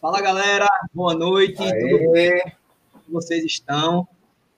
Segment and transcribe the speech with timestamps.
[0.00, 1.62] Fala galera, boa noite.
[1.62, 1.98] Aê.
[1.98, 2.40] Tudo bem?
[2.90, 4.08] Como vocês estão?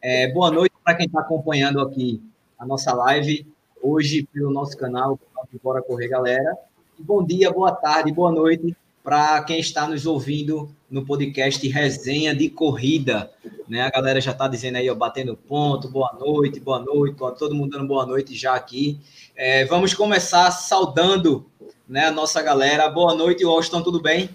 [0.00, 2.22] É, boa noite para quem está acompanhando aqui
[2.56, 3.44] a nossa live
[3.82, 5.18] hoje pelo nosso canal
[5.60, 6.56] Bora Correr Galera.
[6.96, 12.32] E bom dia, boa tarde, boa noite para quem está nos ouvindo no podcast Resenha
[12.32, 13.28] de Corrida.
[13.68, 13.82] Né?
[13.82, 17.72] A galera já está dizendo aí, ó, batendo ponto, boa noite, boa noite, todo mundo
[17.72, 19.00] dando boa noite já aqui.
[19.34, 21.44] É, vamos começar saudando
[21.88, 22.88] né, a nossa galera.
[22.88, 24.30] Boa noite, Washington, tudo bem?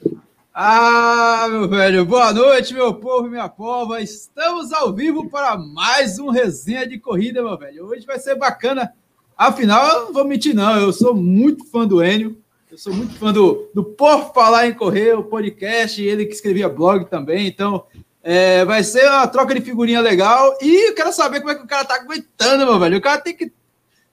[0.59, 4.01] Ah, meu velho, boa noite, meu povo minha pova.
[4.01, 7.85] Estamos ao vivo para mais um resenha de corrida, meu velho.
[7.85, 8.91] Hoje vai ser bacana.
[9.37, 10.79] Afinal, eu não vou mentir, não.
[10.79, 12.41] Eu sou muito fã do Enio.
[12.71, 16.67] Eu sou muito fã do, do Por Falar em Correr, o podcast, ele que escrevia
[16.67, 17.45] blog também.
[17.45, 17.85] Então,
[18.23, 20.57] é, vai ser uma troca de figurinha legal.
[20.59, 22.97] E eu quero saber como é que o cara tá aguentando, meu velho.
[22.97, 23.53] O cara tem que,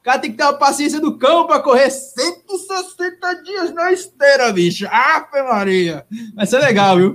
[0.05, 4.87] cara tem que ter a paciência do cão para correr 160 dias na esteira, bicho.
[4.89, 6.07] Ave Maria!
[6.37, 7.15] Vai ser legal, viu?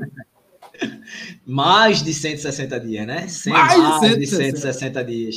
[1.46, 3.28] Mais de 160 dias, né?
[3.28, 5.36] Sem mais, mais de 160, 160 dias.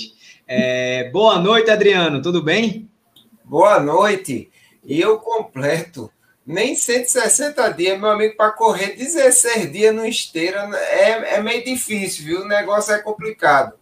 [0.49, 2.23] É, boa noite, Adriano.
[2.23, 2.89] Tudo bem?
[3.45, 4.51] Boa noite.
[4.83, 6.11] E eu completo
[6.47, 12.25] nem 160 dias, meu amigo, para correr 16 dias no esteira é, é meio difícil,
[12.25, 12.41] viu?
[12.43, 13.75] O negócio é complicado.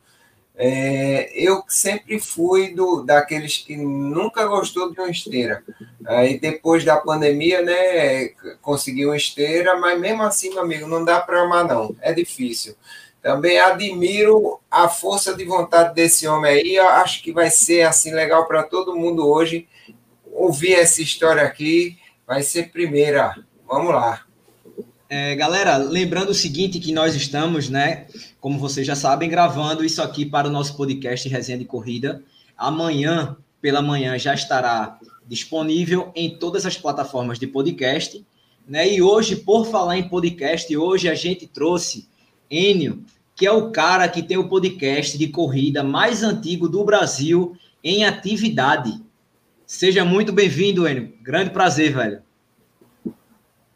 [0.62, 5.64] É, eu sempre fui do, daqueles que nunca gostou de uma esteira.
[6.04, 8.28] Aí depois da pandemia, né,
[8.60, 11.96] consegui uma esteira, mas mesmo assim, meu amigo, não dá para amar, não.
[12.02, 12.76] É difícil.
[13.22, 16.74] Também admiro a força de vontade desse homem aí.
[16.76, 19.66] Eu acho que vai ser assim legal para todo mundo hoje
[20.30, 23.34] ouvir essa história aqui vai ser primeira.
[23.66, 24.26] Vamos lá.
[25.08, 28.06] É, galera, lembrando o seguinte, que nós estamos, né,
[28.40, 32.22] como vocês já sabem, gravando isso aqui para o nosso podcast Resenha de Corrida.
[32.56, 38.24] Amanhã, pela manhã, já estará disponível em todas as plataformas de podcast.
[38.66, 38.94] Né?
[38.94, 42.08] E hoje, por falar em podcast, hoje a gente trouxe
[42.50, 43.04] Enio,
[43.36, 48.04] que é o cara que tem o podcast de corrida mais antigo do Brasil em
[48.04, 49.00] atividade.
[49.66, 51.12] Seja muito bem-vindo, Enio.
[51.22, 52.22] Grande prazer, velho.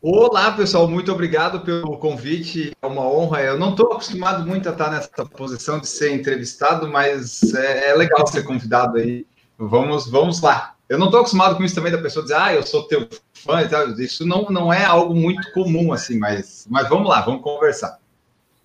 [0.07, 0.87] Olá, pessoal.
[0.87, 2.73] Muito obrigado pelo convite.
[2.83, 3.41] É uma honra.
[3.41, 7.95] Eu não estou acostumado muito a estar nessa posição de ser entrevistado, mas é, é
[7.95, 9.27] legal ser convidado aí.
[9.57, 10.75] Vamos, vamos lá.
[10.91, 13.63] Eu não estou acostumado com isso também da pessoa dizer, ah, eu sou teu fã
[13.63, 13.93] e tal.
[13.93, 17.99] Isso não, não é algo muito comum, assim, mas, mas vamos lá, vamos conversar.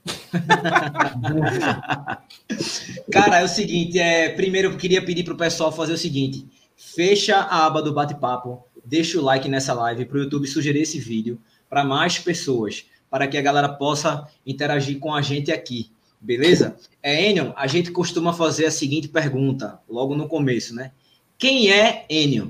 [3.14, 6.46] Cara, é o seguinte, é, primeiro eu queria pedir para o pessoal fazer o seguinte
[6.80, 11.00] fecha a aba do bate-papo, deixa o like nessa live para o YouTube sugerir esse
[11.00, 11.40] vídeo
[11.70, 16.76] para mais pessoas, para que a galera possa interagir com a gente aqui, beleza?
[17.02, 20.92] É, Enion, a gente costuma fazer a seguinte pergunta, logo no começo, né?
[21.38, 22.50] Quem é Enion?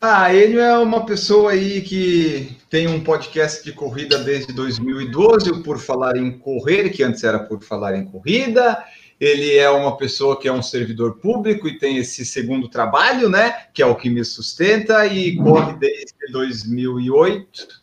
[0.00, 5.62] Ah, Enio é uma pessoa aí que tem um podcast de corrida desde 2012, o
[5.64, 8.84] Por Falar em Correr, que antes era Por Falar em Corrida,
[9.20, 13.66] ele é uma pessoa que é um servidor público e tem esse segundo trabalho, né?
[13.72, 17.78] Que é o que me sustenta e corre desde 2008.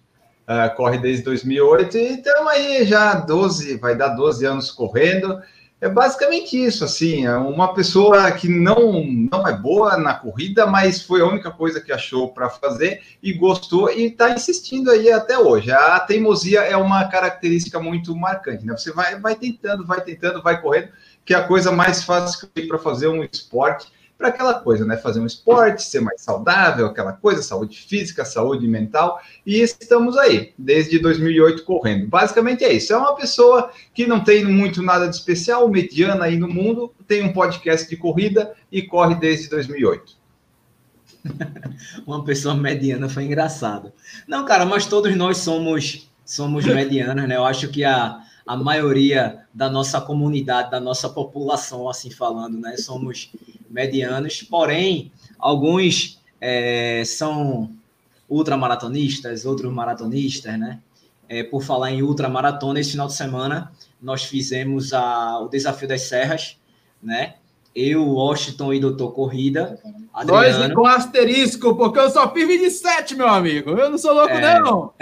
[0.48, 5.42] Uh, ah, corre desde 2008, então aí já 12, vai dar 12 anos correndo.
[5.82, 11.02] É basicamente isso, assim, é uma pessoa que não, não é boa na corrida, mas
[11.02, 15.38] foi a única coisa que achou para fazer e gostou e está insistindo aí até
[15.38, 15.72] hoje.
[15.72, 18.76] A teimosia é uma característica muito marcante, né?
[18.78, 20.90] Você vai, vai tentando, vai tentando, vai correndo,
[21.26, 23.88] que é a coisa mais fácil que para fazer um esporte,
[24.18, 24.96] para aquela coisa, né?
[24.96, 30.54] Fazer um esporte, ser mais saudável, aquela coisa, saúde física, saúde mental, e estamos aí,
[30.58, 32.08] desde 2008 correndo.
[32.08, 32.94] Basicamente é isso.
[32.94, 37.24] É uma pessoa que não tem muito nada de especial, mediana aí no mundo, tem
[37.24, 40.14] um podcast de corrida e corre desde 2008.
[42.06, 43.92] uma pessoa mediana foi engraçado.
[44.28, 47.36] Não, cara, mas todos nós somos somos medianos, né?
[47.36, 52.78] Eu acho que a a maioria da nossa comunidade, da nossa população, assim falando, né?
[52.78, 53.32] Somos
[53.70, 57.72] medianos, porém, alguns é, são
[58.30, 60.80] ultramaratonistas, outros maratonistas, né?
[61.28, 66.02] É, por falar em ultramaratona, esse final de semana nós fizemos a, o Desafio das
[66.02, 66.58] Serras,
[67.02, 67.36] né?
[67.76, 69.78] Eu, Washington e Doutor Corrida.
[70.14, 70.60] Adriano.
[70.60, 73.72] Nós com asterisco, porque eu só fiz 27, meu amigo.
[73.72, 74.60] Eu não sou louco, é...
[74.60, 74.94] não.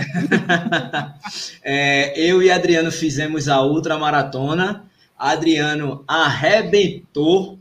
[1.64, 4.86] é, eu e Adriano fizemos a ultramaratona.
[5.16, 7.60] Adriano arrebentou,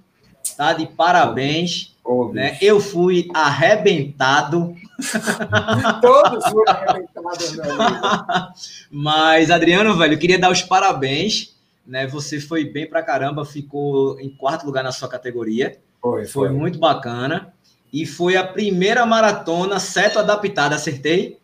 [0.56, 0.72] tá?
[0.72, 1.94] De parabéns.
[2.02, 2.56] Oh, né?
[2.62, 4.74] Eu fui arrebentado.
[6.00, 8.06] Todos foram arrebentados, meu amigo.
[8.90, 11.51] Mas, Adriano, velho, eu queria dar os parabéns
[11.86, 12.06] né?
[12.06, 15.78] Você foi bem pra caramba, ficou em quarto lugar na sua categoria.
[16.00, 16.48] Foi, foi.
[16.48, 17.52] foi muito bacana.
[17.92, 21.38] E foi a primeira maratona seto adaptada, acertei?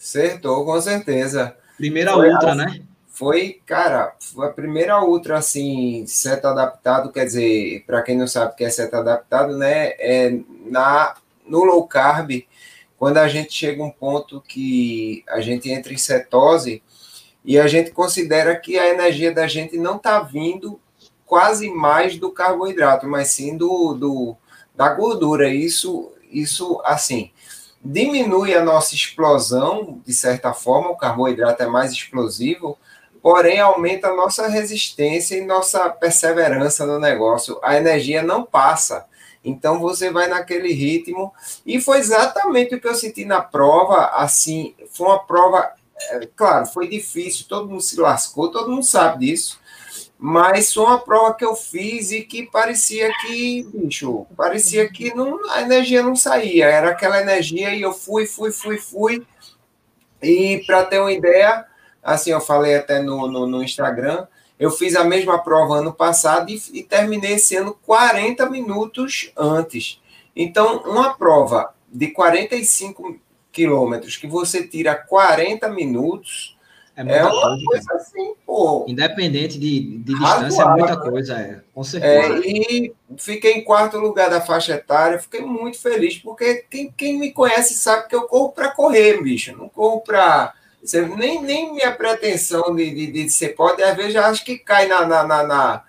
[0.00, 1.54] Acertou, com certeza.
[1.76, 2.82] Primeira foi ultra, a, né?
[3.08, 8.52] Foi, cara, foi a primeira ultra, assim, seta adaptado, quer dizer, para quem não sabe
[8.52, 9.92] o que é seta adaptado, né?
[9.98, 10.36] É
[10.66, 11.14] na,
[11.46, 12.44] no low carb,
[12.98, 16.82] quando a gente chega a um ponto que a gente entra em cetose
[17.44, 20.80] e a gente considera que a energia da gente não está vindo
[21.26, 24.36] quase mais do carboidrato, mas sim do, do
[24.74, 25.48] da gordura.
[25.48, 27.30] Isso, isso assim,
[27.84, 32.78] diminui a nossa explosão, de certa forma, o carboidrato é mais explosivo,
[33.22, 37.58] porém aumenta a nossa resistência e nossa perseverança no negócio.
[37.62, 39.06] A energia não passa.
[39.44, 41.32] Então você vai naquele ritmo.
[41.66, 44.06] E foi exatamente o que eu senti na prova.
[44.14, 45.72] Assim, foi uma prova,
[46.10, 49.58] é, claro, foi difícil, todo mundo se lascou, todo mundo sabe disso
[50.26, 55.38] mas foi uma prova que eu fiz e que parecia que, bicho, parecia que não,
[55.50, 59.26] a energia não saía, era aquela energia e eu fui, fui, fui, fui.
[60.22, 61.66] E para ter uma ideia,
[62.02, 64.26] assim, eu falei até no, no, no, Instagram,
[64.58, 70.00] eu fiz a mesma prova ano passado e, e terminei esse ano 40 minutos antes.
[70.34, 73.20] Então, uma prova de 45
[73.54, 76.54] quilômetros que você tira 40 minutos
[76.96, 78.84] é, muita é uma coisa, coisa assim, pô.
[78.86, 82.34] Independente de, de distância, é muita coisa, é, com certeza.
[82.34, 87.18] É, e fiquei em quarto lugar da faixa etária, fiquei muito feliz, porque quem, quem
[87.18, 89.56] me conhece sabe que eu corro para correr, bicho.
[89.56, 90.54] Não corro para.
[91.16, 94.86] Nem, nem minha pretensão de, de, de ser pode, às vezes já acho que cai
[94.86, 95.84] na, na, na, na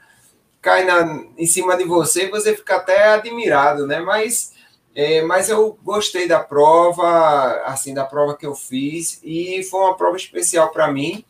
[0.61, 3.99] cai na, em cima de você e você fica até admirado, né?
[3.99, 4.54] Mas
[4.95, 9.97] é, mas eu gostei da prova, assim, da prova que eu fiz, e foi uma
[9.97, 11.25] prova especial para mim,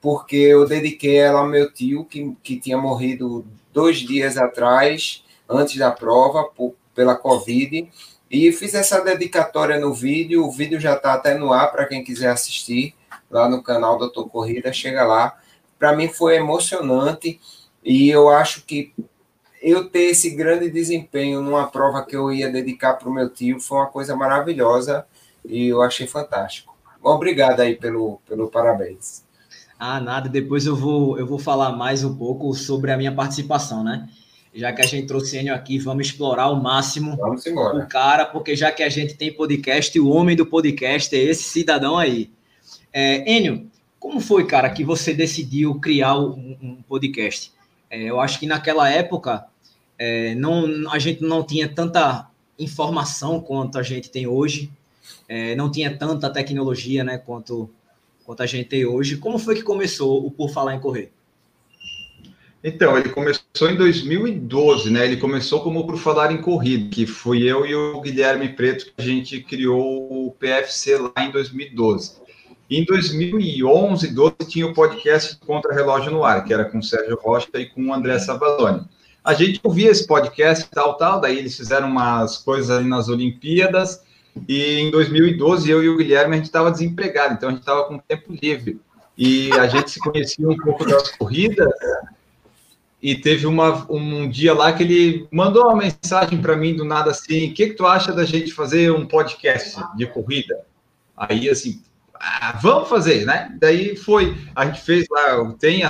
[0.00, 5.76] porque eu dediquei ela ao meu tio, que, que tinha morrido dois dias atrás, antes
[5.76, 7.90] da prova, por, pela Covid,
[8.30, 12.04] e fiz essa dedicatória no vídeo, o vídeo já está até no ar para quem
[12.04, 12.94] quiser assistir,
[13.28, 15.36] lá no canal Doutor Corrida, chega lá.
[15.78, 17.40] Para mim foi emocionante,
[17.84, 18.94] e eu acho que
[19.62, 23.60] eu ter esse grande desempenho numa prova que eu ia dedicar para o meu tio
[23.60, 25.06] foi uma coisa maravilhosa
[25.44, 26.76] e eu achei fantástico.
[27.00, 29.24] Obrigado aí pelo, pelo parabéns.
[29.78, 30.28] Ah, nada.
[30.28, 34.08] Depois eu vou, eu vou falar mais um pouco sobre a minha participação, né?
[34.54, 37.78] Já que a gente trouxe Enio aqui, vamos explorar ao máximo vamos embora.
[37.78, 41.44] o cara, porque já que a gente tem podcast, o homem do podcast é esse
[41.44, 42.30] cidadão aí.
[42.92, 43.66] É, Enio,
[43.98, 47.52] como foi, cara, que você decidiu criar um, um podcast?
[47.88, 49.46] É, eu acho que naquela época
[50.04, 52.28] é, não, a gente não tinha tanta
[52.58, 54.68] informação quanto a gente tem hoje,
[55.28, 57.70] é, não tinha tanta tecnologia né, quanto,
[58.24, 59.16] quanto a gente tem hoje.
[59.16, 61.12] Como foi que começou o Por Falar em Correr?
[62.64, 65.04] Então, ele começou em 2012, né?
[65.04, 68.92] Ele começou como Por Falar em Corrida, que fui eu e o Guilherme Preto que
[68.98, 72.20] a gente criou o PFC lá em 2012.
[72.68, 77.16] Em 2011, 12 tinha o podcast Contra Relógio no Ar, que era com o Sérgio
[77.22, 78.84] Rocha e com o André Savaloni
[79.24, 84.02] a gente ouvia esse podcast tal, tal, daí eles fizeram umas coisas ali nas Olimpíadas,
[84.48, 87.84] e em 2012 eu e o Guilherme a gente estava desempregado, então a gente estava
[87.84, 88.80] com tempo livre,
[89.16, 91.72] e a gente se conhecia um pouco das corridas,
[93.00, 97.10] e teve uma, um dia lá que ele mandou uma mensagem para mim do nada
[97.10, 100.64] assim, o que, que tu acha da gente fazer um podcast de corrida?
[101.16, 101.82] Aí, assim,
[102.24, 103.52] ah, vamos fazer, né?
[103.58, 105.82] Daí foi, a gente fez lá, tem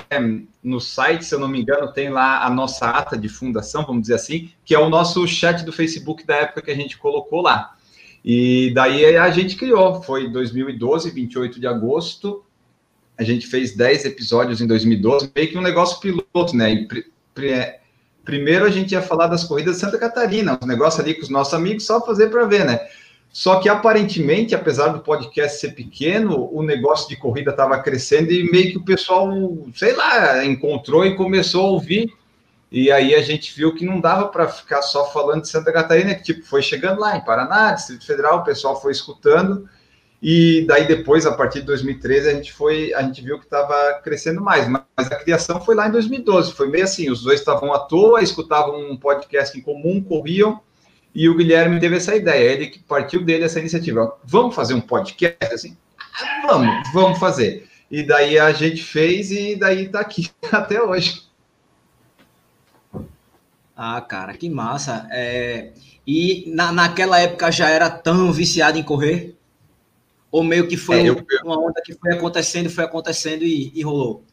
[0.62, 4.02] no site, se eu não me engano, tem lá a nossa ata de fundação, vamos
[4.02, 7.42] dizer assim, que é o nosso chat do Facebook da época que a gente colocou
[7.42, 7.74] lá.
[8.24, 12.42] E daí a gente criou, foi 2012, 28 de agosto,
[13.18, 16.72] a gente fez 10 episódios em 2012, meio que um negócio piloto, né?
[16.72, 16.88] E,
[18.24, 21.28] primeiro a gente ia falar das corridas de Santa Catarina, um negócio ali com os
[21.28, 22.80] nossos amigos, só fazer para ver, né?
[23.32, 28.50] Só que aparentemente, apesar do podcast ser pequeno, o negócio de corrida estava crescendo e
[28.52, 29.32] meio que o pessoal,
[29.74, 32.12] sei lá, encontrou e começou a ouvir.
[32.70, 36.14] E aí a gente viu que não dava para ficar só falando de Santa Catarina,
[36.14, 39.66] que tipo foi chegando lá em Paraná, Distrito Federal, o pessoal foi escutando.
[40.22, 43.94] E daí depois, a partir de 2013, a gente foi, a gente viu que estava
[44.04, 44.68] crescendo mais.
[44.68, 46.52] Mas a criação foi lá em 2012.
[46.52, 50.60] Foi meio assim, os dois estavam à toa, escutavam um podcast em comum, corriam
[51.14, 54.16] e o Guilherme teve essa ideia, ele que partiu dele essa iniciativa.
[54.24, 55.76] Vamos fazer um podcast assim?
[56.42, 57.68] Vamos, vamos fazer.
[57.90, 61.22] E daí a gente fez e daí tá aqui até hoje.
[63.76, 65.06] Ah, cara, que massa.
[65.10, 65.72] É...
[66.06, 69.36] E na, naquela época já era tão viciado em correr?
[70.30, 73.82] Ou meio que foi é, eu, uma onda que foi acontecendo, foi acontecendo e, e
[73.82, 74.24] rolou?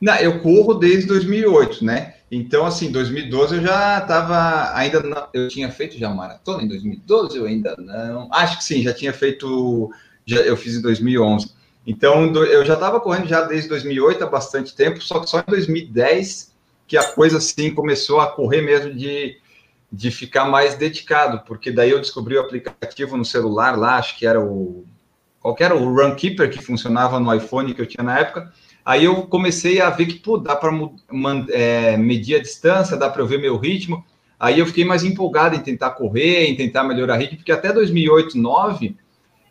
[0.00, 2.15] Não, eu corro desde 2008, né?
[2.30, 7.38] Então, assim, 2012 eu já estava, ainda não, eu tinha feito já maratona em 2012,
[7.38, 9.90] eu ainda não, acho que sim, já tinha feito
[10.24, 11.54] já, eu fiz em 2011.
[11.86, 15.44] Então, eu já estava correndo já desde 2008, há bastante tempo, só que só em
[15.46, 16.52] 2010
[16.86, 19.38] que a coisa, assim, começou a correr mesmo de,
[19.90, 24.26] de ficar mais dedicado, porque daí eu descobri o aplicativo no celular lá, acho que
[24.26, 24.84] era o...
[25.40, 25.76] Qual que era?
[25.76, 28.52] O Runkeeper, que funcionava no iPhone que eu tinha na época,
[28.86, 30.70] Aí eu comecei a ver que, pô, dá para
[31.50, 34.04] é, medir a distância, dá para eu ver meu ritmo.
[34.38, 37.72] Aí eu fiquei mais empolgado em tentar correr, em tentar melhorar o ritmo, porque até
[37.72, 38.96] 2008, 2009,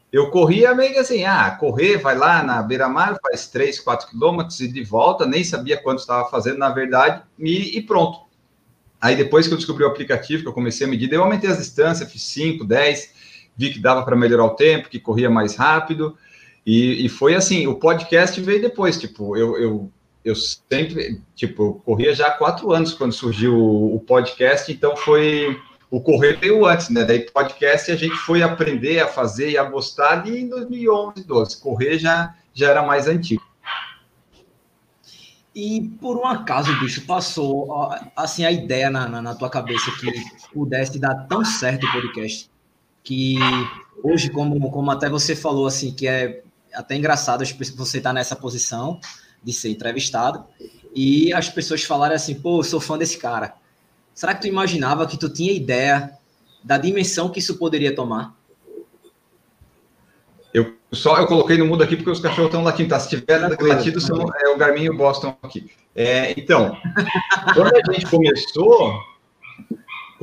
[0.10, 4.62] eu corria meio que assim, ah, correr, vai lá na beira-mar, faz 3, 4 quilômetros
[4.62, 8.20] e de volta, nem sabia quanto estava fazendo, na verdade, e, e, pronto.
[9.02, 11.58] Aí depois que eu descobri o aplicativo, que eu comecei a medir, eu aumentei as
[11.58, 13.12] distâncias, fiz 5, 10,
[13.58, 16.18] vi que dava para melhorar o tempo, que corria mais rápido,
[16.66, 19.92] e, e, foi assim, o podcast veio depois, tipo, eu, eu,
[20.24, 24.96] eu sempre, tipo, eu corria já há quatro anos quando surgiu o, o podcast, então
[24.98, 25.60] foi,
[25.92, 29.64] o correr veio antes, né, daí podcast a gente foi aprender a fazer e a
[29.64, 33.44] gostar ali em 2011, 12, correr já, já era mais antigo.
[35.54, 40.12] E por um acaso, bicho, passou assim a ideia na, na, na tua cabeça que
[40.54, 42.50] pudesse dar tão certo o podcast
[43.06, 43.38] que
[44.04, 46.42] hoje, como, como até você falou, assim, que é
[46.76, 47.44] até engraçado
[47.76, 49.00] você estar tá nessa posição
[49.44, 50.46] de ser entrevistado
[50.94, 53.54] e as pessoas falarem assim, pô, eu sou fã desse cara.
[54.14, 56.18] Será que tu imaginava que tu tinha ideia
[56.64, 58.34] da dimensão que isso poderia tomar?
[60.54, 63.00] Eu só eu coloquei no mundo aqui porque os cachorros estão latindo, tá?
[63.00, 65.70] Se tiver latido, são, é o Garmin e o Boston aqui.
[65.94, 66.78] É, então,
[67.54, 68.98] quando a gente começou,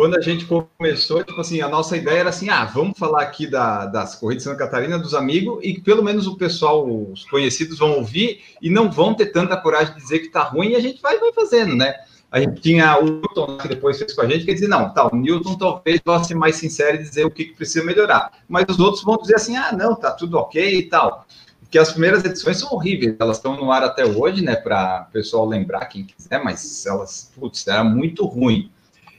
[0.02, 3.46] quando a gente começou, tipo assim, a nossa ideia era assim, ah, vamos falar aqui
[3.46, 7.78] da, das corridas de Santa Catarina, dos amigos, e pelo menos o pessoal, os conhecidos
[7.78, 10.80] vão ouvir e não vão ter tanta coragem de dizer que tá ruim, e a
[10.80, 11.94] gente vai, vai fazendo, né?
[12.32, 15.06] A gente tinha o Newton, que depois fez com a gente, que dizia, não, tá,
[15.06, 18.32] o Newton talvez vá ser mais sincero e dizer o que, que precisa melhorar.
[18.48, 21.24] Mas os outros vão dizer assim, ah, não, tá tudo ok e tal.
[21.60, 25.12] Porque as primeiras edições são horríveis, elas estão no ar até hoje, né, para o
[25.12, 28.68] pessoal lembrar, quem quiser, mas elas, putz, era muito ruim.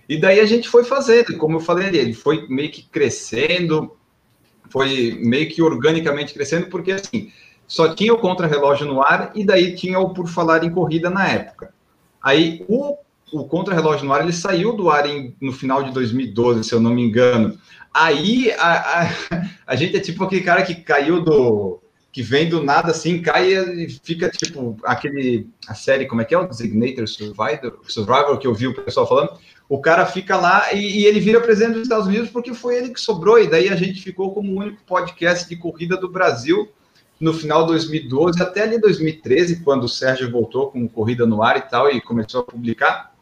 [0.07, 3.95] E daí a gente foi fazendo, como eu falei ele foi meio que crescendo,
[4.69, 7.31] foi meio que organicamente crescendo, porque assim,
[7.67, 11.27] só tinha o contra-relógio no ar e daí tinha o Por Falar em Corrida na
[11.27, 11.73] época.
[12.21, 12.97] Aí o,
[13.31, 16.79] o contra-relógio no ar, ele saiu do ar em, no final de 2012, se eu
[16.79, 17.57] não me engano.
[17.93, 19.09] Aí a, a,
[19.67, 21.82] a gente é tipo aquele cara que caiu do,
[22.13, 26.35] que vem do nada assim, cai e fica tipo aquele a série como é que
[26.35, 29.31] é o Designator Survivor, Survivor que eu vi o pessoal falando,
[29.67, 32.89] o cara fica lá e, e, ele vira presidente dos Estados Unidos porque foi ele
[32.89, 36.71] que sobrou, e daí a gente ficou como o único podcast de corrida do Brasil
[37.19, 41.57] no final de 2012 até ali 2013, quando o Sérgio voltou com Corrida no Ar
[41.57, 43.13] e tal, e começou a publicar.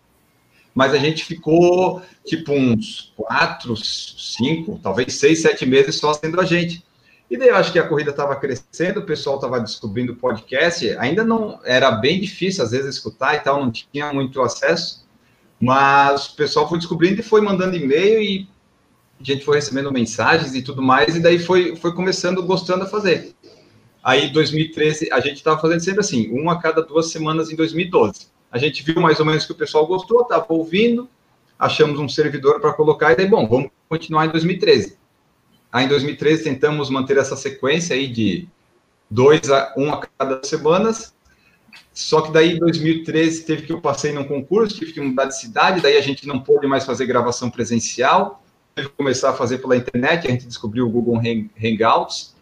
[0.73, 6.45] Mas a gente ficou tipo uns quatro, cinco, talvez seis, sete meses só sendo a
[6.45, 6.83] gente.
[7.31, 10.89] E daí eu acho que a corrida estava crescendo, o pessoal estava descobrindo o podcast,
[10.97, 15.07] ainda não era bem difícil às vezes escutar e tal, não tinha muito acesso.
[15.57, 18.49] Mas o pessoal foi descobrindo e foi mandando e-mail e
[19.17, 22.87] a gente foi recebendo mensagens e tudo mais, e daí foi, foi começando gostando a
[22.87, 23.33] fazer.
[24.03, 28.27] Aí, 2013, a gente estava fazendo sempre assim, uma a cada duas semanas em 2012.
[28.51, 31.07] A gente viu mais ou menos que o pessoal gostou, estava ouvindo,
[31.57, 34.99] achamos um servidor para colocar, e daí, bom, vamos continuar em 2013.
[35.71, 38.47] Aí, em 2013, tentamos manter essa sequência aí de
[39.09, 41.13] dois a um a cada semanas,
[41.93, 45.39] só que daí, em 2013, teve que eu passei num concurso, tive que mudar de
[45.39, 49.57] cidade, daí a gente não pôde mais fazer gravação presencial, teve que começar a fazer
[49.57, 51.21] pela internet, a gente descobriu o Google
[51.61, 52.35] Hangouts,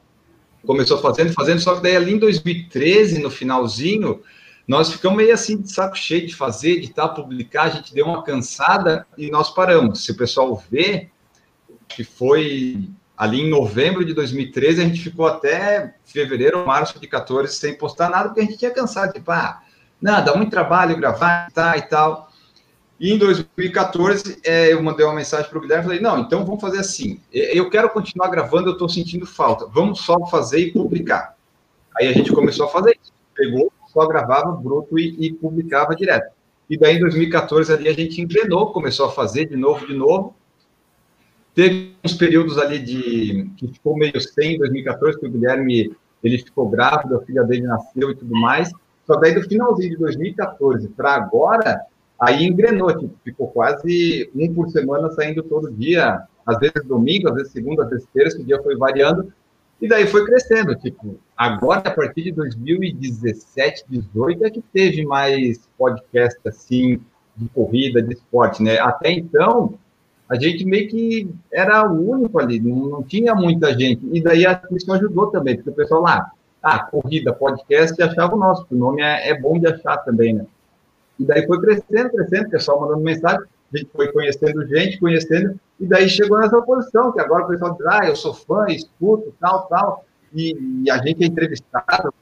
[0.65, 4.21] começou fazendo, fazendo, só que daí ali em 2013, no finalzinho,
[4.67, 8.05] nós ficamos meio assim de saco cheio de fazer, de estar publicar, a gente deu
[8.05, 10.03] uma cansada e nós paramos.
[10.03, 11.09] Se o pessoal vê,
[11.88, 12.88] que foi
[13.19, 18.09] ali em novembro de 2013, a gente ficou até fevereiro, março de 14 sem postar
[18.09, 19.61] nada, porque a gente tinha cansado, tipo, ah,
[20.01, 22.31] dá muito trabalho gravar tá, e tal.
[22.97, 26.61] E em 2014, é, eu mandei uma mensagem para o Guilherme falei, não, então vamos
[26.61, 31.35] fazer assim, eu quero continuar gravando, eu estou sentindo falta, vamos só fazer e publicar.
[31.99, 36.31] Aí a gente começou a fazer isso, pegou, só gravava bruto e, e publicava direto.
[36.69, 40.35] E daí em 2014 ali a gente engrenou, começou a fazer de novo, de novo,
[41.59, 46.37] Teve uns períodos ali de que ficou meio sem, em 2014, que o Guilherme ele
[46.37, 48.71] ficou grávido, a filha dele nasceu e tudo mais.
[49.05, 51.81] Só daí do finalzinho de 2014 para agora,
[52.17, 57.35] aí engrenou, tipo, ficou quase um por semana saindo todo dia, às vezes domingo, às
[57.35, 59.33] vezes segunda, às vezes terça, o dia foi variando,
[59.81, 65.69] e daí foi crescendo, tipo, agora a partir de 2017, 2018 é que teve mais
[65.77, 67.01] podcast assim
[67.35, 68.79] de corrida, de esporte, né?
[68.79, 69.77] Até então,
[70.29, 74.07] a gente meio que era o único ali, não, não tinha muita gente.
[74.13, 76.31] E daí a isso ajudou também, porque o pessoal lá,
[76.62, 80.45] ah, corrida, podcast, achava o nosso, o nome é, é bom de achar também, né?
[81.19, 83.41] E daí foi crescendo, crescendo, o pessoal mandando mensagem,
[83.74, 87.74] a gente foi conhecendo gente, conhecendo, e daí chegou nessa posição, que agora o pessoal
[87.74, 92.13] diz, ah, eu sou fã, escuto, tal, tal, e, e a gente é entrevistado,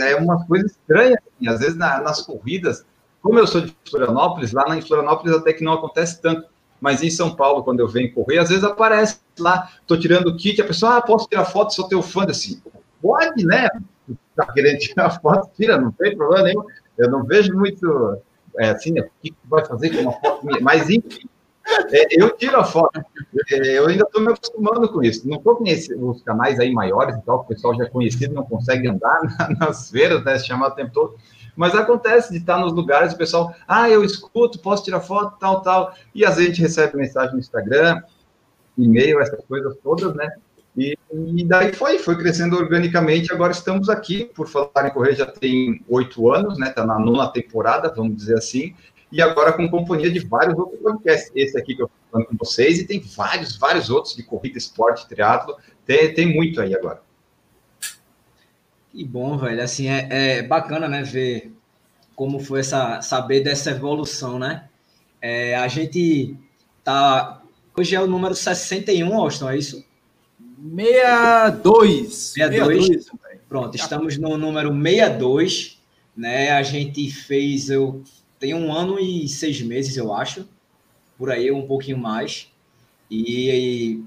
[0.00, 2.86] é umas coisas estranhas, assim, às vezes na, nas corridas,
[3.20, 6.48] como eu sou de Florianópolis, lá em Florianópolis até que não acontece tanto,
[6.80, 10.36] mas em São Paulo, quando eu venho correr, às vezes aparece lá, estou tirando o
[10.36, 12.60] kit, a pessoa, ah, posso tirar foto, sou teu fã, assim,
[13.00, 13.68] pode, né?
[14.36, 16.64] Tá querendo tirar foto, tira, não tem problema nenhum.
[16.96, 18.18] Eu não vejo muito,
[18.58, 21.28] é, assim, o que vai fazer com uma foto minha, mas enfim,
[21.90, 23.00] é, eu tiro a foto,
[23.50, 25.28] é, eu ainda estou me acostumando com isso.
[25.28, 28.44] Não estou conhecendo os canais aí maiores e tal, o pessoal já é conhecido, não
[28.44, 29.20] consegue andar
[29.58, 31.16] nas feiras, né, se chamar o tempo todo.
[31.58, 35.60] Mas acontece de estar nos lugares, o pessoal, ah, eu escuto, posso tirar foto, tal,
[35.60, 35.92] tal.
[36.14, 38.00] E às vezes a gente recebe mensagem no Instagram,
[38.78, 40.30] e-mail, essas coisas todas, né?
[40.76, 43.32] E, e, daí foi, foi crescendo organicamente.
[43.32, 46.68] Agora estamos aqui, por falar em correr, já tem oito anos, né?
[46.68, 48.72] Está na nona temporada, vamos dizer assim.
[49.10, 51.32] E agora com companhia de vários outros podcasts.
[51.34, 54.58] Esse aqui que eu estou falando com vocês, e tem vários, vários outros de corrida,
[54.58, 55.56] esporte, triatlo.
[55.84, 57.02] Tem, tem muito aí agora.
[58.98, 59.62] Que bom, velho.
[59.62, 61.52] Assim, é, é bacana, né, ver
[62.16, 64.68] como foi essa, saber dessa evolução, né?
[65.22, 66.34] É, a gente
[66.82, 67.40] tá,
[67.76, 69.84] hoje é o número 61, Austin, é isso?
[70.74, 72.12] 62.
[72.12, 72.86] 62.
[72.86, 73.10] 62.
[73.48, 75.80] Pronto, estamos no número 62,
[76.16, 76.50] né?
[76.50, 78.02] A gente fez, eu
[78.36, 80.44] tenho um ano e seis meses, eu acho,
[81.16, 82.50] por aí, um pouquinho mais.
[83.08, 84.04] E, e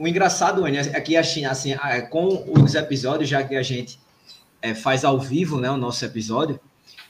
[0.00, 4.00] o engraçado, Anny, é que assim, assim, é, com os episódios, já que a gente
[4.62, 6.58] é, faz ao vivo, né, o nosso episódio,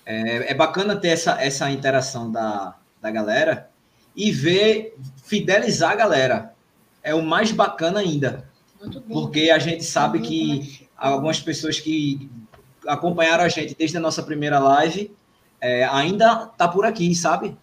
[0.04, 3.70] é, é, bacana ter essa, essa interação da, da galera
[4.16, 6.54] e ver, fidelizar a galera.
[7.00, 8.50] É o mais bacana ainda.
[9.06, 12.28] Porque a gente sabe que algumas pessoas que
[12.88, 15.14] acompanharam a gente desde a nossa primeira live
[15.60, 17.56] é, ainda tá por aqui, sabe?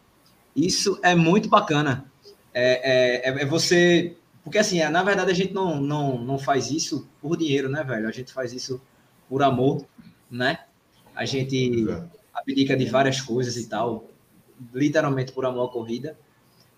[0.56, 2.06] Isso é muito bacana.
[2.54, 4.17] É, é, é você
[4.48, 7.84] porque, assim, é, na verdade, a gente não, não, não faz isso por dinheiro, né,
[7.84, 8.08] velho?
[8.08, 8.82] A gente faz isso
[9.28, 9.86] por amor,
[10.32, 10.60] né?
[11.14, 11.86] A gente
[12.34, 14.06] abdica de várias coisas e tal,
[14.74, 16.18] literalmente por amor à corrida.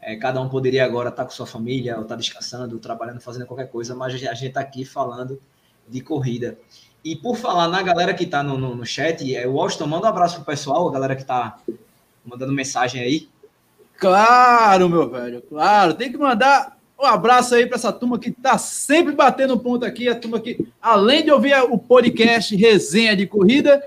[0.02, 3.22] É, cada um poderia agora estar tá com sua família, ou estar tá descansando, trabalhando,
[3.22, 5.40] fazendo qualquer coisa, mas a gente está aqui falando
[5.88, 6.58] de corrida.
[7.06, 10.08] E por falar na galera que está no, no, no, chat, é, o Austin, manda
[10.08, 11.60] um abraço pro pessoal, a galera que está
[12.26, 13.30] mandando mensagem aí.
[13.96, 15.94] Claro, meu velho, claro.
[15.94, 20.10] Tem que mandar um abraço aí para essa turma que está sempre batendo ponto aqui.
[20.10, 23.82] A turma que, além de ouvir o podcast Resenha de Corrida,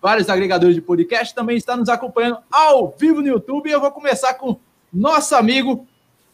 [0.00, 3.68] vários agregadores de podcast, também está nos acompanhando ao vivo no YouTube.
[3.68, 4.60] E eu vou começar com
[4.92, 5.86] nosso amigo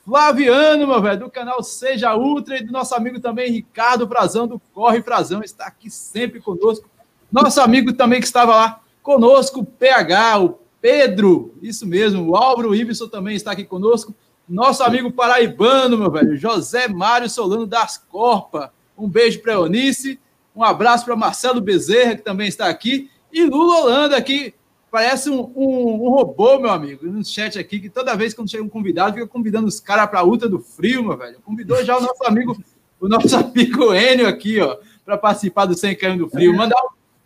[0.05, 4.61] Flaviano, meu velho, do canal Seja Ultra, e do nosso amigo também Ricardo Frazão, do
[4.75, 6.88] Corre Frazão, está aqui sempre conosco.
[7.33, 13.09] Nosso amigo também que estava lá conosco, PH, o Pedro, isso mesmo, o Álvaro Ibson
[13.09, 14.14] também está aqui conosco.
[14.48, 18.72] Nosso amigo paraibano, meu velho, José Mário Solano das Corpa.
[18.96, 20.18] Um beijo para Eunice,
[20.56, 24.54] um abraço para Marcelo Bezerra, que também está aqui, e Lula Holanda, que
[24.90, 28.64] parece um, um, um, robô, meu amigo, no chat aqui, que toda vez que chega
[28.64, 31.38] um convidado, fica convidando os caras para a luta do frio, meu velho.
[31.44, 32.56] Convidou já o nosso amigo,
[32.98, 36.56] o nosso amigo Enio aqui, ó, para participar do 100 km do frio.
[36.56, 36.80] Mandar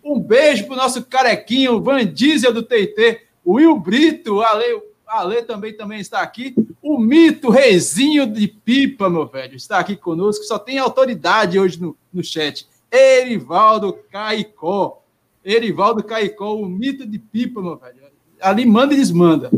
[0.04, 4.42] um, um beijo pro nosso carequinho, o Van Diesel do TT, o Will Brito, o
[4.42, 6.54] Ale, Ale também, também está aqui.
[6.82, 10.44] O mito reizinho de pipa, meu velho, está aqui conosco.
[10.44, 12.66] Só tem autoridade hoje no, no chat.
[12.90, 15.00] Erivaldo Caicó.
[15.44, 17.96] Erivaldo Caicó, o mito de pipa, meu velho.
[18.40, 19.50] Ali manda e desmanda.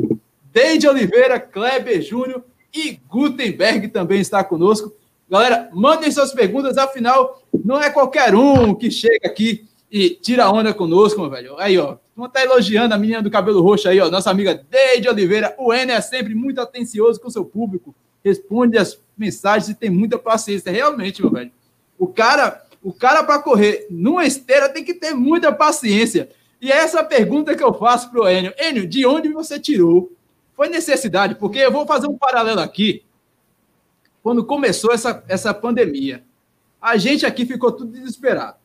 [0.52, 4.92] Deide Oliveira, Kleber Júnior e Gutenberg também está conosco.
[5.28, 10.74] Galera, mandem suas perguntas, afinal, não é qualquer um que chega aqui e tira onda
[10.74, 11.56] conosco, meu velho.
[11.56, 15.08] Aí, ó, Vamos tá elogiando a menina do cabelo roxo aí, ó, nossa amiga Deide
[15.08, 15.54] Oliveira.
[15.56, 20.18] O N é sempre muito atencioso com seu público, responde as mensagens e tem muita
[20.18, 20.72] paciência.
[20.72, 21.52] Realmente, meu velho.
[21.96, 26.28] O cara, o cara para correr numa esteira tem que ter muita paciência.
[26.60, 28.52] E é essa pergunta que eu faço pro Enio.
[28.58, 30.12] Enio, de onde você tirou?
[30.54, 33.04] Foi necessidade, porque eu vou fazer um paralelo aqui.
[34.24, 36.24] Quando começou essa, essa pandemia,
[36.80, 38.63] a gente aqui ficou tudo desesperado.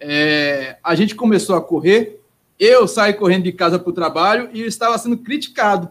[0.00, 2.20] É, a gente começou a correr,
[2.58, 5.90] eu saí correndo de casa para o trabalho e estava sendo criticado,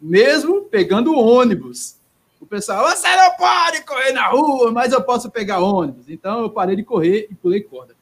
[0.00, 1.96] mesmo pegando ônibus.
[2.40, 6.08] O pessoal, você não pode correr na rua, mas eu posso pegar ônibus.
[6.08, 7.94] Então eu parei de correr e pulei corda.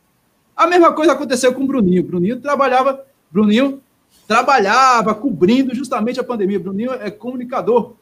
[0.56, 2.02] A mesma coisa aconteceu com o Bruninho.
[2.02, 3.80] O Bruninho trabalhava, Bruninho
[4.26, 6.58] trabalhava cobrindo justamente a pandemia.
[6.58, 7.94] O Bruninho é comunicador,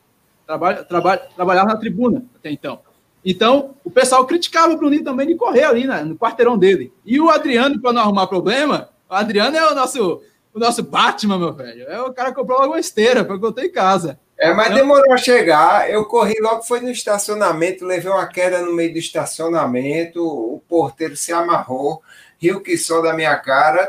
[0.47, 2.81] trabalha, trabalha, trabalhava na tribuna até então.
[3.25, 6.93] Então, o pessoal criticava o Bruninho também de correr ali né, no quarteirão dele.
[7.05, 10.21] E o Adriano, para não arrumar problema, o Adriano é o nosso,
[10.53, 11.85] o nosso Batman, meu velho.
[11.89, 14.19] É o cara que comprou logo uma esteira para eu ter em casa.
[14.39, 15.89] É, mas demorou a chegar.
[15.89, 21.17] Eu corri logo, foi no estacionamento, levei uma queda no meio do estacionamento, o porteiro
[21.17, 22.03] se amarrou,
[22.41, 23.89] riu que só da minha cara.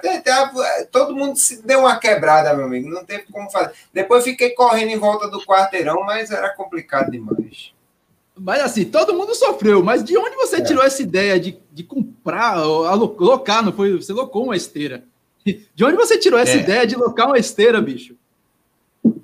[0.91, 2.87] Todo mundo se deu uma quebrada, meu amigo.
[2.87, 3.71] Não teve como fazer.
[3.91, 7.73] Depois fiquei correndo em volta do quarteirão, mas era complicado demais.
[8.35, 9.83] Mas assim, todo mundo sofreu.
[9.83, 10.61] Mas de onde você é.
[10.61, 13.95] tirou essa ideia de, de comprar, locar, não foi?
[13.95, 15.03] Você locou uma esteira.
[15.75, 16.61] De onde você tirou essa é.
[16.61, 18.15] ideia de locar uma esteira, bicho?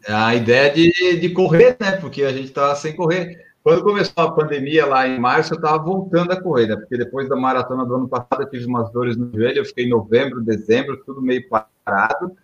[0.05, 1.93] A ideia de, de correr, né?
[1.93, 3.45] Porque a gente estava sem correr.
[3.63, 6.75] Quando começou a pandemia lá em março, eu estava voltando a correr, né?
[6.75, 9.85] Porque depois da maratona do ano passado, eu tive umas dores no joelho, eu fiquei
[9.85, 12.35] em novembro, dezembro, tudo meio parado.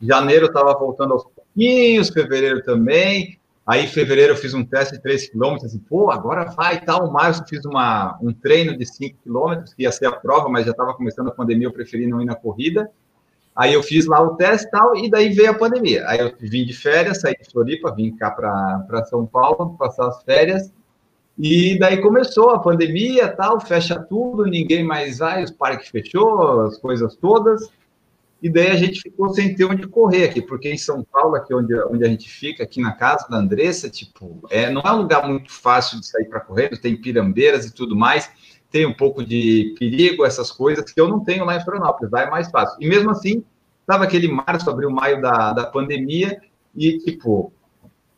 [0.00, 3.38] Janeiro eu estava voltando aos pouquinhos, fevereiro também.
[3.68, 6.80] Aí, em fevereiro, eu fiz um teste de 3 km, assim, pô, agora vai e
[6.80, 7.06] tal.
[7.06, 10.64] Em março, fiz uma, um treino de 5 km, que ia ser a prova, mas
[10.64, 12.90] já estava começando a pandemia, eu preferi não ir na corrida.
[13.54, 16.08] Aí eu fiz lá o teste e tal, e daí veio a pandemia.
[16.08, 20.22] Aí eu vim de férias, saí de Floripa, vim cá para São Paulo, passar as
[20.22, 20.72] férias.
[21.38, 26.78] E daí começou a pandemia, tal, fecha tudo, ninguém mais vai, os parques fechou, as
[26.78, 27.70] coisas todas.
[28.40, 31.52] E daí a gente ficou sem ter onde correr aqui, porque em São Paulo, aqui
[31.52, 34.98] onde, onde a gente fica, aqui na casa da Andressa, tipo, é, não é um
[34.98, 38.30] lugar muito fácil de sair para correr, tem pirambeiras e tudo mais
[38.70, 42.22] tem um pouco de perigo, essas coisas que eu não tenho lá em Florianópolis, lá
[42.22, 42.76] é mais fácil.
[42.80, 43.42] E mesmo assim,
[43.80, 46.38] estava aquele março, abril, maio da, da pandemia,
[46.76, 47.52] e tipo,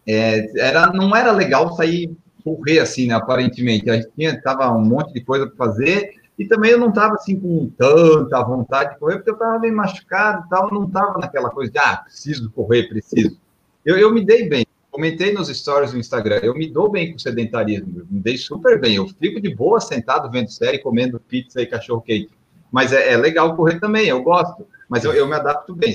[0.07, 2.11] é, era, não era legal sair
[2.43, 3.89] correr assim, né, aparentemente.
[3.89, 7.17] A gente tinha, tava um monte de coisa para fazer, e também eu não estava
[7.17, 11.51] assim com tanta vontade de correr, porque eu estava bem machucado, tal, não estava naquela
[11.51, 13.37] coisa de, ah, preciso correr, preciso.
[13.85, 17.19] Eu, eu me dei bem, comentei nos stories do Instagram, eu me dou bem com
[17.19, 18.95] sedentarismo, me dei super bem.
[18.95, 22.31] Eu fico de boa sentado vendo série, comendo pizza e cachorro quente.
[22.73, 24.67] Mas é, é legal correr também, eu gosto.
[24.89, 25.95] Mas eu, eu me adapto bem,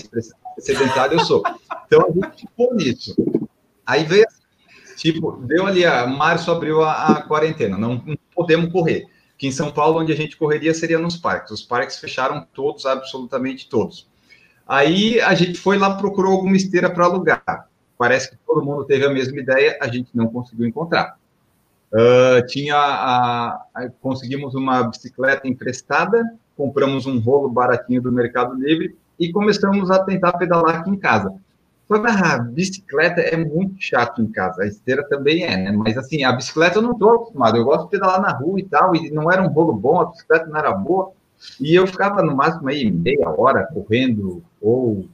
[0.60, 1.42] sedentário eu sou.
[1.88, 3.16] Então a gente ficou nisso.
[3.84, 4.28] Aí veio,
[4.96, 9.08] tipo, deu ali a março, abriu a, a quarentena, não, não podemos correr.
[9.38, 11.52] Que em São Paulo, onde a gente correria, seria nos parques.
[11.52, 14.08] Os parques fecharam todos, absolutamente todos.
[14.68, 17.68] Aí a gente foi lá, procurou alguma esteira para alugar
[17.98, 21.18] parece que todo mundo teve a mesma ideia, a gente não conseguiu encontrar.
[21.92, 26.24] Uh, tinha a, a, conseguimos uma bicicleta emprestada,
[26.58, 31.34] compramos um rolo baratinho do Mercado Livre e começamos a tentar pedalar aqui em casa.
[31.88, 35.72] Só que a bicicleta é muito chato em casa, a esteira também é, né?
[35.72, 38.64] Mas assim, a bicicleta eu não estou acostumado, eu gosto de pedalar na rua e
[38.64, 41.12] tal, e não era um rolo bom, a bicicleta não era boa,
[41.60, 45.08] e eu ficava no máximo aí meia hora correndo ou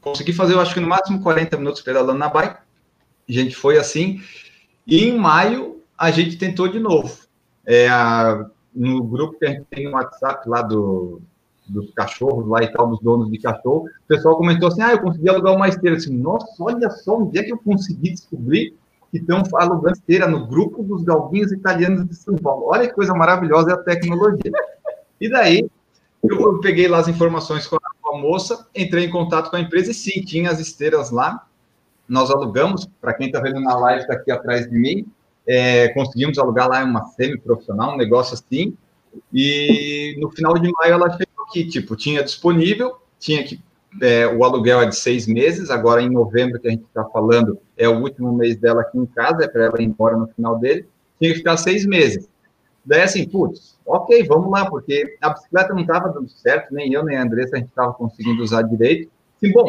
[0.00, 2.60] Consegui fazer, eu acho que no máximo 40 minutos pedalando na bike.
[3.28, 4.20] A gente foi assim.
[4.86, 7.16] E em maio, a gente tentou de novo.
[7.64, 11.22] É, a, no grupo que a gente tem no WhatsApp lá do,
[11.72, 15.00] dos cachorros lá e tal, dos donos de cachorro, o pessoal comentou assim: ah, eu
[15.00, 15.96] consegui alugar uma esteira.
[15.96, 18.74] Assim, Nossa, olha só onde é que eu consegui descobrir
[19.10, 22.66] que estão alugando esteira no grupo dos galguinhos italianos de São Paulo.
[22.68, 24.52] Olha que coisa maravilhosa é a tecnologia.
[25.20, 25.68] E daí,
[26.22, 29.94] eu peguei lá as informações com a moça, entrei em contato com a empresa e
[29.94, 31.46] sim, tinha as esteiras lá.
[32.08, 35.06] Nós alugamos, para quem está vendo na live, está aqui atrás de mim,
[35.46, 38.76] é, conseguimos alugar lá uma semi-profissional, um negócio assim.
[39.32, 43.60] E no final de maio ela chegou aqui, tipo, tinha disponível, tinha que.
[44.00, 47.58] É, o aluguel é de seis meses, agora em novembro que a gente está falando,
[47.76, 50.58] é o último mês dela aqui em casa, é para ela ir embora no final
[50.58, 50.86] dele,
[51.20, 52.26] tinha que ficar seis meses.
[52.86, 57.04] Daí assim, putz, ok, vamos lá, porque a bicicleta não estava dando certo, nem eu,
[57.04, 59.10] nem a Andressa, a gente estava conseguindo usar direito.
[59.38, 59.66] Sim, bom,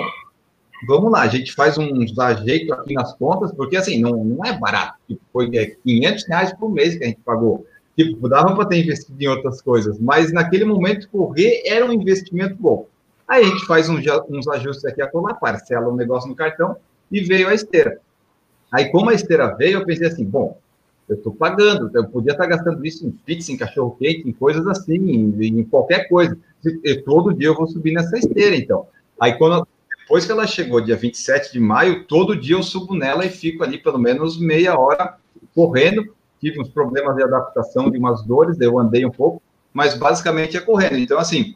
[0.87, 4.57] vamos lá, a gente faz uns ajeitos aqui nas contas, porque assim, não, não é
[4.57, 7.67] barato, tipo, foi 500 é, reais por mês que a gente pagou.
[7.95, 12.55] Tipo, dava para ter investido em outras coisas, mas naquele momento correr era um investimento
[12.55, 12.87] bom.
[13.27, 16.75] Aí a gente faz uns, uns ajustes aqui a colar, parcela um negócio no cartão
[17.11, 17.99] e veio a esteira.
[18.71, 20.57] Aí, como a esteira veio, eu pensei assim, bom,
[21.07, 24.65] eu estou pagando, eu podia estar gastando isso em pizza, em cachorro quente, em coisas
[24.67, 26.37] assim, em, em, qualquer coisa.
[26.83, 28.87] E todo dia eu vou subir nessa esteira, então.
[29.19, 29.67] Aí, quando,
[29.99, 33.63] depois que ela chegou, dia 27 de maio, todo dia eu subo nela e fico
[33.63, 35.17] ali pelo menos meia hora
[35.53, 36.15] correndo.
[36.43, 39.41] Tive uns problemas de adaptação, de umas dores, eu andei um pouco,
[39.73, 40.97] mas basicamente é correndo.
[40.97, 41.55] Então, assim,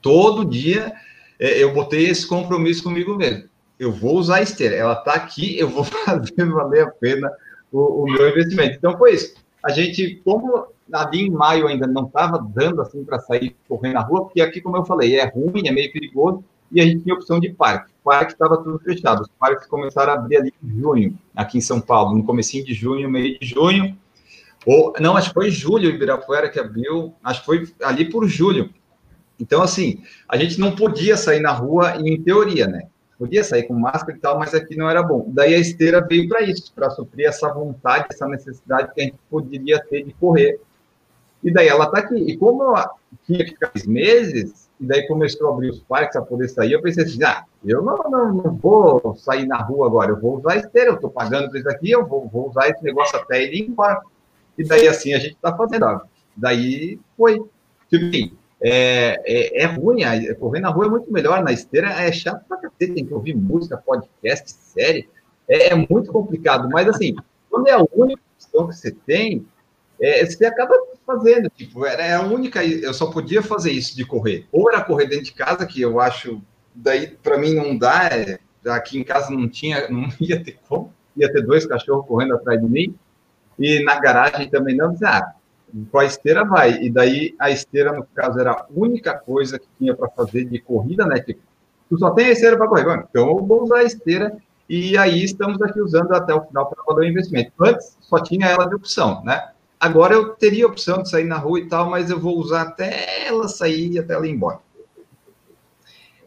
[0.00, 0.94] todo dia
[1.38, 3.44] é, eu botei esse compromisso comigo mesmo.
[3.78, 7.30] Eu vou usar a esteira, ela está aqui, eu vou fazer valer a pena
[7.70, 8.76] o, o meu investimento.
[8.76, 9.34] Então foi isso.
[9.62, 14.00] A gente, como ali em maio ainda não estava dando assim para sair correndo na
[14.00, 16.42] rua, porque aqui, como eu falei, é ruim, é meio perigoso.
[16.72, 17.90] e a gente tinha opção de parque.
[18.00, 19.20] O parque estava tudo fechado.
[19.20, 22.72] Os parques começaram a abrir ali em junho, aqui em São Paulo, no comecinho de
[22.72, 23.96] junho, meio de junho.
[24.66, 28.68] Ou, não, acho que foi julho, Ibirapuera que abriu, acho que foi ali por julho.
[29.38, 32.88] Então, assim, a gente não podia sair na rua, em teoria, né?
[33.16, 35.26] Podia sair com máscara e tal, mas aqui não era bom.
[35.28, 39.18] Daí a esteira veio para isso, para suprir essa vontade, essa necessidade que a gente
[39.30, 40.60] poderia ter de correr.
[41.44, 42.16] E daí ela está aqui.
[42.16, 42.74] E como
[43.24, 46.82] tinha que ficar meses, e daí começou a abrir os parques a poder sair, eu
[46.82, 50.54] pensei assim, ah, eu não, não, não vou sair na rua agora, eu vou usar
[50.54, 53.42] a esteira, eu estou pagando por isso aqui, eu vou, vou usar esse negócio até
[53.42, 54.02] ele ir embora.
[54.58, 56.00] E daí assim a gente está fazendo.
[56.36, 57.42] Daí foi.
[57.88, 60.02] Tipo assim, é, é, é, ruim,
[60.38, 63.34] correr na rua é muito melhor, na esteira é chato pra cacete, tem que ouvir
[63.36, 65.08] música, podcast, série,
[65.48, 67.14] é, é muito complicado, mas assim,
[67.50, 69.46] quando é a única opção que você tem,
[70.00, 70.74] é, você acaba
[71.06, 75.06] fazendo, tipo, era a única, eu só podia fazer isso de correr, ou era correr
[75.06, 76.42] dentro de casa, que eu acho,
[76.74, 78.38] daí para mim não dá, é,
[78.68, 82.60] aqui em casa não tinha, não ia ter como, ia ter dois cachorros correndo atrás
[82.60, 82.94] de mim,
[83.58, 85.32] e na garagem também não, ah,
[85.90, 86.82] com a esteira vai.
[86.82, 90.58] E daí a esteira, no caso, era a única coisa que tinha para fazer de
[90.60, 91.20] corrida, né?
[91.20, 91.40] Tipo,
[91.88, 92.84] tu só tem a esteira para correr.
[92.84, 94.36] Bom, então vou usar a esteira
[94.68, 97.52] e aí estamos aqui usando até o final para fazer o investimento.
[97.60, 99.50] Antes só tinha ela de opção, né?
[99.78, 102.62] Agora eu teria a opção de sair na rua e tal, mas eu vou usar
[102.62, 104.60] até ela sair e até ela ir embora.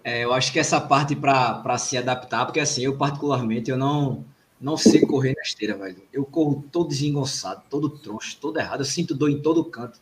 [0.03, 4.23] É, eu acho que essa parte para se adaptar, porque assim, eu particularmente eu não
[4.60, 6.04] não sei correr na esteira, velho.
[6.12, 8.82] Eu corro todo desengonçado, todo troncho, todo errado.
[8.82, 10.00] Eu sinto dor em todo canto.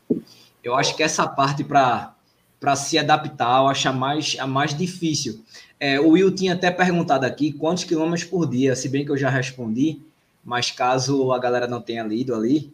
[0.64, 2.14] Eu acho que essa parte para
[2.60, 5.44] para se adaptar, eu acho a mais, a mais difícil.
[5.80, 9.18] É, o Will tinha até perguntado aqui quantos quilômetros por dia, se bem que eu
[9.18, 10.02] já respondi,
[10.44, 12.74] mas caso a galera não tenha lido ali,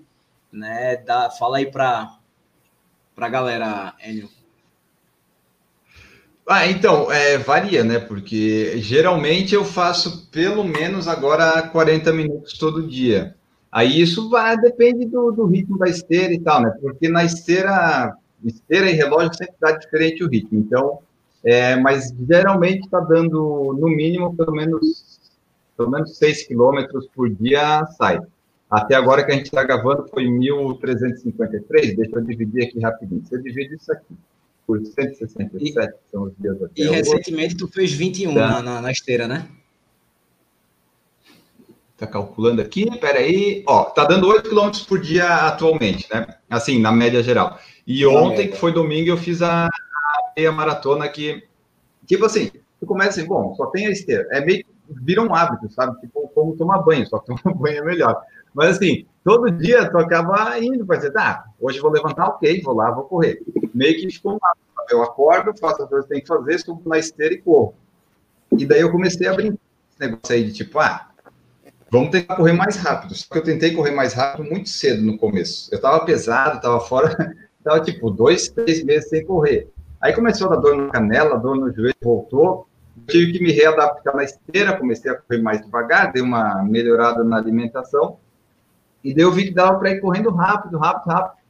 [0.51, 2.17] né, dá, fala aí para
[3.17, 4.29] a galera, Enio.
[6.47, 7.99] Ah, então, é, varia, né?
[7.99, 13.35] Porque geralmente eu faço pelo menos agora 40 minutos todo dia.
[13.71, 16.75] Aí isso vai, depende do, do ritmo da esteira e tal, né?
[16.81, 20.59] Porque na esteira, esteira e relógio sempre dá diferente o ritmo.
[20.59, 20.99] Então,
[21.43, 25.13] é, mas geralmente está dando no mínimo pelo menos
[25.77, 28.19] pelo menos 6 quilômetros por dia sai.
[28.69, 31.95] Até agora que a gente está gravando foi 1.353.
[31.95, 33.23] Deixa eu dividir aqui rapidinho.
[33.25, 34.15] Você divide isso aqui
[34.65, 35.73] por 167 e,
[36.11, 38.61] são os dias até E recentemente tu fez 21 tá.
[38.61, 39.47] na, na, esteira, né?
[41.97, 43.63] Tá calculando aqui, peraí.
[43.67, 46.27] Ó, tá dando 8 km por dia atualmente, né?
[46.49, 47.59] Assim, na média geral.
[47.85, 51.43] E ontem, que foi domingo, eu fiz a, a meia maratona que,
[52.05, 54.27] tipo assim, tu começa assim, bom, só tem a esteira.
[54.31, 55.99] É meio vira um hábito, sabe?
[56.01, 58.21] Tipo, como tomar banho, só tomar banho é melhor.
[58.53, 62.75] Mas assim, todo dia tu acaba indo para dizer, tá, hoje vou levantar, ok, vou
[62.75, 63.41] lá, vou correr.
[63.73, 64.53] Meio que ficou lá.
[64.89, 67.73] Eu acordo, faço as coisas que tem que fazer, subo na esteira e corro.
[68.57, 69.57] E daí eu comecei a brincar
[69.89, 71.07] esse negócio aí de tipo, ah,
[71.89, 73.15] vamos tentar correr mais rápido.
[73.15, 75.73] Só que eu tentei correr mais rápido muito cedo no começo.
[75.73, 77.15] Eu tava pesado, tava fora,
[77.63, 79.69] tava tipo dois, três meses sem correr.
[80.01, 82.67] Aí começou a dar dor na canela, dor no joelho, voltou.
[83.07, 87.37] Tive que me readaptar na esteira, comecei a correr mais devagar, dei uma melhorada na
[87.37, 88.19] alimentação
[89.03, 91.43] e daí eu vi que dava para ir correndo rápido, rápido, rápido.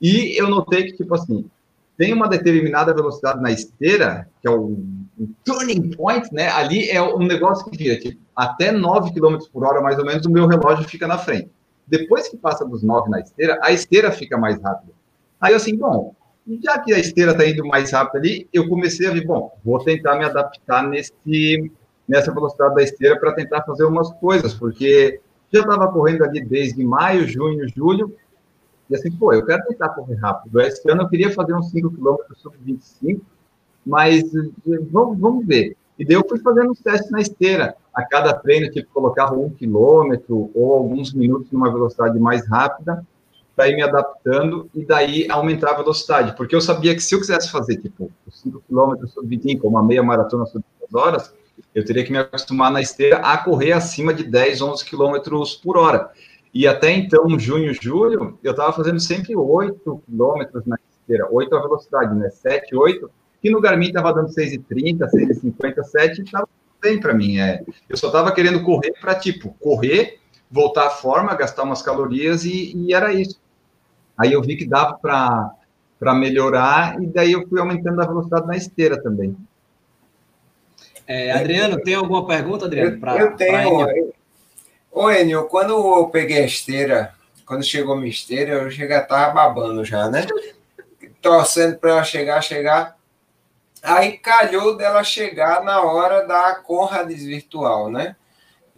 [0.00, 1.48] E eu notei que, tipo assim,
[1.96, 4.82] tem uma determinada velocidade na esteira, que é o,
[5.18, 6.48] o turning point, né?
[6.48, 10.24] Ali é um negócio que vira, tipo, até 9 km por hora, mais ou menos,
[10.24, 11.50] o meu relógio fica na frente.
[11.86, 14.92] Depois que passa dos 9 na esteira, a esteira fica mais rápida.
[15.40, 16.14] Aí eu assim, bom,
[16.62, 19.78] já que a esteira está indo mais rápido ali, eu comecei a ver, bom, vou
[19.84, 21.70] tentar me adaptar nesse,
[22.08, 25.20] nessa velocidade da esteira para tentar fazer umas coisas, porque
[25.52, 28.14] já estava correndo ali desde maio, junho, julho,
[28.90, 30.60] e assim, pô, eu quero tentar correr rápido.
[30.60, 33.24] Esse ano eu queria fazer uns 5 km sub 25,
[33.86, 34.24] mas
[34.90, 35.76] vamos, vamos ver.
[35.96, 37.76] E daí eu fui fazendo uns testes na esteira.
[37.94, 43.06] A cada treino, tipo, colocava um quilômetro ou alguns minutos numa velocidade mais rápida,
[43.54, 46.34] para ir me adaptando e daí aumentar a velocidade.
[46.36, 50.02] Porque eu sabia que se eu quisesse fazer, tipo, 5 km sub 25, uma meia
[50.02, 51.34] maratona sub 2 horas,
[51.74, 55.76] eu teria que me acostumar na esteira a correr acima de 10, 11 quilômetros por
[55.76, 56.10] hora.
[56.52, 61.62] E até então, junho, julho, eu estava fazendo sempre 8 quilômetros na esteira, 8 a
[61.62, 62.28] velocidade, né?
[62.30, 66.48] 7, 8, que no Garmin estava dando 6,30, 6,50, 7, estava
[66.82, 67.38] bem para mim.
[67.38, 67.62] É.
[67.88, 70.18] Eu só estava querendo correr para, tipo, correr,
[70.50, 73.40] voltar à forma, gastar umas calorias e, e era isso.
[74.18, 78.56] Aí eu vi que dava para melhorar e daí eu fui aumentando a velocidade na
[78.56, 79.36] esteira também.
[81.12, 83.00] É, Adriano, tem alguma pergunta, Adriano?
[83.00, 84.12] Pra, eu tenho.
[84.92, 87.12] Ô, Enio, quando eu peguei a esteira,
[87.44, 90.24] quando chegou a minha esteira, eu já estava babando já, né?
[91.20, 92.96] Torcendo para ela chegar, chegar.
[93.82, 98.14] Aí calhou dela chegar na hora da Conrads virtual, né?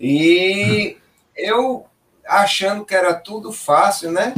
[0.01, 0.97] E
[1.37, 1.85] eu
[2.27, 4.33] achando que era tudo fácil, né?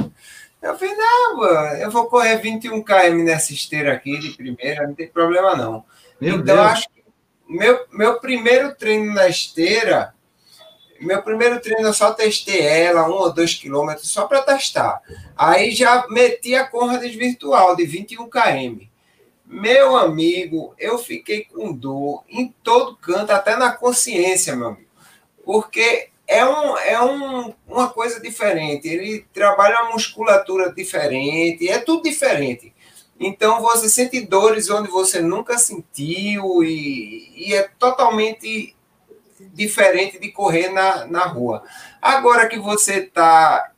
[0.61, 1.45] Eu falei, não,
[1.77, 5.85] eu vou correr 21 km nessa esteira aqui de primeira, não tem problema não.
[6.21, 6.67] Meu então, Deus.
[6.67, 6.94] acho
[7.49, 10.15] meu, meu primeiro treino na esteira,
[11.01, 15.01] meu primeiro treino eu só testei ela, um ou dois quilômetros, só para testar.
[15.37, 18.87] Aí já meti a Conrads virtual de 21 km.
[19.45, 24.89] Meu amigo, eu fiquei com dor em todo canto, até na consciência, meu amigo.
[25.45, 28.89] Porque é, um, é um, uma coisa diferente.
[28.89, 32.74] Ele trabalha uma musculatura diferente, é tudo diferente.
[33.19, 38.75] Então você sente dores onde você nunca sentiu e, e é totalmente
[39.53, 41.63] diferente de correr na, na rua.
[42.01, 43.71] Agora que você está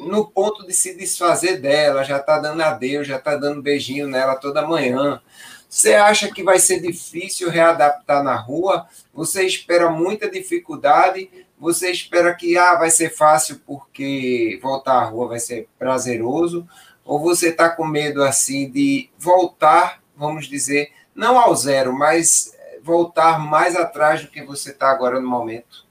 [0.00, 4.36] no ponto de se desfazer dela, já está dando adeus, já está dando beijinho nela
[4.36, 5.20] toda manhã.
[5.68, 8.86] Você acha que vai ser difícil readaptar na rua?
[9.12, 11.28] Você espera muita dificuldade?
[11.58, 16.66] Você espera que ah, vai ser fácil porque voltar à rua vai ser prazeroso?
[17.08, 23.38] Ou você está com medo assim de voltar, vamos dizer, não ao zero, mas voltar
[23.40, 25.86] mais atrás do que você está agora no momento?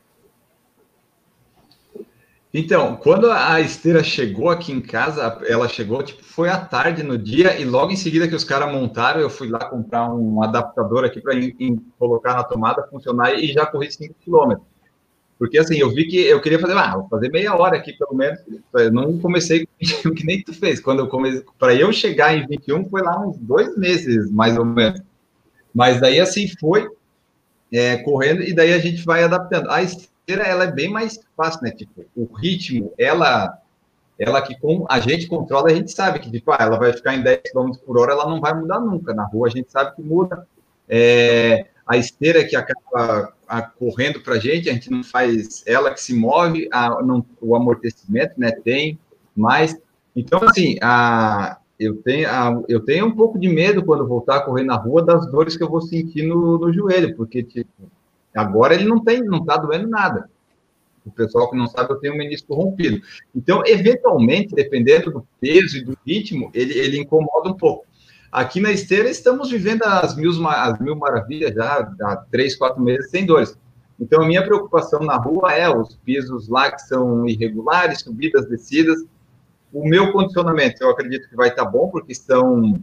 [2.54, 7.18] Então, quando a esteira chegou aqui em casa, ela chegou, tipo, foi à tarde no
[7.18, 11.04] dia, e logo em seguida que os caras montaram, eu fui lá comprar um adaptador
[11.04, 11.34] aqui para
[11.98, 14.58] colocar na tomada, funcionar, e já corri 5 km.
[15.38, 18.16] Porque assim, eu vi que eu queria fazer, ah, vou fazer meia hora aqui pelo
[18.16, 18.40] menos.
[18.74, 19.68] Eu não comecei
[20.04, 20.80] com que nem tu fez.
[20.80, 24.66] Quando eu comecei, para eu chegar em 21 foi lá uns dois meses, mais ou
[24.66, 25.02] menos.
[25.74, 26.88] Mas daí assim foi
[27.72, 29.70] é, correndo e daí a gente vai adaptando.
[29.70, 31.72] A esteira ela é bem mais fácil, né?
[31.72, 33.62] Tipo, o ritmo, ela
[34.20, 37.14] ela que com a gente controla, a gente sabe que tipo, ah, ela vai ficar
[37.14, 39.14] em 10 km por hora, ela não vai mudar nunca.
[39.14, 40.48] Na rua a gente sabe que muda.
[40.90, 45.94] É, a esteira que acaba a, correndo para a gente, a gente não faz ela
[45.94, 49.00] que se move, a, não, o amortecimento, né, tem
[49.36, 49.80] mais.
[50.16, 54.42] Então, assim, a, eu, tenho, a, eu tenho um pouco de medo quando voltar a
[54.42, 57.92] correr na rua das dores que eu vou sentir no, no joelho, porque, tipo,
[58.36, 60.30] agora ele não tem, não está doendo nada.
[61.06, 63.02] O pessoal que não sabe, eu tenho o menisco rompido.
[63.34, 67.86] Então, eventualmente, dependendo do peso e do ritmo, ele, ele incomoda um pouco.
[68.32, 73.10] Aqui na esteira estamos vivendo as mil, as mil maravilhas já há três, quatro meses
[73.10, 73.58] sem dores.
[74.00, 79.04] Então, a minha preocupação na rua é os pisos lá que são irregulares, subidas, descidas.
[79.74, 82.80] O meu condicionamento, eu acredito que vai estar bom, porque são,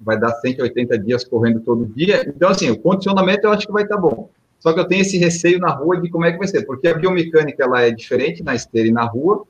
[0.00, 2.22] vai dar 180 dias correndo todo dia.
[2.28, 4.30] Então, assim, o condicionamento eu acho que vai estar bom.
[4.60, 6.88] Só que eu tenho esse receio na rua de como é que vai ser, porque
[6.88, 9.44] a biomecânica ela é diferente na esteira e na rua.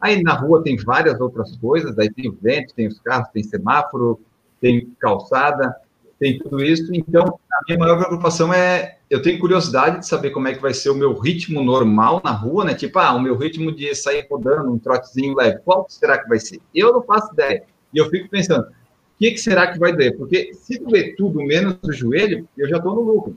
[0.00, 3.42] Aí na rua tem várias outras coisas, aí tem o vento, tem os carros, tem
[3.42, 4.20] semáforo,
[4.62, 5.74] tem calçada,
[6.20, 6.88] tem tudo isso.
[6.94, 10.72] Então, a minha maior preocupação é, eu tenho curiosidade de saber como é que vai
[10.72, 12.74] ser o meu ritmo normal na rua, né?
[12.74, 16.38] Tipo, ah, o meu ritmo de sair rodando, um trotezinho leve, qual será que vai
[16.38, 16.60] ser?
[16.72, 17.64] Eu não faço ideia.
[17.92, 18.72] E eu fico pensando, o
[19.18, 20.16] que, que será que vai doer?
[20.16, 23.36] Porque se doer tudo menos o joelho, eu já estou no lucro.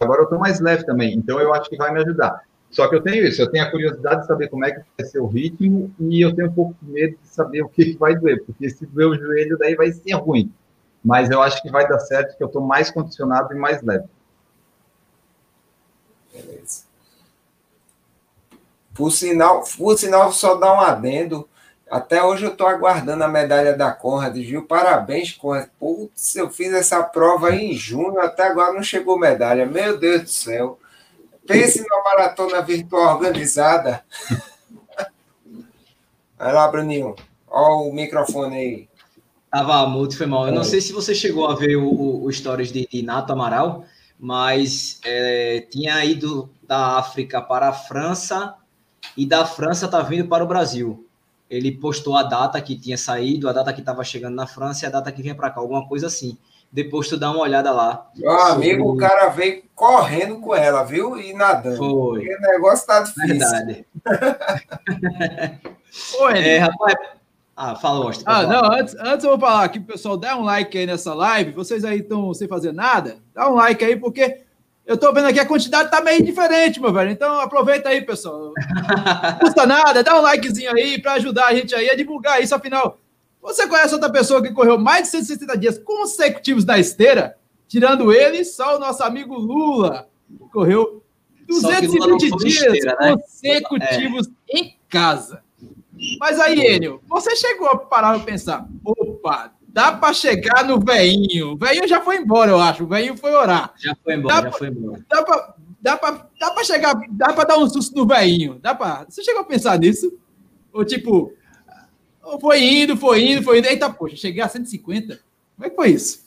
[0.00, 2.42] Agora eu estou mais leve também, então eu acho que vai me ajudar.
[2.70, 5.06] Só que eu tenho isso, eu tenho a curiosidade de saber como é que vai
[5.06, 8.14] ser o ritmo e eu tenho um pouco de medo de saber o que, vai
[8.14, 10.52] doer, porque se doer o joelho, daí vai ser ruim.
[11.04, 14.06] Mas eu acho que vai dar certo, que eu estou mais condicionado e mais leve.
[16.34, 16.84] Beleza.
[18.92, 21.48] Por sinal, por sinal, só dar um adendo.
[21.88, 24.66] Até hoje eu estou aguardando a medalha da Conrad, viu?
[24.66, 25.68] Parabéns, Conrad.
[25.78, 29.64] Putz, eu fiz essa prova em junho, até agora não chegou medalha.
[29.66, 30.78] Meu Deus do céu.
[31.46, 34.04] Pense numa maratona virtual organizada.
[36.38, 37.14] Vai lá, Bruninho.
[37.48, 38.88] Olha o microfone aí.
[39.50, 40.46] Tava muito, foi mal.
[40.46, 43.84] Eu não sei se você chegou a ver o, o stories de, de Nato Amaral,
[44.18, 48.54] mas é, tinha ido da África para a França
[49.16, 51.06] e da França tá vindo para o Brasil.
[51.48, 54.88] Ele postou a data que tinha saído, a data que estava chegando na França e
[54.88, 56.36] a data que vinha para cá, alguma coisa assim.
[56.76, 58.06] Depois tu dá uma olhada lá.
[58.14, 58.52] Meu sobre...
[58.52, 61.18] amigo, o cara veio correndo com ela, viu?
[61.18, 61.78] E nadando.
[61.78, 62.20] Foi.
[62.20, 63.28] Porque o negócio tá difícil.
[63.28, 63.86] Verdade.
[66.20, 66.94] Oi, é, rapaz.
[67.56, 68.24] Ah, fala, Austin.
[68.26, 71.52] Ah, não, antes, antes eu vou falar aqui pessoal, dá um like aí nessa live.
[71.52, 74.42] Vocês aí estão sem fazer nada, dá um like aí, porque
[74.84, 77.10] eu tô vendo aqui a quantidade tá meio diferente, meu velho.
[77.10, 78.52] Então aproveita aí, pessoal.
[79.32, 82.54] Não custa nada, dá um likezinho aí para ajudar a gente aí a divulgar isso,
[82.54, 82.98] afinal.
[83.46, 87.38] Você conhece outra pessoa que correu mais de 160 dias consecutivos na esteira?
[87.68, 90.08] Tirando ele, só o nosso amigo Lula.
[90.52, 91.00] Correu
[91.46, 93.12] 220 dias esteira, né?
[93.12, 94.58] consecutivos é.
[94.58, 95.44] em casa.
[96.18, 101.52] Mas aí, Enio, você chegou a parar e pensar: opa, dá para chegar no veinho.
[101.52, 102.82] O veinho já foi embora, eu acho.
[102.82, 103.72] O veinho foi orar.
[103.78, 105.06] Já foi embora, dá já pra, foi embora.
[105.08, 108.58] Dá para dá pra, dá pra chegar, dá para dar um susto no veinho.
[108.60, 109.06] Dá para.
[109.08, 110.12] Você chegou a pensar nisso?
[110.72, 111.32] Ou tipo,
[112.40, 113.68] foi indo, foi indo, foi indo.
[113.68, 115.18] Eita, poxa, cheguei a 150.
[115.56, 116.26] Como é que foi isso?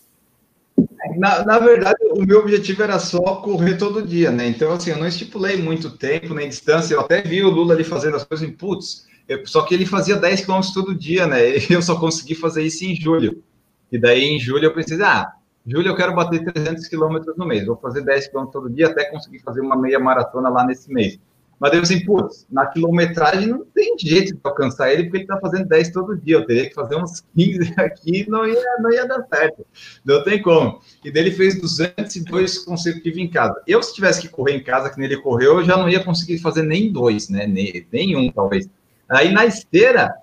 [1.17, 4.47] Na, na, verdade, o meu objetivo era só correr todo dia, né?
[4.47, 6.93] Então, assim, eu não estipulei muito tempo nem distância.
[6.93, 9.05] Eu até vi o Lula ali fazendo as coisas em putz,
[9.45, 11.39] só que ele fazia 10 km todo dia, né?
[11.69, 13.43] Eu só consegui fazer isso em julho.
[13.91, 15.31] E daí, em julho, eu pensei, ah,
[15.65, 17.65] julho eu quero bater 300 km no mês.
[17.65, 21.19] Vou fazer 10 km todo dia até conseguir fazer uma meia maratona lá nesse mês.
[21.59, 25.37] Mas eu assim, putz, na quilometragem não tem jeito de alcançar ele, porque ele tá
[25.39, 26.37] fazendo 10 todo dia.
[26.37, 29.65] Eu teria que fazer uns 15 aqui não ia, não ia dar certo.
[30.05, 30.79] Não tem como.
[31.03, 33.61] E dele fez 202 consecutivos em casa.
[33.67, 36.39] Eu, se tivesse que correr em casa, que nele correu, eu já não ia conseguir
[36.39, 37.45] fazer nem dois, né?
[37.45, 38.69] Nem, nem um, talvez.
[39.09, 40.13] Aí na esteira,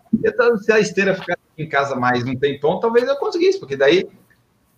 [0.63, 4.07] se a esteira ficar em casa mais um tempão, talvez eu conseguisse, porque daí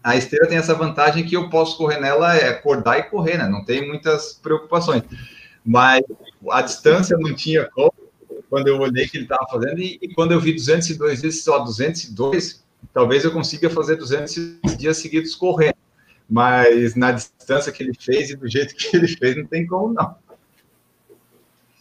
[0.02, 3.46] a esteira tem essa vantagem que eu posso correr nela, é acordar e correr, né?
[3.46, 5.02] Não tem muitas preocupações.
[5.68, 6.02] Mas
[6.50, 7.92] a distância não tinha como,
[8.48, 11.58] quando eu olhei que ele estava fazendo, e, e, quando eu vi 202 vezes só
[11.58, 12.64] 202,
[12.94, 15.76] talvez eu consiga fazer 200 dias seguidos correndo.
[16.26, 19.92] Mas na distância que ele fez e do jeito que ele fez, não tem como
[19.92, 20.16] não.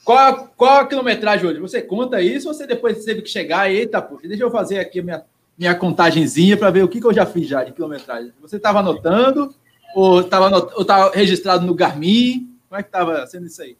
[0.04, 1.60] Qual, qual a quilometragem hoje?
[1.62, 5.02] Você conta isso ou você depois teve que chegar eita, puxa, deixa eu fazer aqui
[5.02, 5.24] minha,
[5.58, 8.34] minha contagenzinha para ver o que, que eu já fiz já de quilometragem.
[8.42, 9.56] Você estava anotando
[9.96, 12.47] ou estava registrado no Garmin?
[12.70, 13.78] Como é que estava sendo isso aí?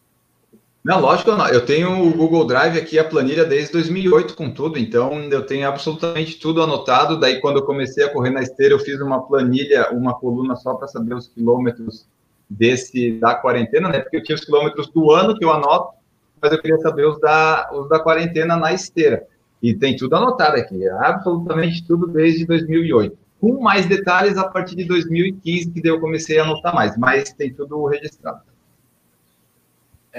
[0.84, 1.48] Não, lógico, não.
[1.50, 5.68] eu tenho o Google Drive aqui, a planilha desde 2008 com tudo, então eu tenho
[5.68, 7.20] absolutamente tudo anotado.
[7.20, 10.76] Daí, quando eu comecei a correr na esteira, eu fiz uma planilha, uma coluna só
[10.76, 12.08] para saber os quilômetros
[12.50, 14.00] desse da quarentena, né?
[14.00, 15.94] Porque eu tinha os quilômetros do ano que eu anoto,
[16.42, 19.28] mas eu queria saber os da, os da quarentena na esteira.
[19.62, 23.18] E tem tudo anotado aqui, absolutamente tudo desde 2008.
[23.42, 27.34] Com mais detalhes a partir de 2015, que daí eu comecei a anotar mais, mas
[27.34, 28.42] tem tudo registrado.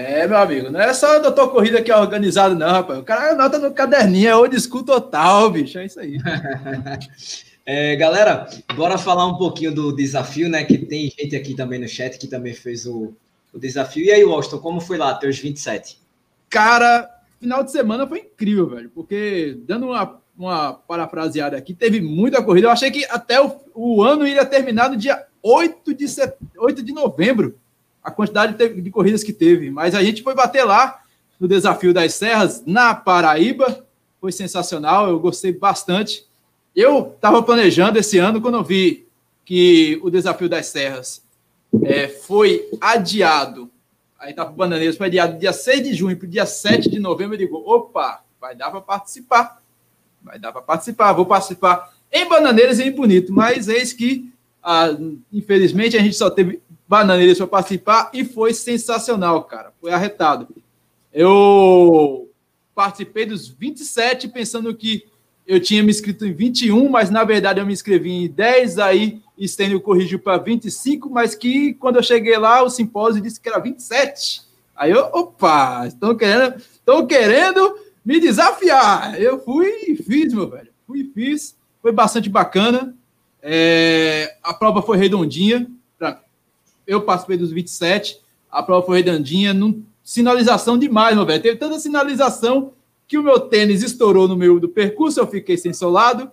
[0.00, 3.00] É, meu amigo, não é só o doutor Corrida que é organizado, não, rapaz.
[3.00, 5.76] O cara anota no caderninho, é old school total, bicho.
[5.76, 6.18] É isso aí.
[7.66, 10.62] é, galera, bora falar um pouquinho do desafio, né?
[10.62, 13.12] Que tem gente aqui também no chat que também fez o,
[13.52, 14.04] o desafio.
[14.04, 15.98] E aí, Austin, como foi lá, teus 27?
[16.48, 18.92] Cara, final de semana foi incrível, velho.
[18.94, 22.68] Porque, dando uma, uma parafraseada aqui, teve muita corrida.
[22.68, 26.36] Eu achei que até o, o ano iria terminar no dia 8 de, set...
[26.56, 27.58] 8 de novembro
[28.08, 29.70] a quantidade de, corridas que teve.
[29.70, 31.02] Mas a gente foi bater lá
[31.38, 33.86] no Desafio das Serras, na Paraíba.
[34.18, 36.26] Foi sensacional, eu gostei bastante.
[36.74, 39.06] Eu estava planejando esse ano, quando eu vi
[39.44, 41.22] que o Desafio das Serras
[41.82, 43.70] é, foi adiado,
[44.18, 46.98] aí tá para Bananeiras, foi adiado dia 6 de junho para o dia 7 de
[46.98, 49.62] novembro, eu digo, opa, vai dar para participar.
[50.22, 54.32] Vai dar para participar, vou participar em Bananeiras e em Bonito, mas eis que,
[54.62, 54.96] ah,
[55.30, 59.72] infelizmente, a gente só teve Bananeiras para participar e foi sensacional, cara.
[59.80, 60.48] Foi arretado.
[61.12, 62.30] Eu
[62.74, 65.04] participei dos 27 pensando que
[65.46, 69.20] eu tinha me inscrito em 21, mas na verdade eu me inscrevi em 10, aí
[69.46, 73.58] Stênio corrigiu para 25, mas que quando eu cheguei lá, o simpósio disse que era
[73.58, 74.42] 27.
[74.74, 79.20] Aí eu, opa, estão querendo, estão querendo me desafiar.
[79.20, 80.68] Eu fui e fiz, meu velho.
[80.86, 81.56] Fui e fiz.
[81.82, 82.94] Foi bastante bacana.
[83.42, 85.68] É, a prova foi redondinha
[86.88, 88.18] eu participei dos 27,
[88.50, 91.42] a prova foi redondinha, num, sinalização demais, meu velho.
[91.42, 92.72] Teve tanta sinalização
[93.06, 96.32] que o meu tênis estourou no meio do percurso, eu fiquei sem solado,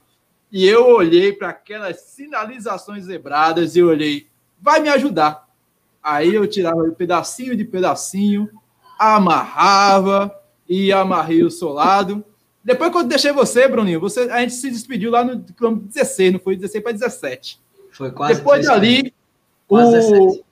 [0.50, 4.28] e eu olhei para aquelas sinalizações zebradas e eu olhei,
[4.62, 5.46] vai me ajudar.
[6.02, 8.50] Aí eu tirava pedacinho de pedacinho,
[8.98, 10.34] amarrava
[10.70, 12.24] e amarrei o solado.
[12.64, 16.40] Depois, quando deixei você, Bruninho, você, a gente se despediu lá no quilômetro 16, não
[16.40, 17.60] foi 16 para 17.
[17.92, 19.14] Foi quase Depois dali,
[19.68, 20.44] o,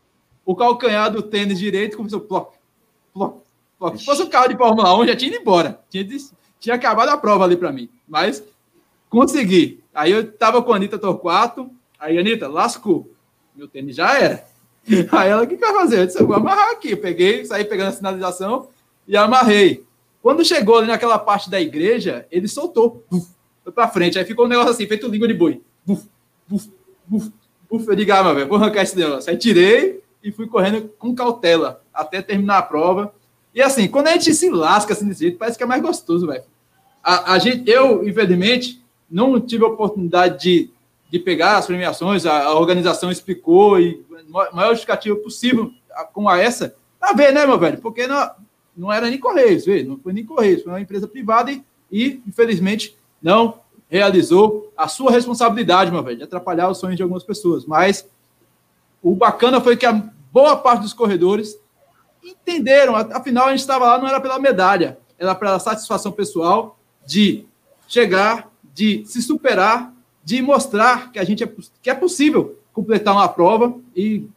[0.45, 2.53] o calcanhar do tênis direito começou ploc,
[3.13, 3.41] ploc,
[3.77, 3.97] ploc.
[3.97, 5.79] Se fosse um carro de Fórmula 1, já tinha ido embora.
[5.89, 6.05] Tinha,
[6.59, 7.89] tinha acabado a prova ali para mim.
[8.07, 8.43] Mas
[9.09, 9.83] consegui.
[9.93, 11.69] Aí eu tava com a Anitta Torquato.
[11.99, 13.09] Aí, Anitta, lascou.
[13.55, 14.45] Meu tênis já era.
[15.11, 15.99] Aí ela, o que, que vai fazer?
[15.99, 16.91] Eu disse, eu vou amarrar aqui.
[16.91, 18.69] Eu peguei, saí pegando a sinalização
[19.07, 19.85] e amarrei.
[20.21, 23.05] Quando chegou ali naquela parte da igreja, ele soltou.
[23.63, 24.17] foi para frente.
[24.17, 25.61] Aí ficou um negócio assim, feito língua de boi.
[25.85, 26.07] Buf,
[26.47, 26.71] buf,
[27.05, 27.31] buf.
[27.73, 29.31] Buf, eu digo, ah, meu velho, vou arrancar esse negócio.
[29.31, 33.11] Aí tirei, e fui correndo com cautela até terminar a prova.
[33.51, 36.27] E assim, quando a gente se lasca assim desse jeito, parece que é mais gostoso,
[36.27, 36.43] velho.
[37.03, 40.69] A, a, gente, eu, infelizmente, não tive a oportunidade de,
[41.09, 45.71] de pegar as premiações, a, a organização explicou, e maior justificativa possível
[46.13, 47.79] com a essa, a ver, né, meu velho?
[47.79, 48.31] Porque não,
[48.77, 49.83] não era nem Correios, viu?
[49.83, 55.11] não foi nem Correios, foi uma empresa privada e, e infelizmente, não realizou a sua
[55.11, 57.65] responsabilidade, meu velho, de atrapalhar os sonhos de algumas pessoas.
[57.65, 58.07] Mas
[59.01, 61.57] o bacana foi que a boa parte dos corredores
[62.23, 67.45] entenderam, afinal a gente estava lá não era pela medalha, era pela satisfação pessoal de
[67.87, 69.93] chegar, de se superar,
[70.23, 74.27] de mostrar que a gente é, que é possível completar uma prova e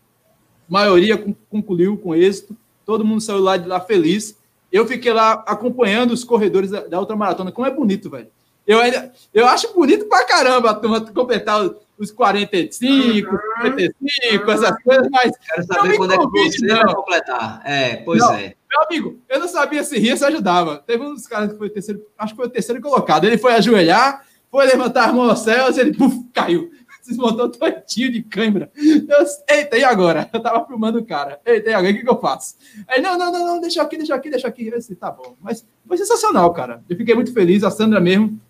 [0.69, 2.57] a maioria concluiu com êxito.
[2.85, 4.37] Todo mundo saiu lá de lá feliz.
[4.71, 7.53] Eu fiquei lá acompanhando os corredores da, da outra maratona.
[7.53, 8.29] Como é bonito, velho.
[8.67, 13.39] Eu, ainda, eu acho bonito pra caramba a turma completar os 45, uhum.
[13.63, 15.33] 55, essas coisas, mas.
[15.39, 16.77] Quero saber quando é que você não.
[16.77, 17.63] vai completar.
[17.65, 18.35] É, pois não.
[18.35, 18.55] é.
[18.69, 20.79] Meu amigo, eu não sabia se ria se ajudava.
[20.87, 23.25] Teve um dos caras que foi o terceiro, acho que foi o terceiro colocado.
[23.25, 26.71] Ele foi ajoelhar, foi levantar a mão aos céus, ele puf, caiu.
[27.07, 28.69] Desmontou todinho de câmera.
[28.77, 30.29] Eu, Eita, e agora?
[30.33, 31.41] Eu tava filmando o cara.
[31.47, 31.93] Eita, e agora?
[31.93, 32.57] O que, que eu faço?
[32.89, 34.67] Aí, não, não, não, não, deixa aqui, deixa aqui, deixa aqui.
[34.67, 35.37] Eu disse, tá bom.
[35.41, 36.83] Mas foi sensacional, cara.
[36.91, 37.63] Eu fiquei muito feliz.
[37.63, 38.41] A Sandra mesmo.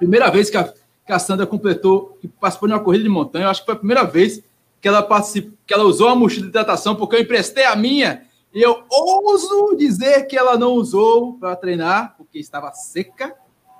[0.00, 3.44] Primeira vez que a, que a Sandra completou, que participou de uma corrida de montanha.
[3.44, 4.42] Eu acho que foi a primeira vez
[4.80, 8.22] que ela participou, que ela usou a mochila de hidratação, porque eu emprestei a minha.
[8.54, 13.34] E eu ouso dizer que ela não usou para treinar, porque estava seca.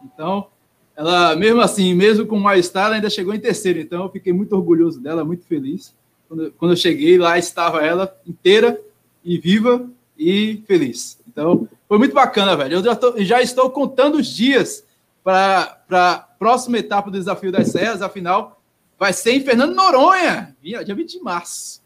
[0.04, 0.48] Então,
[0.94, 3.80] ela, mesmo assim, mesmo com mal-estar, ela ainda chegou em terceiro.
[3.80, 5.94] Então, eu fiquei muito orgulhoso dela, muito feliz.
[6.28, 8.78] Quando, quando eu cheguei, lá estava ela inteira
[9.24, 11.18] e viva e feliz.
[11.26, 12.74] Então, foi muito bacana, velho.
[12.74, 14.84] Eu já, tô, já estou contando os dias
[15.30, 18.02] para a próxima etapa do Desafio das Serras.
[18.02, 18.60] Afinal,
[18.98, 21.80] vai ser em Fernando Noronha, dia 20 de março.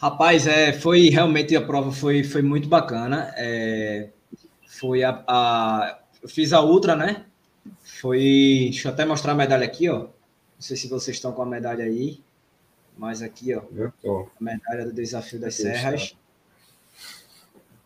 [0.00, 3.32] Rapaz, é, foi realmente a prova foi, foi muito bacana.
[3.36, 4.10] É,
[4.66, 7.24] foi a, a eu fiz a Ultra, né?
[7.82, 8.68] Foi.
[8.70, 10.00] Deixa eu até mostrar a medalha aqui, ó.
[10.00, 10.08] Não
[10.60, 12.20] sei se vocês estão com a medalha aí.
[12.96, 13.62] Mas aqui, ó.
[13.74, 14.28] Eu tô.
[14.40, 16.16] A medalha do Desafio das Serras.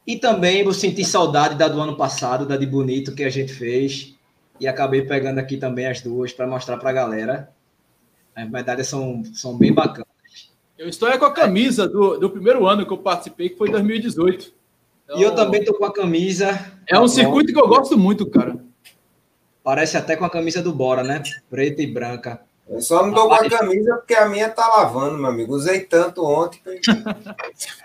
[0.07, 3.53] E também vou sentir saudade da do ano passado, da de Bonito que a gente
[3.53, 4.14] fez.
[4.59, 7.50] E acabei pegando aqui também as duas para mostrar para a galera.
[8.34, 10.11] As medalhas são, são bem bacanas.
[10.76, 14.53] Eu estou com a camisa do, do primeiro ano que eu participei, que foi 2018.
[15.05, 16.72] Então, e eu também estou com a camisa.
[16.88, 18.57] É um circuito que eu gosto muito, cara.
[19.62, 21.22] Parece até com a camisa do Bora, né?
[21.48, 22.42] Preta e branca.
[22.72, 25.54] Eu só não dou com a camisa porque a minha tá lavando, meu amigo.
[25.54, 26.60] Usei tanto ontem.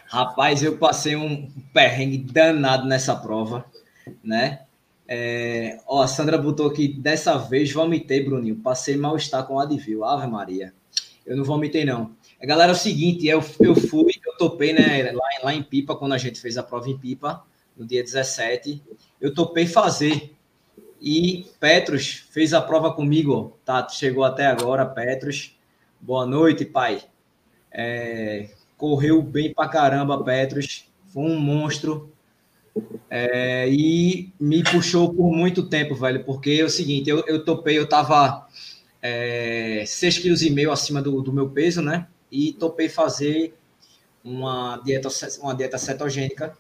[0.08, 3.66] Rapaz, eu passei um perrengue danado nessa prova,
[4.24, 4.62] né?
[5.06, 5.78] É...
[5.86, 8.56] Ó, a Sandra botou aqui, dessa vez vomitei, Bruninho.
[8.56, 10.06] Passei mal-estar com o Advil.
[10.06, 10.74] Ave Maria.
[11.26, 12.16] Eu não vomitei, não.
[12.42, 16.14] Galera, é o seguinte, eu, eu fui, eu topei, né, lá, lá em Pipa, quando
[16.14, 17.44] a gente fez a prova em Pipa,
[17.76, 18.82] no dia 17,
[19.20, 20.37] eu topei fazer.
[21.00, 23.88] E Petros fez a prova comigo, tá?
[23.90, 25.56] Chegou até agora, Petros.
[26.00, 27.02] Boa noite, pai.
[27.72, 30.88] É, correu bem pra caramba, Petros.
[31.08, 32.12] Foi um monstro.
[33.10, 37.78] É, e me puxou por muito tempo, velho, porque é o seguinte, eu, eu topei,
[37.78, 38.48] eu tava
[39.02, 42.08] é, 6,5 kg acima do, do meu peso, né?
[42.32, 43.54] e topei fazer
[44.24, 45.10] uma dieta,
[45.42, 46.58] uma dieta cetogênica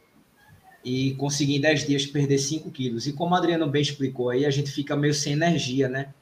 [0.88, 3.08] e consegui em 10 dias perder 5 quilos.
[3.08, 6.14] E como a Adriano bem explicou aí, a gente fica meio sem energia, né?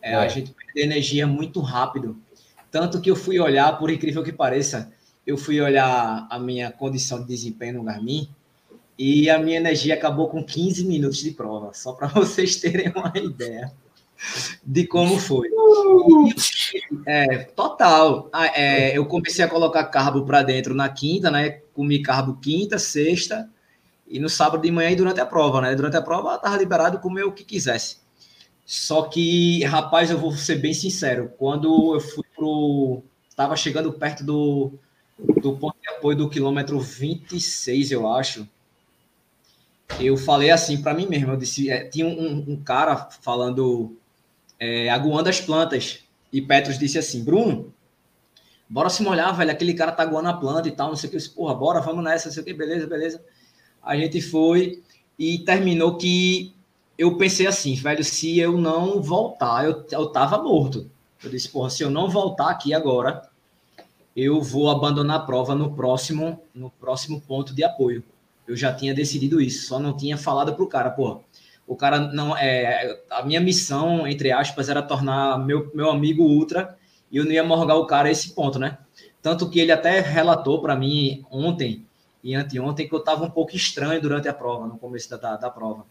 [0.00, 0.14] É, é.
[0.14, 2.16] A gente perde energia muito rápido.
[2.70, 4.90] Tanto que eu fui olhar, por incrível que pareça,
[5.26, 8.26] eu fui olhar a minha condição de desempenho no Garmin
[8.98, 13.12] e a minha energia acabou com 15 minutos de prova, só para vocês terem uma
[13.14, 13.70] ideia
[14.64, 15.50] de como foi.
[17.04, 18.30] É, total.
[18.32, 21.60] Ah, é, eu comecei a colocar carbo para dentro na quinta, né?
[21.74, 23.50] Comi carbo quinta, sexta
[24.14, 25.74] e no sábado de manhã e durante a prova, né?
[25.74, 27.98] Durante a prova eu tava liberado comer o que quisesse.
[28.64, 33.02] Só que, rapaz, eu vou ser bem sincero, quando eu fui pro
[33.34, 34.78] tava chegando perto do
[35.18, 38.48] do ponto de apoio do quilômetro 26, eu acho.
[39.98, 43.96] Eu falei assim para mim mesmo, eu disse, é, tinha um, um cara falando
[44.60, 46.04] é, aguando as plantas.
[46.32, 47.74] E Petros disse assim: Bruno,
[48.68, 49.50] bora se molhar, velho.
[49.50, 51.16] Aquele cara tá aguando a planta e tal, não sei o que.
[51.16, 53.20] Eu disse, Porra, bora, vamos nessa, não sei o que, beleza, beleza.
[53.84, 54.82] A gente foi
[55.18, 56.52] e terminou que
[56.96, 60.90] eu pensei assim, velho, se eu não voltar, eu, eu tava morto.
[61.22, 63.28] Eu disse, porra, se eu não voltar aqui agora,
[64.16, 68.02] eu vou abandonar a prova no próximo, no próximo ponto de apoio.
[68.46, 71.20] Eu já tinha decidido isso, só não tinha falado pro cara, porra
[71.66, 76.76] o cara não é a minha missão entre aspas era tornar meu, meu amigo ultra
[77.10, 78.78] e eu não ia morgar o cara a esse ponto, né?
[79.22, 81.86] Tanto que ele até relatou para mim ontem
[82.24, 85.50] e anteontem que eu tava um pouco estranho durante a prova, no começo da, da,
[85.50, 85.84] prova.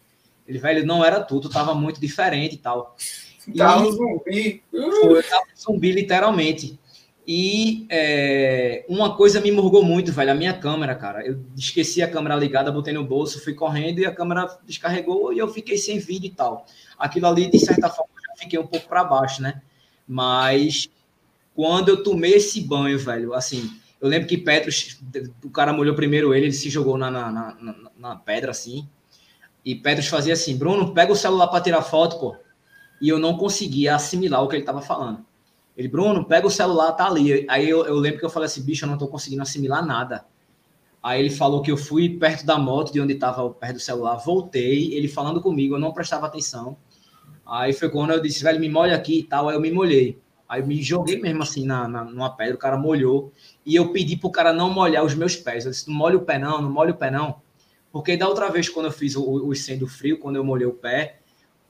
[0.47, 2.97] Ele, velho, não era tudo, tava muito diferente e tal.
[3.55, 4.63] Tava um zumbi.
[4.71, 6.79] Foi, tava um zumbi, literalmente.
[7.25, 11.23] E é, uma coisa me morgou muito, velho, a minha câmera, cara.
[11.23, 15.37] Eu esqueci a câmera ligada, botei no bolso, fui correndo e a câmera descarregou e
[15.37, 16.65] eu fiquei sem vídeo e tal.
[16.97, 19.61] Aquilo ali, de certa forma, eu fiquei um pouco para baixo, né?
[20.07, 20.89] Mas
[21.55, 23.71] quando eu tomei esse banho, velho, assim,
[24.03, 24.99] eu lembro que Petros,
[25.41, 28.85] o cara molhou primeiro ele, ele se jogou na, na, na, na pedra, assim.
[29.63, 32.35] E Petros fazia assim: Bruno, pega o celular para tirar foto, pô.
[33.01, 35.25] E eu não conseguia assimilar o que ele estava falando.
[35.77, 37.45] Ele, Bruno, pega o celular, tá ali.
[37.49, 40.25] Aí eu, eu lembro que eu falei assim: bicho, eu não tô conseguindo assimilar nada.
[41.01, 44.17] Aí ele falou que eu fui perto da moto, de onde estava perto do celular,
[44.17, 46.75] voltei, ele falando comigo, eu não prestava atenção.
[47.45, 49.47] Aí foi quando eu disse, velho, me molha aqui e tal.
[49.47, 50.21] Aí eu me molhei.
[50.47, 53.31] Aí eu me joguei mesmo assim na, na, numa pedra, o cara molhou.
[53.65, 55.65] E eu pedi pro cara não molhar os meus pés.
[55.65, 57.41] Eu disse, não molha o pé não, não molha o pé não.
[57.91, 60.73] Porque da outra vez, quando eu fiz o, o sendo frio, quando eu molhei o
[60.73, 61.17] pé,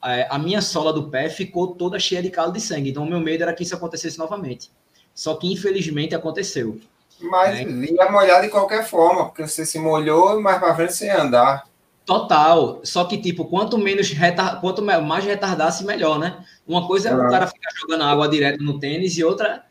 [0.03, 2.89] é, a minha sola do pé ficou toda cheia de calo de sangue.
[2.89, 4.71] Então, o meu medo era que isso acontecesse novamente.
[5.13, 6.79] Só que, infelizmente, aconteceu.
[7.19, 7.87] Mas né?
[7.87, 11.21] ia molhar de qualquer forma, porque você se molhou e mais para frente você ia
[11.21, 11.67] andar.
[12.05, 12.81] Total.
[12.83, 14.59] Só que, tipo, quanto menos retar...
[14.59, 16.43] quanto mais retardasse, melhor, né?
[16.67, 19.63] Uma coisa é o cara ficar jogando água direto no tênis e outra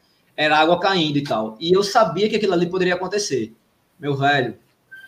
[0.42, 1.56] era água caindo e tal.
[1.60, 3.54] E eu sabia que aquilo ali poderia acontecer.
[3.98, 4.56] Meu velho,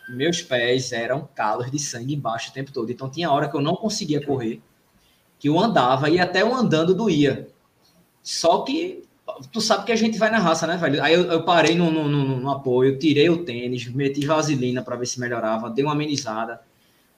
[0.09, 2.91] meus pés eram calos de sangue embaixo o tempo todo.
[2.91, 4.61] Então tinha hora que eu não conseguia correr,
[5.39, 7.49] que eu andava e até eu andando doía.
[8.22, 9.05] Só que
[9.53, 11.03] tu sabe que a gente vai na raça, né, velho?
[11.03, 14.97] Aí eu, eu parei no, no, no, no, apoio, tirei o tênis, meti vaselina para
[14.97, 16.61] ver se melhorava, dei uma amenizada.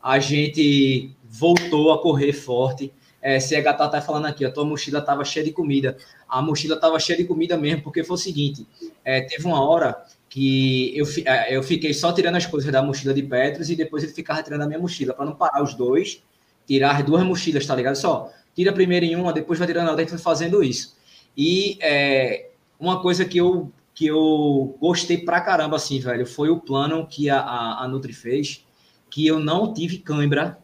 [0.03, 2.93] A gente voltou a correr forte.
[3.21, 5.97] É, CH tá até falando aqui, a tua mochila tava cheia de comida.
[6.29, 8.67] A mochila tava cheia de comida mesmo, porque foi o seguinte:
[9.05, 13.15] é, teve uma hora que eu, é, eu fiquei só tirando as coisas da mochila
[13.15, 16.23] de Petros e depois ele ficava tirando a minha mochila, para não parar os dois,
[16.67, 17.97] tirar as duas mochilas, tá ligado?
[17.97, 20.97] Só tira primeiro em uma, depois vai tirando a outra, fazendo isso.
[21.37, 22.51] E é,
[22.81, 27.29] uma coisa que eu, que eu gostei pra caramba, assim, velho, foi o plano que
[27.29, 28.65] a, a, a Nutri fez,
[29.11, 30.59] que eu não tive cãibra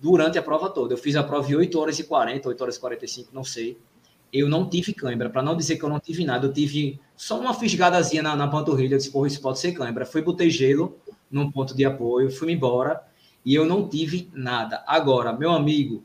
[0.00, 0.94] durante a prova toda.
[0.94, 3.78] Eu fiz a prova em 8 horas e 40, 8 horas e 45, não sei.
[4.32, 7.38] Eu não tive cãibra, para não dizer que eu não tive nada, eu tive só
[7.38, 10.04] uma fisgadazinha na, na panturrilha, eu disse, porra, isso pode ser cãibra.
[10.04, 10.98] Fui, botei gelo
[11.30, 13.02] num ponto de apoio, fui embora
[13.44, 14.84] e eu não tive nada.
[14.86, 16.04] Agora, meu amigo,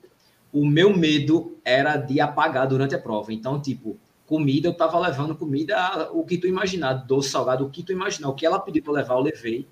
[0.54, 3.34] o meu medo era de apagar durante a prova.
[3.34, 3.98] Então, tipo,
[4.28, 8.30] comida, eu tava levando comida, o que tu imaginar, doce, salgado, o que tu imaginar,
[8.30, 9.68] o que ela pediu para levar, eu levei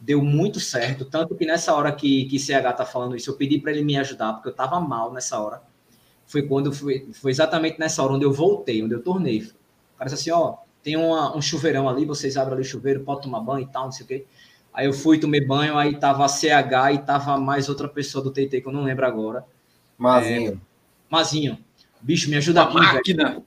[0.00, 1.04] deu muito certo.
[1.04, 3.98] Tanto que nessa hora que, que CH tá falando isso, eu pedi para ele me
[3.98, 5.62] ajudar, porque eu tava mal nessa hora.
[6.30, 9.38] Foi quando foi, foi exatamente nessa hora onde eu voltei, onde eu tornei.
[9.40, 13.00] O cara disse assim: ó, tem uma, um chuveirão ali, vocês abrem ali o chuveiro,
[13.00, 14.26] pode tomar banho e tal, não sei o quê.
[14.72, 18.30] Aí eu fui, tomei banho, aí tava a CH e tava mais outra pessoa do
[18.30, 19.44] TT que eu não lembro agora.
[19.98, 20.52] Mazinho.
[20.52, 20.56] É,
[21.10, 21.58] Mazinho.
[22.00, 23.28] Bicho, me ajuda aqui, máquina.
[23.30, 23.44] Velho.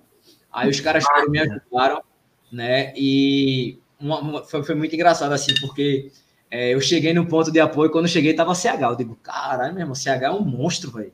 [0.52, 2.04] Aí os caras me ajudaram,
[2.52, 2.94] né?
[2.98, 6.12] E uma, uma, foi, foi muito engraçado, assim, porque
[6.52, 8.82] é, eu cheguei no ponto de apoio, quando eu cheguei tava CH.
[8.82, 11.14] Eu digo, caralho, meu irmão, CH é um monstro, velho.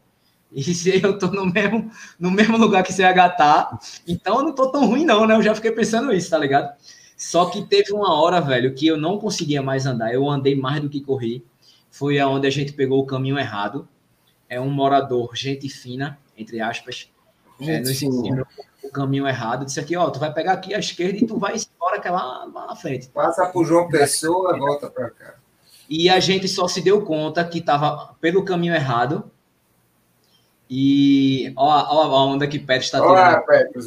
[0.52, 4.54] E se eu tô no mesmo, no mesmo lugar que CH tá, então eu não
[4.54, 5.36] tô tão ruim, não, né?
[5.36, 6.74] Eu já fiquei pensando isso, tá ligado?
[7.16, 10.14] Só que teve uma hora, velho, que eu não conseguia mais andar.
[10.14, 11.46] Eu andei mais do que corri.
[11.92, 13.88] Foi aonde a gente pegou o caminho errado.
[14.48, 17.12] É um morador, gente fina, entre aspas,
[17.60, 18.48] é, nos ensinou
[18.82, 19.66] o caminho errado.
[19.66, 22.12] Disse aqui, ó, tu vai pegar aqui à esquerda e tu vai embora que é
[22.12, 23.10] lá, lá na frente.
[23.10, 25.36] Passa por João Pessoa, volta para cá.
[25.90, 29.30] E a gente só se deu conta que estava pelo caminho errado.
[30.70, 33.14] E ó, ó a onda que Petro está tirando.
[33.14, 33.82] Olá, Petro,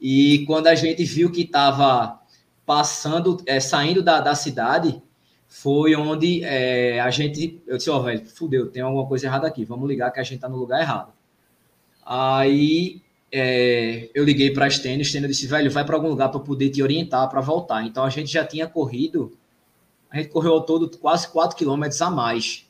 [0.00, 2.18] e quando a gente viu que estava
[2.64, 5.02] passando, é, saindo da, da cidade,
[5.46, 7.60] foi onde é, a gente.
[7.66, 10.22] Eu disse, ó, oh, velho, fudeu, tem alguma coisa errada aqui, vamos ligar que a
[10.22, 11.12] gente está no lugar errado.
[12.06, 16.40] Aí é, eu liguei para a Stênio, Stênio disse, velho, vai para algum lugar para
[16.40, 17.84] poder te orientar para voltar.
[17.84, 19.36] Então a gente já tinha corrido,
[20.10, 22.69] a gente correu ao todo quase 4 quilômetros a mais.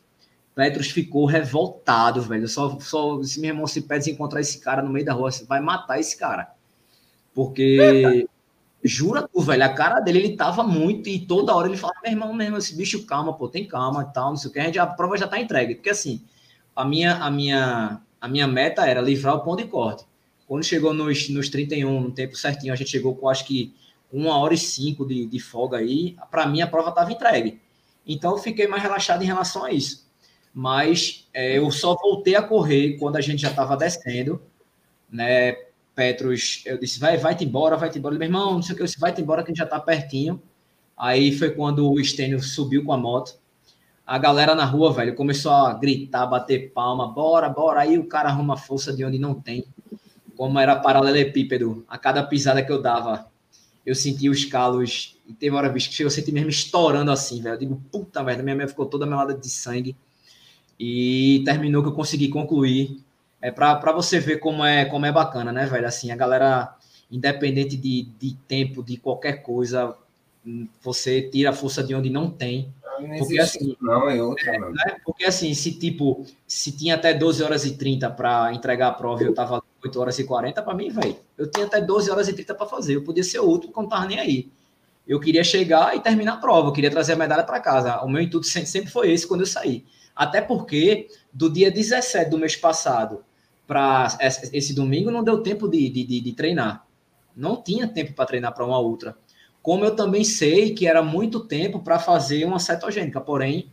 [0.54, 2.48] Petros ficou revoltado, velho.
[2.48, 5.60] Só, só se meu irmão se pede encontrar esse cara no meio da rua, vai
[5.60, 6.52] matar esse cara.
[7.32, 8.26] Porque,
[8.82, 12.12] jura tu, velho, a cara dele, ele tava muito, e toda hora ele fala, meu
[12.12, 14.58] irmão, meu irmão, esse bicho, calma, pô, tem calma e tal, não sei o que,
[14.58, 15.76] a, gente, a prova já tá entregue.
[15.76, 16.22] Porque assim,
[16.74, 20.04] a minha, a minha a minha meta era livrar o ponto de corte.
[20.46, 23.74] Quando chegou nos, nos 31, no tempo certinho, a gente chegou com acho que
[24.12, 26.16] uma hora e cinco de, de folga aí.
[26.30, 27.60] Para mim, a prova estava entregue.
[28.06, 30.09] Então, eu fiquei mais relaxado em relação a isso.
[30.52, 34.42] Mas é, eu só voltei a correr quando a gente já estava descendo,
[35.10, 35.56] né?
[35.94, 38.16] Petros, eu disse, vai, vai-te embora, vai-te embora.
[38.16, 39.78] Meu irmão, não sei o que, eu disse, vai-te embora que a gente já está
[39.78, 40.40] pertinho.
[40.96, 43.40] Aí foi quando o Stênio subiu com a moto
[44.10, 47.82] a galera na rua, velho, começou a gritar, bater palma, bora, bora.
[47.82, 49.64] Aí o cara arruma força de onde não tem.
[50.36, 53.30] como era paralelepípedo, a cada pisada que eu dava,
[53.86, 55.16] eu sentia os calos.
[55.28, 57.54] E teve hora que chegou a sentir mesmo estourando assim, velho.
[57.54, 59.96] Eu digo, puta merda, minha mãe ficou toda melada de sangue.
[60.82, 63.04] E terminou que eu consegui concluir.
[63.42, 65.86] É para você ver como é, como é bacana, né, velho?
[65.86, 66.74] Assim, a galera,
[67.10, 69.94] independente de, de tempo, de qualquer coisa,
[70.82, 72.72] você tira a força de onde não tem.
[72.98, 74.96] Não porque assim, não, é outra, é, né?
[75.04, 79.22] Porque assim, se tipo, se tinha até 12 horas e 30 para entregar a prova
[79.22, 82.28] e eu tava 8 horas e 40, para mim, velho, eu tinha até 12 horas
[82.28, 82.96] e 30 para fazer.
[82.96, 84.50] Eu podia ser o último, não tava nem aí.
[85.06, 88.00] Eu queria chegar e terminar a prova, eu queria trazer a medalha para casa.
[88.02, 89.84] O meu intuito sempre foi esse quando eu saí.
[90.14, 93.24] Até porque do dia 17 do mês passado
[93.66, 94.08] para
[94.52, 96.86] esse domingo não deu tempo de, de, de treinar.
[97.36, 99.16] Não tinha tempo para treinar para uma outra.
[99.62, 103.70] Como eu também sei que era muito tempo para fazer uma cetogênica, porém,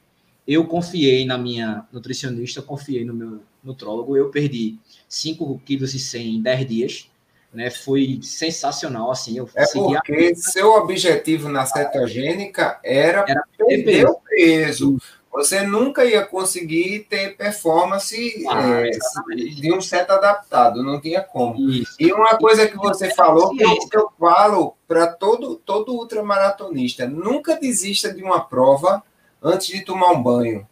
[0.48, 4.78] eu confiei na minha nutricionista, confiei no meu nutrólogo, eu perdi
[5.10, 7.12] 5,1 kg em 10 dias,
[7.54, 7.70] né?
[7.70, 9.38] Foi sensacional, assim.
[9.38, 10.36] Eu é porque a...
[10.36, 14.98] seu objetivo na cetogênica era, era perder o peso.
[15.32, 18.90] Você nunca ia conseguir ter performance ah, é,
[19.36, 21.70] de um certo adaptado, não tinha como.
[21.70, 21.96] Isso.
[22.00, 27.08] E uma coisa que você falou, que eu, que eu falo para todo, todo ultramaratonista,
[27.08, 29.04] nunca desista de uma prova
[29.42, 30.68] antes de tomar um banho.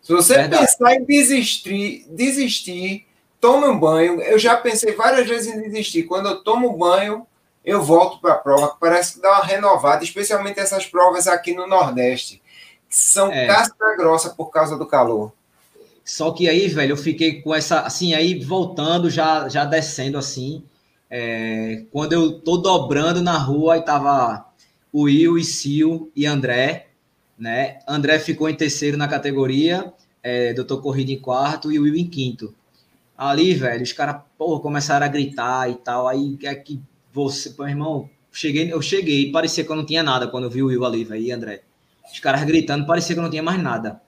[0.00, 0.66] Se você Verdade.
[0.66, 3.06] pensar em desistir, desistir,
[3.40, 4.20] tome um banho.
[4.22, 6.04] Eu já pensei várias vezes em desistir.
[6.04, 7.26] Quando eu tomo banho,
[7.64, 11.66] eu volto para a prova, parece que dá uma renovada, especialmente essas provas aqui no
[11.66, 12.42] Nordeste
[12.88, 13.46] são é.
[13.46, 15.32] casca grossa por causa do calor.
[16.04, 20.64] Só que aí, velho, eu fiquei com essa, assim, aí voltando, já, já descendo assim.
[21.10, 24.46] É, quando eu tô dobrando na rua, aí tava
[24.90, 26.88] o Will, e Sil e André,
[27.38, 27.78] né?
[27.86, 32.08] André ficou em terceiro na categoria, é, doutor Corrida em quarto e o Will em
[32.08, 32.54] quinto.
[33.16, 36.08] Ali, velho, os caras, porra, começaram a gritar e tal.
[36.08, 36.80] Aí é que
[37.12, 40.62] você, meu irmão, cheguei, eu cheguei, parecia que eu não tinha nada quando eu vi
[40.62, 41.62] o Will ali, velho, e André.
[42.12, 44.00] Os caras gritando, parecia que não tinha mais nada.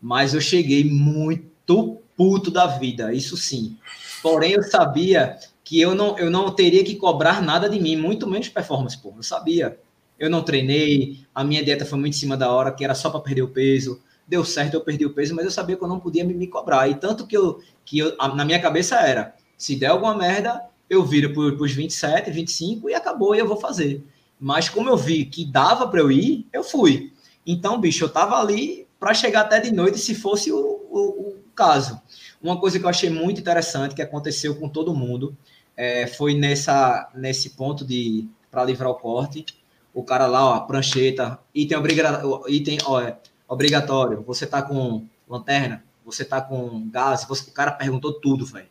[0.00, 3.76] Mas eu cheguei muito puto da vida, isso sim.
[4.22, 8.26] Porém, eu sabia que eu não, eu não teria que cobrar nada de mim, muito
[8.28, 9.14] menos performance, pô.
[9.16, 9.78] Eu sabia.
[10.18, 13.08] Eu não treinei, a minha dieta foi muito em cima da hora, que era só
[13.08, 14.02] para perder o peso.
[14.26, 16.46] Deu certo, eu perdi o peso, mas eu sabia que eu não podia me, me
[16.46, 16.88] cobrar.
[16.88, 21.04] E tanto que eu, que eu, na minha cabeça era: se der alguma merda, eu
[21.04, 24.04] viro para os 27, 25 e acabou, e eu vou fazer.
[24.38, 27.12] Mas como eu vi que dava para eu ir, eu fui.
[27.50, 31.36] Então, bicho, eu tava ali para chegar até de noite se fosse o, o, o,
[31.54, 32.00] caso.
[32.40, 35.36] Uma coisa que eu achei muito interessante que aconteceu com todo mundo
[35.76, 39.44] é, foi nessa nesse ponto de para livrar o corte,
[39.92, 45.84] o cara lá, ó, prancheta, item, obriga, item ó, é, obrigatório, você tá com lanterna,
[46.04, 48.68] você tá com gás, você, o cara perguntou tudo, velho.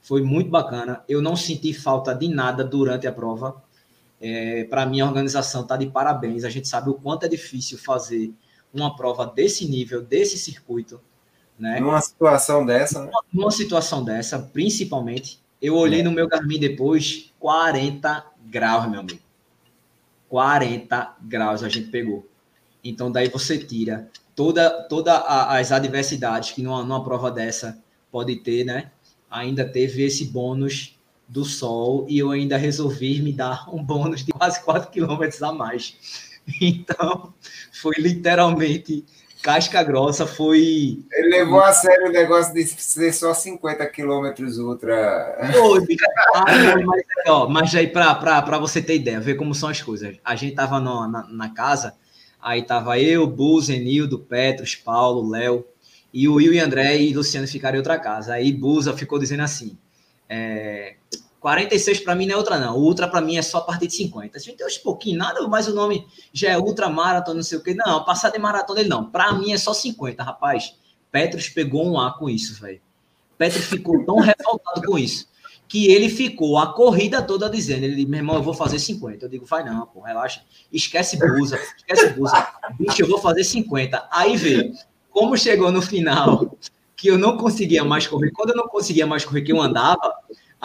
[0.00, 1.02] Foi muito bacana.
[1.08, 3.62] Eu não senti falta de nada durante a prova.
[4.26, 6.44] É, para mim, a organização está de parabéns.
[6.44, 8.32] A gente sabe o quanto é difícil fazer
[8.72, 10.98] uma prova desse nível, desse circuito.
[11.58, 11.78] Né?
[11.78, 13.12] Numa situação dessa, né?
[13.30, 19.20] Numa situação dessa, principalmente, eu olhei no meu Garmin depois, 40 graus, meu amigo.
[20.30, 22.26] 40 graus a gente pegou.
[22.82, 27.78] Então, daí você tira toda, toda as adversidades que numa, numa prova dessa
[28.10, 28.90] pode ter, né?
[29.30, 30.93] Ainda teve esse bônus
[31.28, 35.52] do sol e eu ainda resolvi me dar um bônus de quase 4 quilômetros a
[35.52, 35.96] mais.
[36.60, 37.32] Então,
[37.72, 39.02] foi literalmente
[39.42, 41.02] casca grossa, foi...
[41.10, 45.38] Ele levou a sério o negócio de ser só 50 quilômetros ultra...
[46.34, 46.44] ah,
[46.84, 50.16] mas, ó, mas aí, para você ter ideia, ver como são as coisas.
[50.22, 51.94] A gente tava no, na, na casa,
[52.40, 55.64] aí tava eu, Buz, Enildo, Petros, Paulo, Léo,
[56.14, 58.34] e o Will e André e Luciano ficaram em outra casa.
[58.34, 59.76] Aí Buza ficou dizendo assim,
[60.28, 60.96] é,
[61.40, 62.76] 46 para mim não é ultra, não.
[62.76, 64.36] O ultra para mim é só a partir de 50.
[64.36, 67.58] A gente tem uns pouquinho, nada, mas o nome já é ultra maratona, não sei
[67.58, 67.74] o quê.
[67.74, 69.10] Não, passar de maratona ele não.
[69.10, 70.74] Para mim é só 50, rapaz.
[71.10, 72.80] Petros pegou um A com isso, velho.
[73.36, 75.28] Petros ficou tão revoltado com isso
[75.68, 79.24] que ele ficou a corrida toda dizendo: ele, meu irmão, eu vou fazer 50.
[79.24, 80.42] Eu digo, vai não, pô, relaxa.
[80.72, 82.46] Esquece busa, esquece busa.
[82.78, 84.08] Bicho, eu vou fazer 50.
[84.10, 84.72] Aí veio,
[85.10, 86.56] como chegou no final,
[86.96, 88.30] que eu não conseguia mais correr.
[88.30, 90.14] Quando eu não conseguia mais correr, que eu andava,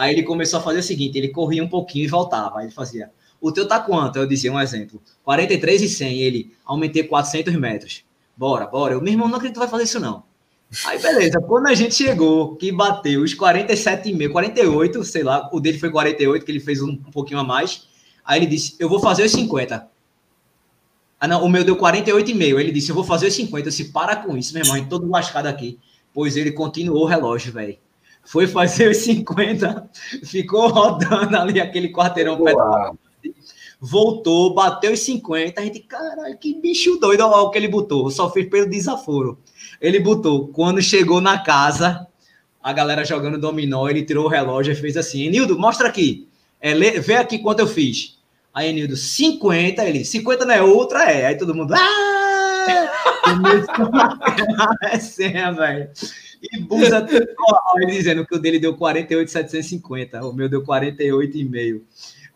[0.00, 2.60] Aí ele começou a fazer o seguinte: ele corria um pouquinho e voltava.
[2.60, 4.18] Aí ele fazia: O teu tá quanto?
[4.18, 6.18] Eu dizia um exemplo: 43 e 100.
[6.22, 8.02] Ele aumentei 400 metros.
[8.34, 8.94] Bora, bora.
[8.94, 10.22] Eu, meu irmão, não acredito que vai fazer isso não.
[10.86, 15.78] Aí beleza, quando a gente chegou, que bateu os 47,5, 48, sei lá, o dele
[15.78, 17.86] foi 48, que ele fez um, um pouquinho a mais.
[18.24, 19.86] Aí ele disse: Eu vou fazer os 50.
[21.20, 22.58] Ah, não, o meu deu 48,5.
[22.58, 23.66] Ele disse: Eu vou fazer os 50.
[23.66, 25.78] Eu disse: Para com isso, meu irmão, todo lascado aqui.
[26.12, 27.78] Pois ele continuou o relógio, velho
[28.24, 29.90] foi fazer os 50,
[30.24, 32.38] ficou rodando ali aquele quarteirão
[33.80, 38.10] voltou, bateu os 50, a gente, caralho, que bicho doido, olha o que ele botou,
[38.10, 39.38] só fez pelo desaforo.
[39.80, 42.06] Ele botou, quando chegou na casa,
[42.62, 46.28] a galera jogando dominó, ele tirou o relógio e fez assim, Nildo, mostra aqui,
[46.60, 48.18] é, vê aqui quanto eu fiz.
[48.52, 51.26] Aí, Nildo, 50, ele, 50 não é outra, é.
[51.26, 52.09] Aí todo mundo, ah!
[54.82, 55.90] É senha, velho.
[56.42, 57.06] E Busa,
[57.76, 61.82] ele dizendo que o dele deu 48,750, o meu deu 48,5.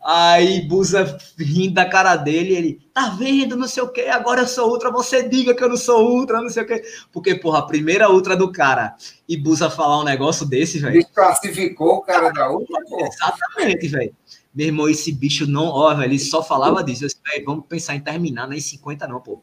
[0.07, 4.47] Aí Busa rindo da cara dele, ele, tá vendo, não sei o que, agora eu
[4.47, 6.83] sou ultra, você diga que eu não sou ultra, não sei o que.
[7.11, 8.95] Porque, porra, a primeira ultra do cara
[9.27, 10.93] e Busa falar um negócio desse, velho.
[10.93, 13.03] Desclassificou o cara da ultra, pô.
[13.03, 14.15] Exatamente, velho.
[14.53, 17.03] Meu irmão, esse bicho não, ó, velho, ele só falava disso.
[17.03, 19.41] Eu disse, vamos pensar em terminar, nem 50 não, pô.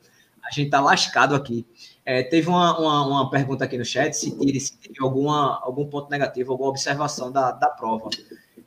[0.52, 1.66] A gente tá lascado aqui.
[2.04, 4.30] É, teve uma, uma, uma, pergunta aqui no chat se,
[4.60, 8.10] se teve alguma, algum ponto negativo, alguma observação da, da prova.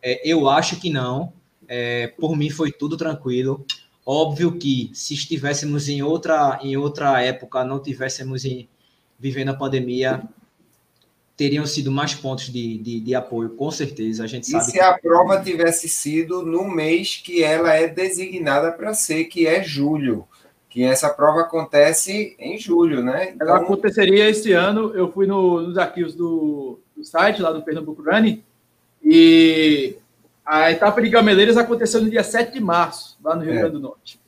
[0.02, 1.32] É, eu acho que não.
[1.68, 3.64] É, por mim foi tudo tranquilo.
[4.06, 8.68] Óbvio que se estivéssemos em outra, em outra época, não tivéssemos em,
[9.20, 10.24] vivendo a pandemia,
[11.38, 14.24] teriam sido mais pontos de, de, de apoio, com certeza.
[14.24, 14.66] A gente e sabe.
[14.66, 14.80] se que...
[14.80, 20.28] a prova tivesse sido no mês que ela é designada para ser, que é julho?
[20.76, 23.30] Que essa prova acontece em julho, né?
[23.34, 23.48] Então...
[23.48, 24.94] Ela aconteceria esse ano.
[24.94, 28.44] Eu fui no, nos arquivos do, do, site, lá do Pernambuco Running,
[29.02, 29.96] e
[30.46, 33.58] a etapa de Gameleiras aconteceu no dia 7 de março, lá no Rio é.
[33.60, 34.20] Grande do Norte.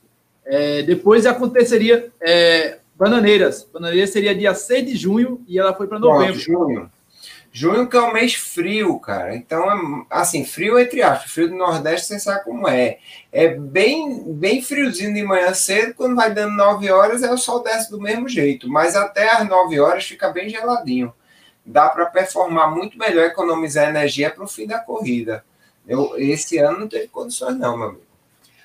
[0.42, 3.68] É, depois aconteceria é, Bananeiras.
[3.70, 6.32] Bananeiras seria dia 6 de junho e ela foi para novembro.
[6.32, 6.90] Pronto, junho.
[7.58, 9.34] Junho que é um mês frio, cara.
[9.34, 11.32] Então, assim, frio entre aspas.
[11.32, 12.98] Frio do Nordeste, você sabe como é.
[13.32, 15.92] É bem, bem friozinho de manhã cedo.
[15.94, 18.68] Quando vai dando 9 horas, é o sol desce do mesmo jeito.
[18.68, 21.12] Mas até as 9 horas fica bem geladinho.
[21.66, 25.44] Dá para performar muito melhor, economizar energia para o fim da corrida.
[25.84, 28.02] Eu, esse ano não teve condições, não, meu amigo.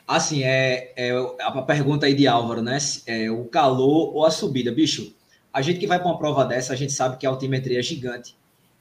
[0.08, 2.78] Assim, é, é a pergunta aí de Álvaro, né?
[3.08, 4.72] É o calor ou a subida?
[4.72, 5.16] Bicho,
[5.52, 7.82] a gente que vai para uma prova dessa, a gente sabe que a altimetria é
[7.82, 8.38] gigante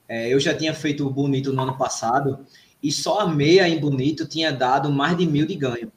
[0.07, 2.45] é, eu já tinha feito bonito no ano passado
[2.81, 5.91] e só a meia em bonito tinha dado mais de mil de ganho.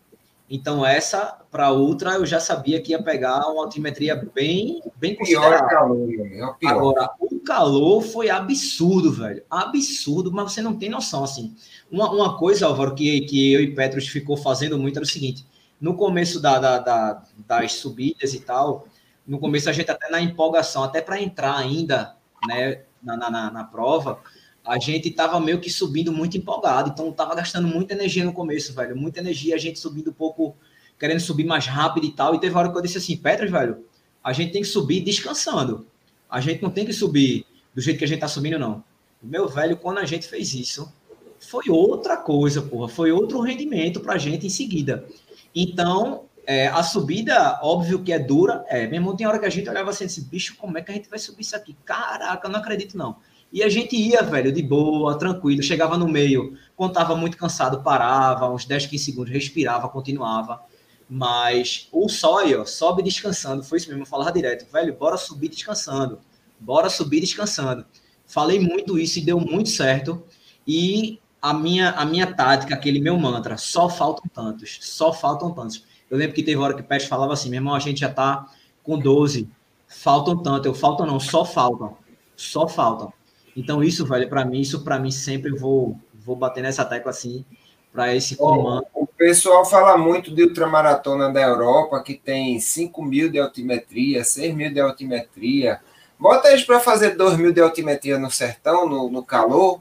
[0.48, 5.68] Então, essa para ultra eu já sabia que ia pegar uma altimetria bem, bem considerável.
[5.68, 6.70] Calor, pior.
[6.70, 9.42] Agora, o calor foi absurdo, velho.
[9.50, 11.56] Absurdo, mas você não tem noção, assim.
[11.90, 15.44] Uma, uma coisa, Álvaro, que, que eu e Petros ficou fazendo muito era o seguinte:
[15.80, 18.86] no começo da, da, da das subidas e tal,
[19.26, 22.14] no começo a gente até na empolgação, até para entrar ainda,
[22.46, 22.82] né?
[23.06, 24.20] Na, na, na prova,
[24.64, 28.74] a gente estava meio que subindo muito empolgado, então estava gastando muita energia no começo,
[28.74, 30.56] velho, muita energia, a gente subindo um pouco,
[30.98, 33.84] querendo subir mais rápido e tal, e teve hora que eu disse assim, Petras, velho,
[34.24, 35.86] a gente tem que subir descansando,
[36.28, 38.82] a gente não tem que subir do jeito que a gente tá subindo, não.
[39.22, 40.92] Meu velho, quando a gente fez isso,
[41.38, 45.06] foi outra coisa, porra, foi outro rendimento pra gente em seguida.
[45.54, 48.64] Então, é, a subida, óbvio que é dura.
[48.68, 50.94] É, mesmo tem hora que a gente olhava assim, assim, bicho, como é que a
[50.94, 51.76] gente vai subir isso aqui?
[51.84, 53.16] Caraca, não acredito não.
[53.52, 58.50] E a gente ia, velho, de boa, tranquilo, chegava no meio, estava muito cansado, parava,
[58.50, 60.62] uns 10, 15 segundos, respirava, continuava.
[61.08, 66.18] Mas o sóio sobe descansando, foi isso mesmo, eu falava direto, velho, bora subir descansando,
[66.58, 67.86] bora subir descansando.
[68.26, 70.24] Falei muito isso e deu muito certo.
[70.66, 75.84] E a minha, a minha tática, aquele meu mantra, só faltam tantos, só faltam tantos.
[76.10, 78.08] Eu lembro que teve hora que o Pet falava assim, meu irmão, a gente já
[78.08, 78.46] tá
[78.82, 79.48] com 12,
[79.88, 81.96] faltam tanto, eu faltam não, só faltam,
[82.36, 83.12] só faltam.
[83.56, 87.44] Então isso, velho, para mim, isso para mim sempre vou vou bater nessa tecla assim
[87.92, 88.84] para esse comando.
[88.92, 94.54] O pessoal fala muito de ultramaratona da Europa, que tem 5 mil de altimetria, 6
[94.54, 95.80] mil de altimetria.
[96.18, 99.80] Bota eles para fazer 2 mil de altimetria no sertão, no, no calor.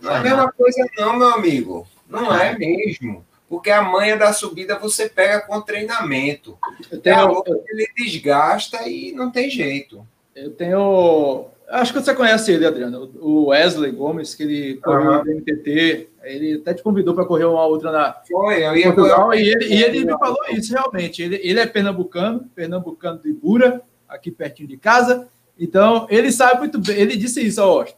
[0.00, 1.86] Não é a mesma coisa, não, meu amigo.
[2.08, 6.56] Não é mesmo porque a manha da subida você pega com treinamento.
[6.90, 10.06] Eu tenho, é louco, ele desgasta e não tem jeito.
[10.34, 11.48] Eu tenho.
[11.68, 13.10] Acho que você conhece ele, Adriano.
[13.20, 15.24] O Wesley Gomes, que ele correu uhum.
[15.24, 16.08] no MTT.
[16.22, 18.14] Ele até te convidou para correr uma outra na.
[18.26, 21.22] Foi, eu ia Portugal, e ele, e ele me falou isso realmente.
[21.22, 25.28] Ele, ele é pernambucano, pernambucano de Ibura, aqui pertinho de casa.
[25.60, 26.96] Então, ele sabe muito bem.
[26.96, 27.96] Ele disse isso, Austin.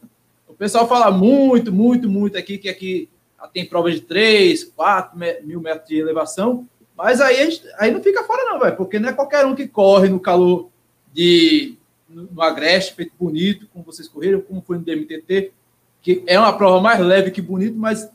[0.49, 3.09] O pessoal fala muito, muito, muito aqui que aqui
[3.53, 8.45] tem provas de 3, 4 mil metros de elevação, mas aí, aí não fica fora,
[8.45, 10.71] não, velho, porque não é qualquer um que corre no calor
[11.13, 11.77] de
[12.09, 15.53] no Agreste, feito bonito, como vocês correram, como foi no DMTT,
[16.01, 18.09] que é uma prova mais leve que bonito, mas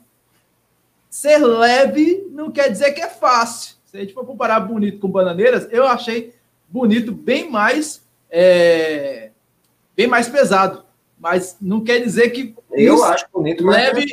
[1.10, 3.76] ser leve não quer dizer que é fácil.
[3.84, 6.32] Se a gente for comparar bonito com bananeiras, eu achei
[6.68, 9.32] bonito bem mais é,
[9.94, 10.84] bem mais pesado
[11.20, 12.54] mas não quer dizer que.
[12.72, 14.06] Eu acho bonito, leve,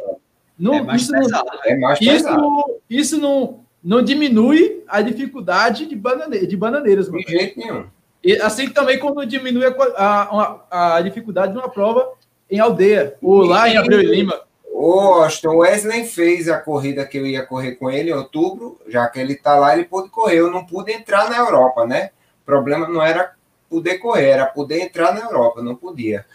[0.58, 1.46] não, é mais isso pesado.
[1.46, 2.66] Não, é mais isso, pesado.
[2.90, 7.10] Isso não, não diminui a dificuldade de, banane, de bananeiras.
[7.10, 7.86] De jeito nenhum.
[8.24, 12.12] E, assim também quando diminui a, a, a, dificuldade de uma prova
[12.50, 14.42] em aldeia, ou lá em Abreu e Lima.
[14.72, 19.08] O Austin Wesley fez a corrida que eu ia correr com ele em outubro, já
[19.08, 20.40] que ele está lá, ele pôde correr.
[20.40, 22.12] Eu não pude entrar na Europa, né?
[22.44, 23.32] O problema não era
[23.70, 26.26] poder correr, era poder entrar na Europa, não podia.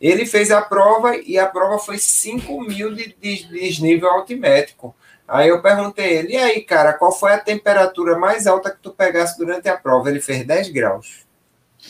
[0.00, 4.94] Ele fez a prova e a prova foi 5 mil de, de, de desnível altimétrico.
[5.26, 8.78] Aí eu perguntei a ele, e aí, cara, qual foi a temperatura mais alta que
[8.82, 10.10] tu pegasse durante a prova?
[10.10, 11.24] Ele fez 10 graus.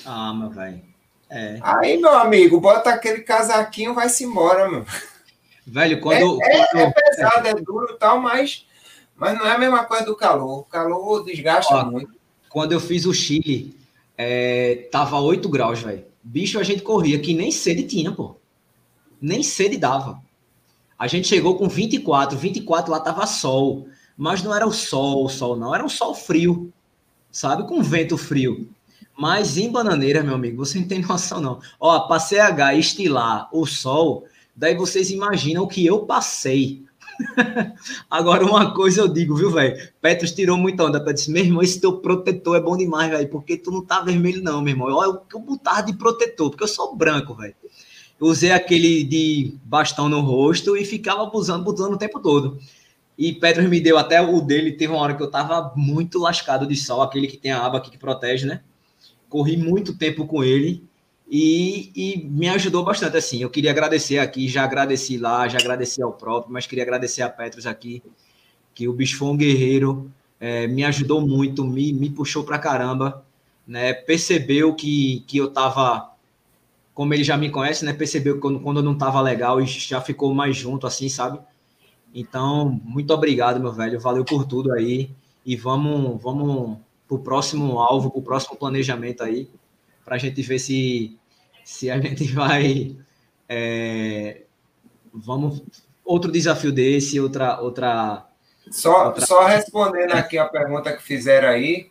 [0.07, 0.83] Ah, meu velho.
[1.29, 1.59] É.
[1.63, 4.85] Aí, meu amigo, bota aquele casaquinho vai-se embora, meu.
[5.67, 6.39] Velho, quando.
[6.43, 8.67] É, é, é pesado, é duro e tal, mas,
[9.17, 10.61] mas não é a mesma coisa do calor.
[10.61, 12.13] O calor desgasta Ó, muito.
[12.51, 13.75] Quando eu fiz o Chile,
[14.17, 16.05] é, tava 8 graus, velho.
[16.23, 18.37] Bicho, a gente corria que nem sede tinha, pô.
[19.21, 20.23] Nem sede dava.
[20.99, 23.89] A gente chegou com 24, 24 lá tava sol.
[24.17, 26.73] Mas não era o sol, o sol não, era um sol frio,
[27.31, 27.67] sabe?
[27.67, 28.69] Com vento frio.
[29.17, 31.61] Mas em Bananeira, meu amigo, você não tem noção, não.
[31.81, 36.85] Ó, passei H estilar o sol, daí vocês imaginam o que eu passei.
[38.11, 39.77] Agora, uma coisa eu digo, viu, velho?
[40.01, 40.99] Petros tirou muita onda.
[40.99, 44.01] Eu disse, meu irmão, esse teu protetor é bom demais, velho, porque tu não tá
[44.01, 44.89] vermelho, não, meu irmão.
[44.89, 47.55] Olha o que eu botava de protetor, porque eu sou branco, velho.
[48.21, 52.59] Usei aquele de bastão no rosto e ficava abusando, abusando o tempo todo.
[53.19, 54.73] E Petros me deu até o dele.
[54.73, 57.79] Teve uma hora que eu tava muito lascado de sol, aquele que tem a aba
[57.79, 58.61] aqui que protege, né?
[59.33, 60.85] corri muito tempo com ele
[61.35, 63.17] e, e, me ajudou bastante.
[63.17, 67.23] Assim, eu queria agradecer aqui, já agradeci lá, já agradeci ao próprio, mas queria agradecer
[67.23, 68.03] a Petros aqui,
[68.75, 73.25] que o bicho foi um guerreiro, é, me ajudou muito, me, me puxou pra caramba,
[73.67, 73.95] né?
[73.95, 76.11] Percebeu que, que eu tava,
[76.93, 77.95] como ele já me conhece, né?
[77.95, 81.41] Percebeu que quando, quando eu não tava legal e já ficou mais junto, assim, sabe?
[82.15, 83.99] Então, muito obrigado, meu velho.
[83.99, 85.11] Valeu por tudo aí.
[85.47, 86.79] E vamos, vamos
[87.09, 89.49] para o próximo alvo, para o próximo planejamento aí,
[90.05, 91.19] para a gente ver se,
[91.65, 92.97] se a gente vai.
[93.49, 94.43] É,
[95.13, 95.63] vamos.
[96.05, 97.61] Outro desafio desse, outra.
[97.61, 98.27] outra
[98.71, 99.27] só, outra...
[99.27, 101.91] só respondendo aqui a pergunta que fizeram aí.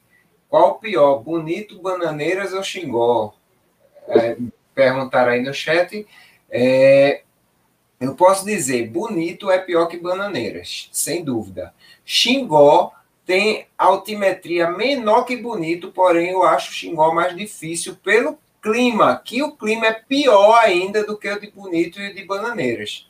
[0.49, 3.33] Qual o pior, Bonito, Bananeiras ou Xingó?
[4.07, 4.35] É,
[4.75, 6.05] perguntaram aí no chat.
[6.49, 7.21] É,
[7.99, 11.73] eu posso dizer, Bonito é pior que Bananeiras, sem dúvida.
[12.03, 12.91] Xingó
[13.25, 19.41] tem altimetria menor que bonito, porém eu acho o Xingó mais difícil pelo clima, que
[19.41, 23.09] o clima é pior ainda do que o de Bonito e de Bananeiras.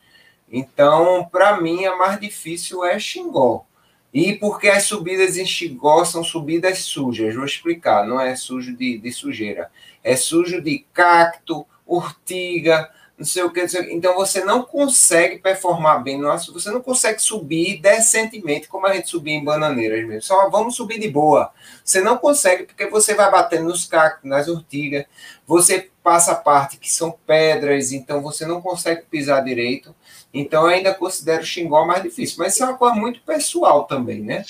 [0.49, 3.65] Então, para mim, a mais difícil é Xingó.
[4.13, 8.97] E porque as subidas em Xingó são subidas sujas, vou explicar, não é sujo de,
[8.97, 9.71] de sujeira.
[10.03, 12.89] É sujo de cacto, urtiga,
[13.21, 13.93] não sei o que, sei o que.
[13.93, 16.19] Então você não consegue performar bem
[16.51, 20.23] você não consegue subir decentemente como a gente subia em bananeiras mesmo.
[20.23, 21.51] Só vamos subir de boa.
[21.85, 25.05] Você não consegue porque você vai batendo nos cactos, nas urtigas,
[25.45, 29.95] você passa a parte que são pedras, então você não consegue pisar direito.
[30.33, 33.83] Então eu ainda considero o Xingó mais difícil, mas isso é uma coisa muito pessoal
[33.83, 34.43] também, né?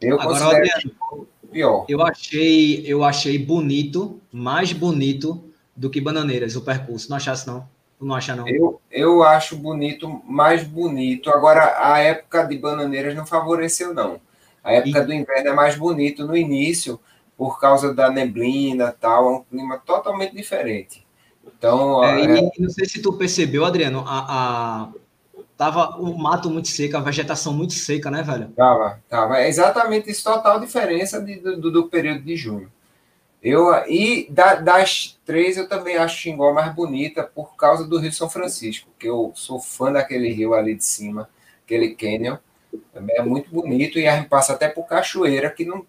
[0.00, 1.86] Eu Agora, considero Adriano, pior.
[1.88, 5.42] Eu achei, eu achei bonito, mais bonito
[5.74, 7.08] do que Bananeiras o percurso.
[7.08, 7.77] Não achasse não?
[8.00, 8.48] Não acha, não?
[8.48, 11.30] Eu, eu acho bonito, mais bonito.
[11.30, 14.20] Agora, a época de bananeiras não favoreceu, não.
[14.62, 15.06] A época e...
[15.06, 17.00] do inverno é mais bonito no início,
[17.36, 21.06] por causa da neblina tal, é um clima totalmente diferente.
[21.44, 22.38] Então, é, é...
[22.38, 24.88] E, não sei se tu percebeu, Adriano, a, a,
[25.56, 28.48] tava o mato muito seco, a vegetação muito seca, né, velho?
[28.56, 29.38] Tava, tava.
[29.38, 32.70] É exatamente isso, total diferença de, do, do período de junho.
[33.42, 38.12] Eu, e da, das três, eu também acho Xingó mais bonita por causa do Rio
[38.12, 41.28] São Francisco, que eu sou fã daquele rio ali de cima,
[41.64, 42.36] aquele canyon.
[42.92, 45.86] Também é muito bonito, e a gente passa até por cachoeira, que não.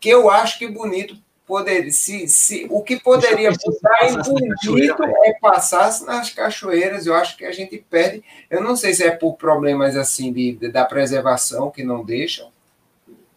[0.00, 1.14] Que eu acho que bonito
[1.46, 1.92] poderia.
[1.92, 4.16] Se, se, o que poderia mudar em
[4.64, 7.06] bonito é passar nas cachoeiras.
[7.06, 8.24] Eu acho que a gente perde.
[8.48, 12.50] Eu não sei se é por problemas assim de, de da preservação que não deixam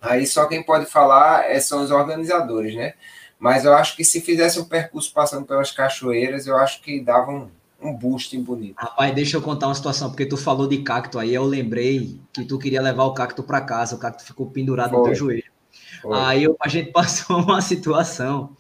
[0.04, 2.94] Aí só quem pode falar é, são os organizadores, né?
[3.40, 7.32] Mas eu acho que se fizesse um percurso passando pelas cachoeiras, eu acho que dava
[7.32, 7.50] um,
[7.82, 8.76] um boost bonito.
[8.78, 12.44] Rapaz, deixa eu contar uma situação, porque tu falou de cacto aí, eu lembrei que
[12.44, 15.00] tu queria levar o cacto para casa, o cacto ficou pendurado foi.
[15.00, 15.52] no teu joelho.
[16.02, 16.18] Foi.
[16.18, 18.56] Aí eu, a gente passou uma situação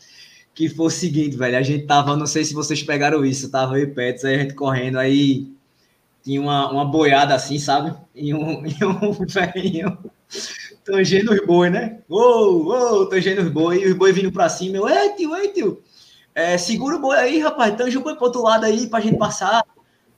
[0.53, 3.75] que foi o seguinte, velho, a gente tava, não sei se vocês pegaram isso, tava
[3.75, 5.51] aí perto, aí a gente correndo, aí
[6.23, 7.93] tinha uma, uma boiada assim, sabe?
[8.15, 9.97] E um, e um velhinho
[10.83, 11.99] tangendo os boi, né?
[12.09, 15.49] Ô, ô, tangendo os boi, e os boi vindo pra cima, eu, ei, tio, ei,
[15.49, 15.81] tio.
[16.35, 17.75] É, segura o boi aí, rapaz.
[17.75, 19.63] Tanja o boi pro outro lado aí pra gente passar.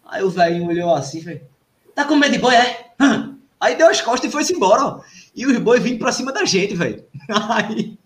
[0.06, 1.42] Aí o velhinho olhou assim, falei,
[1.94, 2.92] tá com medo de boi, é?
[3.60, 5.02] Aí deu as costas e foi-se embora, ó.
[5.36, 7.04] E os bois vindo pra cima da gente, velho.
[7.50, 7.98] Aí,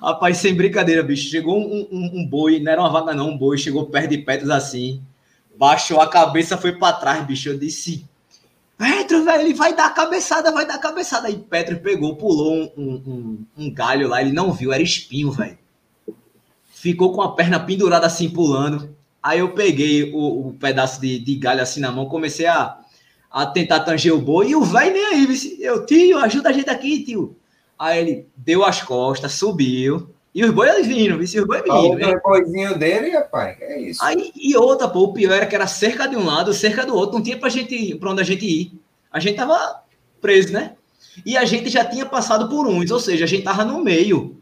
[0.00, 1.28] rapaz, sem brincadeira, bicho.
[1.28, 4.18] Chegou um, um, um, boi, não era uma vaca, não, um boi, chegou perto de
[4.18, 5.02] Petros assim,
[5.56, 7.48] baixou a cabeça, foi para trás, bicho.
[7.48, 8.06] Eu disse,
[8.82, 11.28] Petro, velho, ele vai dar cabeçada, vai dar cabeçada.
[11.28, 15.56] Aí Petro pegou, pulou um, um, um galho lá, ele não viu, era espinho, velho.
[16.72, 18.92] Ficou com a perna pendurada assim, pulando.
[19.22, 22.78] Aí eu peguei o, o pedaço de, de galho assim na mão, comecei a
[23.30, 26.68] a tentar tanger o boi, e o velho nem aí, eu, tio, ajuda a gente
[26.68, 27.34] aqui, tio.
[27.78, 31.42] Aí ele deu as costas, subiu, e os bois vindo, viu?
[31.42, 32.16] Os bois vindo.
[32.16, 34.02] O boizinho dele, rapaz, é isso.
[34.02, 36.94] Aí, e outra, pô, o pior era que era cerca de um lado, cerca do
[36.94, 38.72] outro, não tinha pra gente, pra onde a gente ir.
[39.10, 39.82] A gente tava
[40.20, 40.72] preso, né?
[41.26, 44.38] E a gente já tinha passado por uns, ou seja, a gente tava no meio.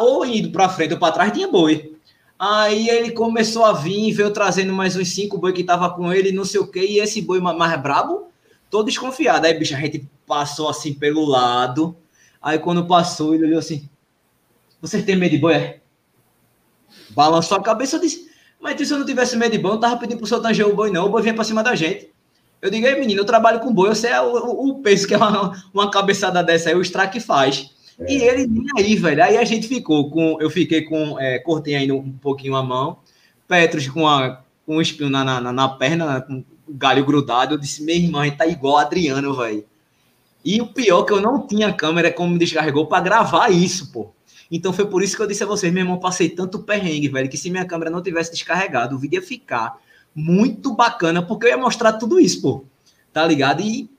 [0.00, 1.92] Ou indo pra frente ou pra trás, tinha boi.
[2.38, 6.32] Aí ele começou a vir, veio trazendo mais uns cinco boi que tava com ele,
[6.32, 8.28] não sei o quê, e esse boi mais brabo,
[8.70, 9.46] todo desconfiado.
[9.46, 11.96] Aí, bicho, a gente passou assim pelo lado.
[12.42, 13.88] Aí quando passou, ele olhou assim:
[14.80, 15.54] Você tem medo de boi?
[15.54, 15.80] É?
[17.10, 19.96] Balançou a cabeça e disse: Mas se eu não tivesse medo de boi, eu tava
[19.96, 21.06] pedindo pro senhor tanger o boi, não.
[21.06, 22.10] O boi vinha pra cima da gente.
[22.60, 25.14] Eu digo, aí, menino, eu trabalho com boi, eu sei o, o, o peso que
[25.14, 27.70] é uma, uma cabeçada dessa aí, o strike faz.
[27.98, 28.12] É.
[28.12, 29.22] E ele nem aí, velho.
[29.22, 30.38] Aí a gente ficou com.
[30.40, 31.18] Eu fiquei com.
[31.18, 32.98] É, cortei ainda um pouquinho a mão.
[33.48, 37.54] Petros com, a, com um espinho na, na, na perna, com o galho grudado.
[37.54, 39.64] Eu disse, meu irmão, a gente tá igual Adriano, velho.
[40.44, 43.92] E o pior é que eu não tinha câmera como me descarregou para gravar isso,
[43.92, 44.10] pô.
[44.50, 47.28] Então foi por isso que eu disse a vocês, meu irmão, passei tanto perrengue, velho,
[47.28, 49.78] que se minha câmera não tivesse descarregado, o vídeo ia ficar
[50.14, 52.64] muito bacana, porque eu ia mostrar tudo isso, pô.
[53.12, 53.60] Tá ligado?
[53.60, 53.90] E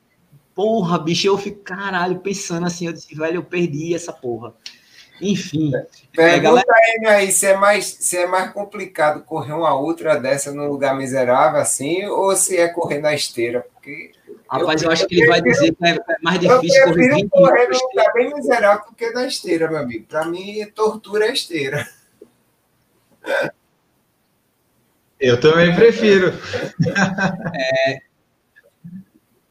[0.58, 4.56] Porra, bicho, eu fico, caralho, pensando assim, eu disse, velho, eu perdi essa porra.
[5.22, 5.72] Enfim.
[6.16, 6.74] Pergunta é, galera...
[7.06, 11.60] aí se é, mais, se é mais complicado correr uma outra dessa num lugar miserável
[11.60, 14.12] assim, ou se é correr na esteira, porque...
[14.50, 17.68] Rapaz, eu, eu acho que ele vai dizer que é mais difícil correr 20 correr
[17.68, 20.06] num lugar bem miserável do que na esteira, meu amigo.
[20.08, 21.86] Para mim, tortura é esteira.
[25.20, 26.34] Eu também prefiro.
[27.54, 28.02] É,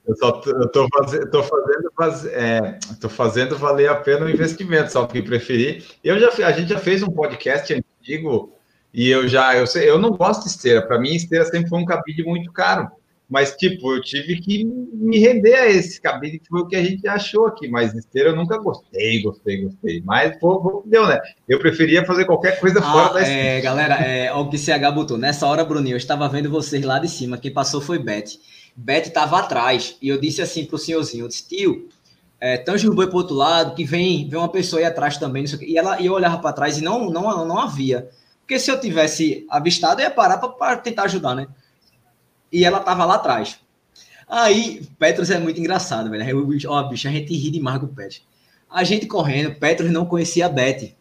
[0.06, 2.78] eu só tô, fazendo, fazendo, faz, é,
[3.08, 5.84] fazendo valer a pena o investimento, só que preferir.
[6.02, 8.52] Eu já, a gente já fez um podcast antigo
[8.94, 10.80] e eu já, eu, sei, eu não gosto de esteira.
[10.80, 12.88] Para mim, esteira sempre foi um cabide muito caro.
[13.28, 16.84] Mas, tipo, eu tive que me render a esse cabide, que foi o que a
[16.84, 17.66] gente achou aqui.
[17.68, 20.00] Mas esteira eu nunca gostei, gostei, gostei.
[20.04, 21.20] Mas, pô, deu, né?
[21.48, 23.42] Eu preferia fazer qualquer coisa ah, fora da esteira.
[23.42, 25.18] É, galera, é, o que CH botou.
[25.18, 27.36] Nessa hora, Bruninho, eu estava vendo vocês lá de cima.
[27.36, 28.38] Quem passou foi Beth.
[28.76, 29.96] Beth estava atrás.
[30.02, 31.88] E eu disse assim pro senhorzinho, eu disse, tio,
[32.38, 35.44] é, tange o boi pro outro lado, que vem, vem uma pessoa aí atrás também.
[35.62, 38.10] E, ela, e eu olhava para trás e não, não, não havia.
[38.40, 41.48] Porque se eu tivesse avistado, eu ia parar para tentar ajudar, né?
[42.52, 43.58] E ela tava lá atrás.
[44.28, 46.46] Aí, Petros é muito engraçado, velho.
[46.68, 48.22] Ó, bicho, a gente ri demais com o Petros.
[48.68, 50.92] A gente correndo, Petros não conhecia a Beth.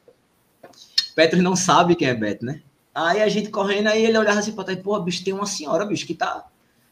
[1.16, 2.62] Petros não sabe quem é Beth, né?
[2.94, 5.86] Aí a gente correndo, aí ele olhava assim pra trás, pô, bicho, tem uma senhora,
[5.86, 6.46] bicho, que tá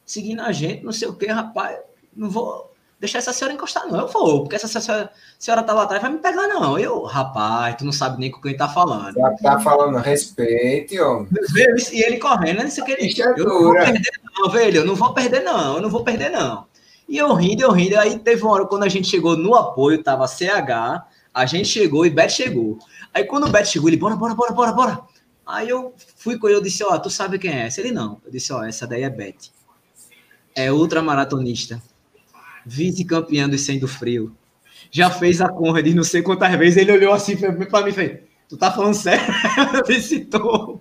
[0.06, 1.78] seguindo a gente, não sei o que, rapaz,
[2.16, 2.74] não vou
[3.04, 4.00] deixar essa senhora encostar, não.
[4.00, 6.80] Eu vou, porque essa senhora, senhora tá lá atrás, vai me pegar, não.
[6.80, 9.14] Eu, rapaz, tu não sabe nem com quem tá falando.
[9.14, 11.28] Já tá falando respeito, homem.
[11.92, 12.66] E ele correndo, né?
[12.66, 14.78] Isso que ele, eu não vou perder, não, velho.
[14.78, 15.76] Eu não vou perder, não.
[15.76, 16.66] Eu não vou perder, não.
[17.10, 18.00] E eu rindo, eu rindo.
[18.00, 22.06] Aí teve uma hora quando a gente chegou no apoio, tava CH, a gente chegou
[22.06, 22.80] e Beto chegou.
[23.14, 25.00] Aí quando o Beto chegou, ele, bora, bora, bora, bora, bora.
[25.46, 27.82] Aí eu fui com ele, eu disse, ó, tu sabe quem é essa?
[27.82, 28.22] Ele não.
[28.26, 29.52] Eu disse, ó, essa daí é Beth
[30.56, 31.82] é ultramaratonista,
[32.66, 34.36] vice-campeã do Sendo Frio.
[34.92, 36.78] Já fez a Conrad não sei quantas vezes.
[36.78, 39.26] Ele olhou assim para mim e fez: Tu tá falando sério?
[39.88, 40.80] Disse: Tô.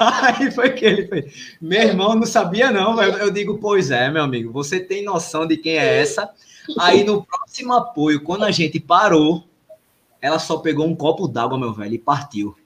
[0.00, 3.00] Aí foi que ele fez: Meu irmão não sabia, não.
[3.02, 6.30] Eu digo: Pois é, meu amigo, você tem noção de quem é essa?
[6.78, 9.44] Aí no próximo apoio, quando a gente parou,
[10.20, 12.56] ela só pegou um copo d'água, meu velho, e partiu.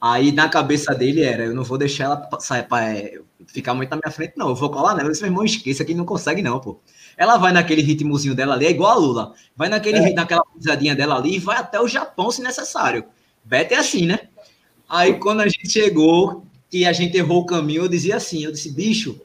[0.00, 3.96] Aí na cabeça dele era: Eu não vou deixar ela sair, é, ficar muito na
[3.96, 4.48] minha frente, não.
[4.48, 5.10] Eu vou colar nela.
[5.10, 6.80] Esse meu irmão esqueça que não consegue, não, pô.
[7.16, 9.34] Ela vai naquele ritmozinho dela ali, é igual a Lula.
[9.54, 10.12] Vai naquele é.
[10.14, 13.04] naquela pisadinha dela ali e vai até o Japão, se necessário.
[13.44, 14.20] Beta é assim, né?
[14.88, 18.52] Aí quando a gente chegou, que a gente errou o caminho, eu dizia assim, eu
[18.52, 19.20] disse, bicho,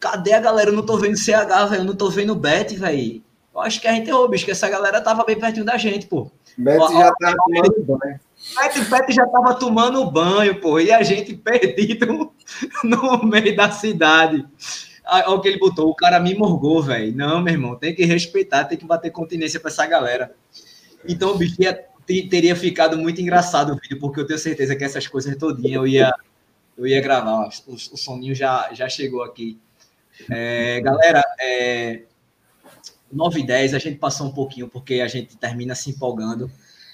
[0.00, 0.70] cadê a galera?
[0.70, 3.22] Eu não tô vendo CH, velho, eu não tô vendo Bet, velho.
[3.54, 6.06] Eu acho que a gente errou, bicho, que essa galera tava bem pertinho da gente,
[6.06, 6.30] pô.
[6.56, 8.20] Bet já tava tomando banho.
[8.54, 12.32] Bet, Bet já tava tomando banho, pô, e a gente perdido
[12.84, 14.46] no meio da cidade.
[15.04, 17.14] Olha o que ele botou, o cara me morgou, velho.
[17.14, 20.34] Não, meu irmão, tem que respeitar, tem que bater continência para essa galera.
[21.06, 25.06] Então, bicho, ia teria ficado muito engraçado o vídeo, porque eu tenho certeza que essas
[25.06, 26.12] coisas todinhas eu ia,
[26.76, 27.48] eu ia gravar.
[27.66, 29.58] O, o soninho já, já chegou aqui.
[30.30, 32.02] É, galera, é,
[33.10, 36.50] 9 e 10 a gente passou um pouquinho, porque a gente termina se empolgando.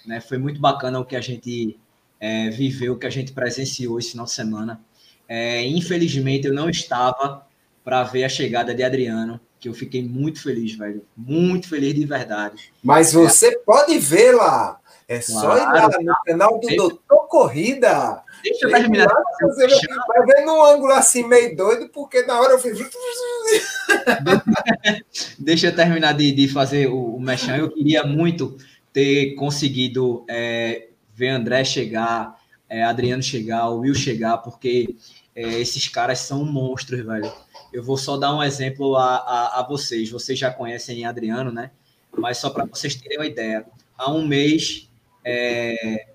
[0.08, 0.20] Né?
[0.22, 1.78] Foi muito bacana o que a gente
[2.18, 4.80] é, viveu, o que a gente presenciou esse final de semana.
[5.28, 7.46] É, infelizmente, eu não estava
[7.84, 11.04] para ver a chegada de Adriano, que eu fiquei muito feliz, velho.
[11.14, 12.72] Muito feliz de verdade.
[12.82, 13.58] Mas você é.
[13.58, 14.80] pode ver lá.
[15.06, 18.22] É claro, só ir lá no canal do deixa, Doutor Corrida.
[18.42, 19.06] Deixa eu terminar.
[19.06, 19.66] Lá, você
[20.06, 22.78] vai ver num ângulo assim meio doido, porque na hora eu fiz.
[25.38, 27.56] deixa eu terminar de, de fazer o, o mechan.
[27.56, 28.58] Eu queria muito
[28.98, 32.36] ter conseguido é, ver André chegar,
[32.68, 34.96] é, Adriano chegar, o Will chegar, porque
[35.36, 37.32] é, esses caras são monstros, velho.
[37.72, 40.10] Eu vou só dar um exemplo a, a, a vocês.
[40.10, 41.70] Vocês já conhecem Adriano, né?
[42.10, 43.64] Mas só para vocês terem uma ideia.
[43.96, 44.90] Há um mês,
[45.24, 46.08] é,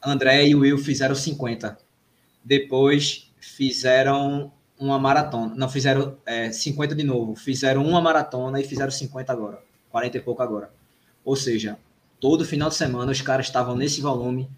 [0.00, 1.76] André e Will fizeram 50.
[2.44, 5.56] Depois fizeram uma maratona.
[5.56, 7.34] Não, fizeram é, 50 de novo.
[7.34, 9.60] Fizeram uma maratona e fizeram 50 agora.
[9.90, 10.70] 40 e pouco agora.
[11.24, 11.76] Ou seja,
[12.20, 14.48] todo final de semana os caras estavam nesse volume.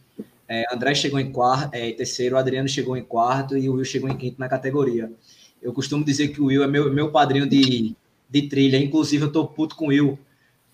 [0.48, 4.08] É, André chegou em quarto, é, terceiro, Adriano chegou em quarto e o Will chegou
[4.08, 5.12] em quinto na categoria.
[5.60, 7.94] Eu costumo dizer que o Will é meu, meu padrinho de,
[8.30, 8.78] de trilha.
[8.78, 10.18] Inclusive, eu tô puto com o Will.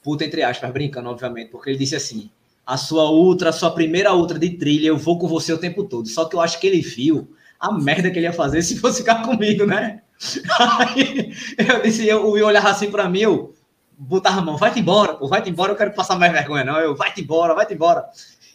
[0.02, 2.30] Puto entre aspas, brincando, obviamente, porque ele disse assim:
[2.66, 5.84] a sua ultra, a sua primeira ultra de trilha, eu vou com você o tempo
[5.84, 6.06] todo.
[6.08, 7.28] Só que eu acho que ele viu
[7.58, 10.02] a merda que ele ia fazer se fosse ficar comigo, né?
[10.78, 13.53] Aí eu disse, eu, o Will olhava assim para mim, eu
[13.98, 16.78] botava a mão, vai-te embora, pô, vai-te embora, eu quero passar mais vergonha, não.
[16.78, 18.08] Eu, vai-te embora, vai-te embora.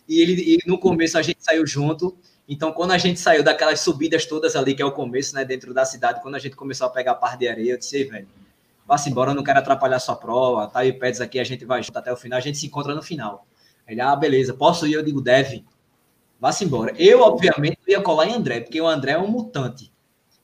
[0.07, 2.18] E ele, e no começo a gente saiu junto,
[2.52, 5.72] então, quando a gente saiu daquelas subidas todas ali, que é o começo, né, dentro
[5.72, 8.28] da cidade, quando a gente começou a pegar a parte de areia, eu disse, velho,
[8.88, 11.84] vá-se embora, eu não quero atrapalhar sua prova, tá aí pés aqui, a gente vai
[11.84, 13.45] junto até o final, a gente se encontra no final.
[13.88, 14.94] Ele, ah, beleza, posso ir?
[14.94, 15.64] Eu digo, deve,
[16.40, 16.91] vá-se embora.
[16.98, 19.94] Eu, obviamente, ia colar em André, porque o André é um mutante,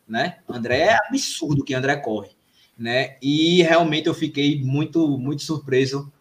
[0.08, 0.38] né?
[0.48, 2.35] André é absurdo que André corre,
[2.78, 3.16] né?
[3.22, 6.12] E realmente eu fiquei muito, muito surpreso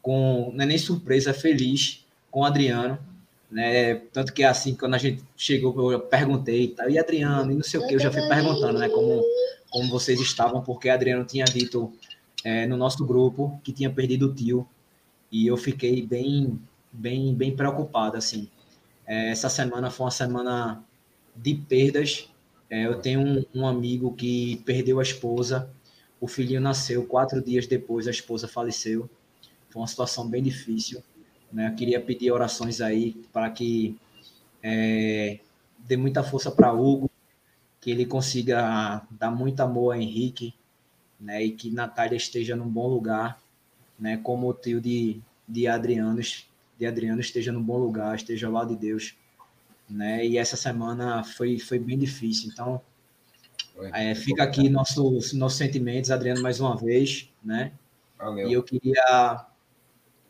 [0.00, 2.98] com, não é nem surpresa, feliz com o Adriano,
[3.50, 3.94] né?
[4.12, 7.80] Tanto que assim, quando a gente chegou, eu perguntei, tá, e Adriano, e não sei
[7.80, 9.22] o que, eu já fui perguntando, né, como,
[9.70, 11.92] como vocês estavam, porque Adriano tinha dito
[12.44, 14.68] é, no nosso grupo que tinha perdido o tio,
[15.30, 16.60] e eu fiquei bem,
[16.92, 18.48] bem, bem preocupado, assim.
[19.06, 20.84] É, essa semana foi uma semana
[21.34, 22.28] de perdas.
[22.70, 25.68] É, eu tenho um, um amigo que perdeu a esposa,
[26.24, 29.10] o filhinho nasceu quatro dias depois, a esposa faleceu.
[29.68, 31.04] Foi uma situação bem difícil.
[31.52, 31.68] Né?
[31.68, 33.94] Eu queria pedir orações aí para que
[34.62, 35.38] é,
[35.80, 37.10] dê muita força para Hugo,
[37.78, 40.54] que ele consiga dar muito amor a Henrique,
[41.20, 41.44] né?
[41.44, 43.38] E que Natália esteja num bom lugar,
[43.98, 44.16] né?
[44.22, 46.18] Como o tio de, de Adriano,
[46.78, 49.14] de Adriano esteja num bom lugar, esteja ao lado de Deus,
[49.90, 50.26] né?
[50.26, 52.80] E essa semana foi, foi bem difícil, então
[53.92, 57.72] é, fica aqui nossos nossos sentimentos, Adriano, mais uma vez, né?
[58.18, 58.48] Valeu.
[58.48, 59.46] E eu queria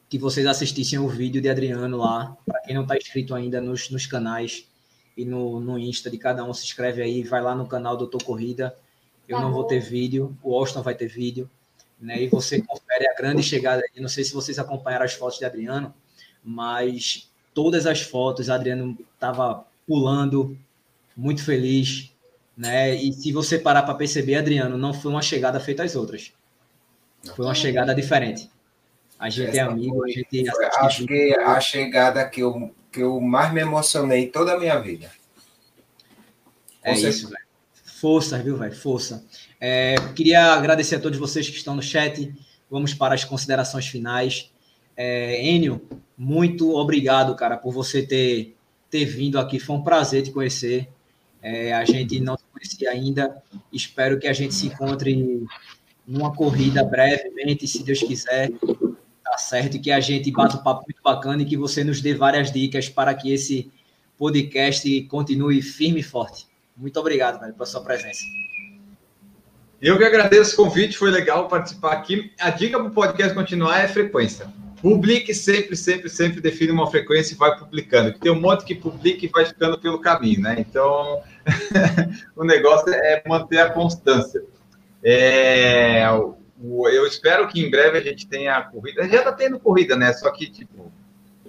[0.09, 2.37] que vocês assistissem o vídeo de Adriano lá.
[2.47, 4.69] Para quem não está inscrito ainda nos, nos canais
[5.17, 8.23] e no, no Insta de cada um, se inscreve aí, vai lá no canal Doutor
[8.23, 8.77] Corrida.
[9.29, 11.49] Eu tá não vou ter vídeo, o Austin vai ter vídeo.
[12.01, 12.23] Né?
[12.23, 13.83] E você confere a grande chegada.
[13.95, 15.95] Eu não sei se vocês acompanharam as fotos de Adriano,
[16.43, 20.59] mas todas as fotos, Adriano estava pulando,
[21.17, 22.14] muito feliz.
[22.57, 22.95] Né?
[22.95, 26.33] E se você parar para perceber, Adriano, não foi uma chegada feita às outras.
[27.35, 28.51] Foi uma chegada diferente.
[29.19, 30.45] A gente é amigo, a gente
[30.79, 35.11] Acho que a chegada que eu, que eu mais me emocionei toda a minha vida.
[36.83, 37.09] Com é certeza.
[37.09, 37.45] isso, velho.
[38.01, 38.75] Força, viu, velho?
[38.75, 39.25] Força.
[39.59, 42.35] É, queria agradecer a todos vocês que estão no chat.
[42.71, 44.53] Vamos para as considerações finais.
[44.97, 45.81] É, Enio,
[46.17, 48.55] muito obrigado, cara, por você ter,
[48.91, 49.59] ter vindo aqui.
[49.59, 50.89] Foi um prazer te conhecer.
[51.41, 53.43] É, a gente não te conhecia ainda.
[53.73, 55.47] Espero que a gente se encontre
[56.07, 58.51] numa corrida brevemente, se Deus quiser.
[59.23, 62.15] Tá certo, que a gente bata um papo muito bacana e que você nos dê
[62.15, 63.71] várias dicas para que esse
[64.19, 66.47] podcast continue firme e forte.
[66.77, 68.23] Muito obrigado, velho, pela sua presença.
[69.81, 72.33] Eu que agradeço o convite, foi legal participar aqui.
[72.39, 74.47] A dica para o podcast continuar é frequência.
[74.81, 78.19] Publique sempre, sempre, sempre define uma frequência e vai publicando.
[78.19, 80.57] Tem um monte que publica e vai ficando pelo caminho, né?
[80.59, 81.23] Então,
[82.37, 84.43] o negócio é manter a constância.
[85.03, 89.09] É, eu espero que em breve a gente tenha corrida.
[89.09, 90.13] Já está tendo corrida, né?
[90.13, 90.91] Só que, tipo,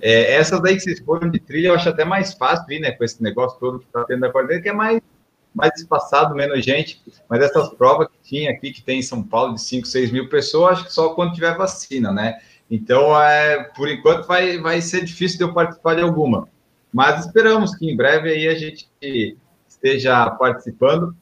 [0.02, 2.92] é, essas daí que vocês foram de trilha, eu acho até mais fácil ir, né?
[2.92, 5.02] Com esse negócio todo que está tendo da quarentena, que é mais,
[5.54, 7.02] mais espaçado, menos gente.
[7.30, 10.28] Mas essas provas que tinha aqui, que tem em São Paulo, de 5, 6 mil
[10.28, 12.40] pessoas, acho que só quando tiver vacina, né?
[12.70, 16.50] Então, é, por enquanto, vai, vai ser difícil de eu participar de alguma.
[16.92, 18.90] Mas esperamos que em breve aí a gente
[19.86, 21.16] esteja participando.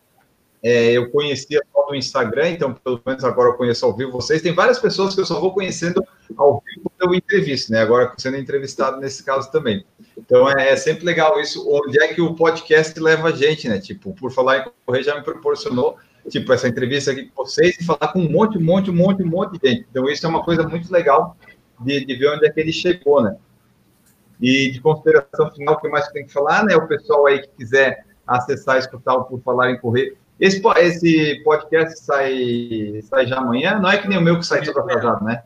[0.65, 4.41] É, eu conhecia só no Instagram, então pelo menos agora eu conheço ao vivo vocês.
[4.41, 6.02] Tem várias pessoas que eu só vou conhecendo
[6.38, 7.81] ao vivo quando eu entrevisto, né?
[7.81, 9.85] Agora sendo entrevistado nesse caso também.
[10.18, 11.69] Então é, é, sempre legal isso.
[11.69, 13.77] Onde é que o podcast leva a gente, né?
[13.77, 15.98] Tipo, por falar em correr, já me proporcionou
[16.30, 19.22] tipo essa entrevista aqui com vocês e falar com um monte, um monte, um monte,
[19.22, 19.85] um monte de gente.
[19.91, 21.35] Então isso é uma coisa muito legal
[21.81, 23.35] de, de ver onde é que ele chegou, né?
[24.41, 26.73] E de consideração final, o que mais tem que falar, né?
[26.77, 31.99] O pessoal aí que quiser acessar, escutar o Por Falar em Correr, esse, esse podcast
[31.99, 33.79] sai, sai já amanhã?
[33.79, 35.43] Não é que nem o meu que sai todo atrasado, né?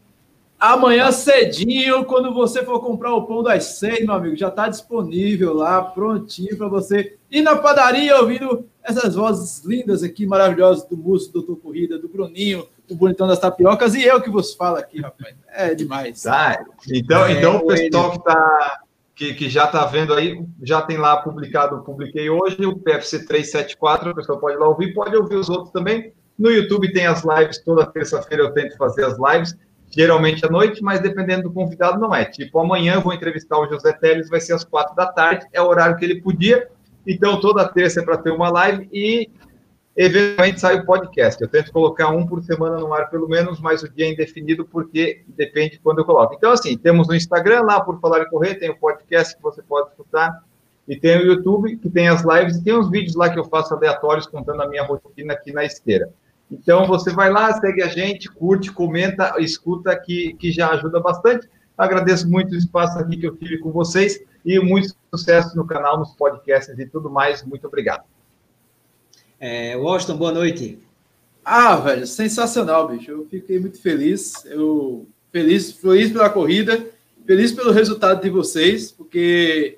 [0.59, 5.53] Amanhã cedinho, quando você for comprar o pão das seis, meu amigo, já está disponível
[5.53, 11.31] lá, prontinho para você ir na padaria ouvindo essas vozes lindas aqui, maravilhosas do Múcio,
[11.31, 14.99] do Doutor Corrida, do Bruninho, o Bonitão das Tapiocas e eu que vos falo aqui,
[14.99, 15.35] rapaz.
[15.53, 16.23] É demais.
[16.23, 18.81] Tá, então, é, então o pessoal que está
[19.17, 24.11] que, que já está vendo aí, já tem lá publicado, publiquei hoje, o PFC 374,
[24.11, 26.13] a pessoa pode lá ouvir, pode ouvir os outros também.
[26.37, 29.57] No YouTube tem as lives, toda terça-feira eu tento fazer as lives,
[29.89, 32.25] geralmente à noite, mas dependendo do convidado não é.
[32.25, 35.59] Tipo, amanhã eu vou entrevistar o José Teles, vai ser às quatro da tarde, é
[35.59, 36.67] o horário que ele podia,
[37.05, 39.31] então toda terça é para ter uma live e
[39.97, 41.41] eventualmente sai o podcast.
[41.41, 44.63] Eu tento colocar um por semana no ar, pelo menos, mas o dia é indefinido,
[44.63, 46.35] porque depende de quando eu coloco.
[46.35, 49.61] Então, assim, temos no Instagram lá, por falar em correr, tem o podcast que você
[49.63, 50.43] pode escutar,
[50.87, 53.43] e tem o YouTube, que tem as lives, e tem uns vídeos lá que eu
[53.43, 56.09] faço aleatórios contando a minha rotina aqui na esteira.
[56.49, 61.49] Então, você vai lá, segue a gente, curte, comenta, escuta, que, que já ajuda bastante.
[61.75, 65.99] Agradeço muito o espaço aqui que eu tive com vocês e muito sucesso no canal,
[65.99, 67.43] nos podcasts e tudo mais.
[67.43, 68.03] Muito obrigado.
[69.39, 70.79] É, Washington, boa noite.
[71.45, 73.11] Ah, velho, sensacional, bicho.
[73.11, 74.45] Eu fiquei muito feliz.
[74.45, 76.85] Eu feliz, feliz pela corrida,
[77.25, 79.77] feliz pelo resultado de vocês, porque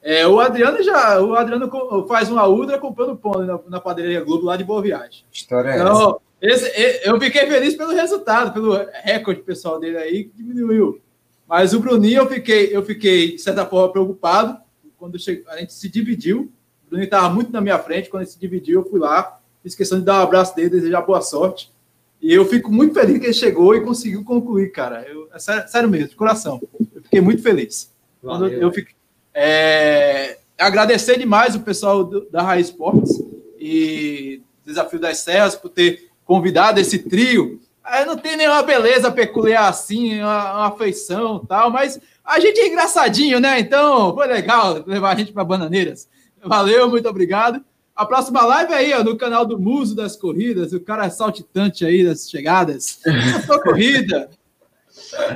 [0.00, 1.70] é, o Adriano já, o Adriano
[2.06, 5.24] faz uma ultra comprando pão na, na padaria Globo lá de Boa Viagem.
[5.32, 6.66] História é então, essa.
[6.66, 8.74] Esse, eu fiquei feliz pelo resultado, pelo
[9.04, 11.00] recorde pessoal dele aí que diminuiu.
[11.48, 14.58] Mas o Bruninho eu fiquei, eu fiquei de certa forma preocupado
[14.98, 15.16] quando
[15.48, 16.50] a gente se dividiu
[16.92, 19.98] Bruno estava muito na minha frente, quando ele se dividiu, eu fui lá, fiz questão
[19.98, 21.72] de dar um abraço dele, desejar boa sorte.
[22.20, 25.02] E eu fico muito feliz que ele chegou e conseguiu concluir, cara.
[25.08, 26.60] Eu, é sério, sério mesmo, de coração.
[26.94, 27.90] Eu fiquei muito feliz.
[28.22, 28.94] Valeu, eu, eu fiquei,
[29.32, 33.22] é, agradecer demais o pessoal do, da Raiz Esportes
[33.58, 37.58] e Desafio das Serras por ter convidado esse trio.
[38.00, 42.68] Eu não tem nenhuma beleza peculiar assim, uma, uma afeição tal, mas a gente é
[42.68, 43.58] engraçadinho, né?
[43.58, 46.06] Então foi legal levar a gente para Bananeiras.
[46.44, 47.64] Valeu, muito obrigado.
[47.94, 51.84] A próxima live é aí, ó, no canal do Muso das Corridas, o cara saltitante
[51.84, 53.00] aí das chegadas.
[53.46, 54.30] sua corrida.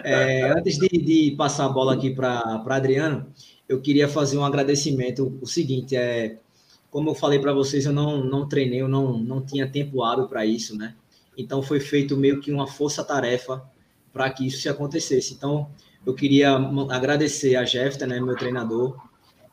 [0.05, 3.27] É, antes de, de, passar a bola aqui para Adriano,
[3.67, 5.39] eu queria fazer um agradecimento.
[5.41, 6.37] O seguinte, é,
[6.91, 10.29] como eu falei para vocês, eu não, não treinei, eu não, não tinha tempo hábil
[10.29, 10.95] para isso, né?
[11.37, 13.63] Então foi feito meio que uma força-tarefa
[14.13, 15.35] para que isso se acontecesse.
[15.35, 15.69] Então
[16.05, 16.55] eu queria
[16.91, 18.97] agradecer a Jefta, né, meu treinador,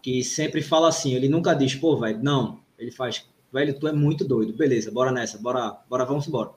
[0.03, 3.93] que sempre fala assim, ele nunca diz, pô, velho, não, ele faz, velho, tu é
[3.93, 6.51] muito doido, beleza, bora nessa, bora, bora, vamos embora.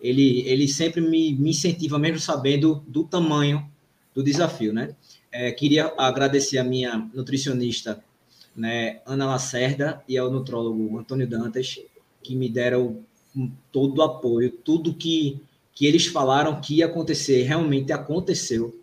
[0.00, 3.70] Ele, ele sempre me, me incentiva, mesmo sabendo do tamanho
[4.14, 4.96] do desafio, né?
[5.30, 8.02] É, queria agradecer a minha nutricionista,
[8.56, 11.78] né, Ana Lacerda, e ao nutrólogo Antônio Dantas,
[12.22, 13.04] que me deram
[13.70, 15.38] todo o apoio, tudo que,
[15.74, 18.77] que eles falaram que ia acontecer, realmente aconteceu.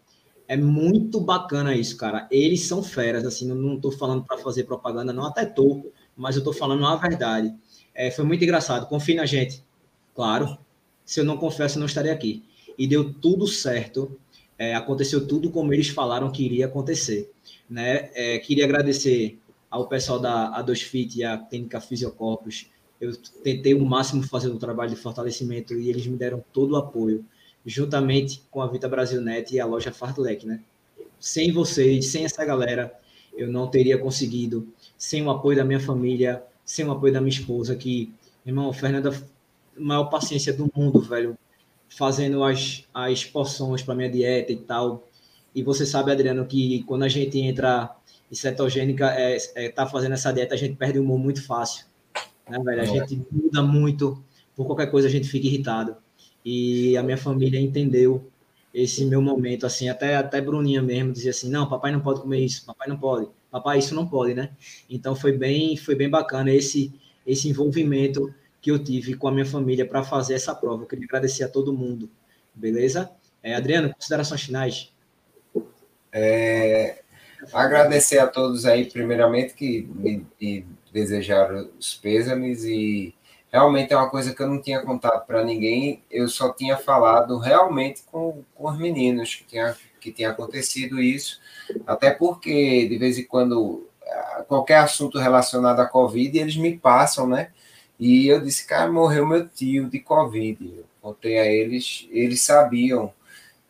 [0.48, 2.28] É muito bacana isso, cara.
[2.30, 6.40] Eles são feras, assim, não estou falando para fazer propaganda, não, até tô, mas eu
[6.40, 7.54] estou falando a verdade.
[7.94, 8.88] É, foi muito engraçado.
[8.88, 9.64] Confie na gente.
[10.14, 10.58] Claro.
[11.04, 12.44] Se eu não confesso, eu não estaria aqui.
[12.78, 14.20] E deu tudo certo.
[14.58, 17.32] É, aconteceu tudo como eles falaram que iria acontecer.
[17.70, 18.10] Né?
[18.14, 19.40] É, queria agradecer
[19.70, 22.70] ao pessoal da A2Fit e a Clínica Fisiocorpus.
[23.00, 26.76] Eu tentei o máximo fazer o trabalho de fortalecimento e eles me deram todo o
[26.78, 27.26] apoio
[27.66, 30.62] juntamente com a Vita Brasil Net e a loja Fartlek, né?
[31.20, 32.94] Sem vocês, sem essa galera,
[33.36, 34.68] eu não teria conseguido,
[34.98, 38.14] sem o apoio da minha família, sem o apoio da minha esposa, que,
[38.46, 39.12] irmão, Fernanda,
[39.78, 41.38] maior paciência do mundo, velho,
[41.90, 45.08] fazendo as, as porções para minha dieta e tal.
[45.54, 47.96] E você sabe, Adriano, que quando a gente entra
[48.32, 51.86] em cetogênica, é, é, tá fazendo essa dieta, a gente perde o humor muito fácil.
[52.48, 52.82] Né, velho?
[52.82, 54.24] A gente muda muito,
[54.56, 55.98] por qualquer coisa a gente fica irritado
[56.46, 58.32] e a minha família entendeu
[58.72, 62.42] esse meu momento, assim, até, até Bruninha mesmo dizia assim, não, papai não pode comer
[62.42, 64.52] isso, papai não pode, papai isso não pode, né?
[64.90, 66.94] Então foi bem, foi bem bacana esse,
[67.26, 70.84] esse envolvimento que eu tive com a minha família para fazer essa prova.
[70.84, 72.10] Eu queria agradecer a todo mundo,
[72.54, 73.10] beleza?
[73.42, 74.92] É, Adriano, considerações finais.
[76.12, 77.02] É,
[77.54, 83.14] agradecer a todos aí, primeiramente, que me, me desejaram os pêsames e
[83.56, 87.38] realmente é uma coisa que eu não tinha contado para ninguém, eu só tinha falado
[87.38, 91.40] realmente com, com os meninos que tinha, que tinha acontecido isso,
[91.88, 93.88] até porque de vez em quando
[94.50, 97.48] qualquer assunto relacionado à Covid, eles me passam, né?
[97.98, 100.74] E eu disse, cara, morreu meu tio de Covid.
[100.78, 103.14] Eu contei a eles, eles sabiam.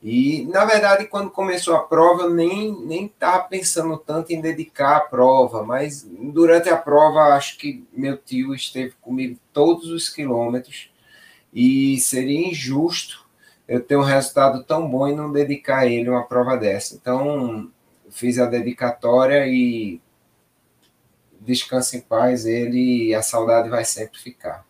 [0.08, 4.98] E, na verdade, quando começou a prova, eu nem nem estava pensando tanto em dedicar
[4.98, 10.92] a prova, mas durante a prova, acho que meu tio esteve comigo todos os quilômetros
[11.52, 13.26] e seria injusto
[13.68, 16.94] eu ter um resultado tão bom e não dedicar a ele uma prova dessa.
[16.94, 17.72] Então,
[18.12, 20.00] fiz a dedicatória e
[21.42, 24.64] descanse em paz, ele a saudade vai sempre ficar.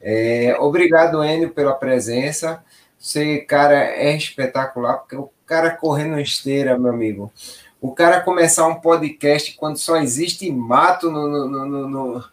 [0.00, 2.64] É, obrigado, Enio, pela presença.
[3.04, 7.30] Você, cara, é espetacular, porque o cara correndo esteira, meu amigo.
[7.78, 12.24] O cara começar um podcast quando só existe mato no, no, no, no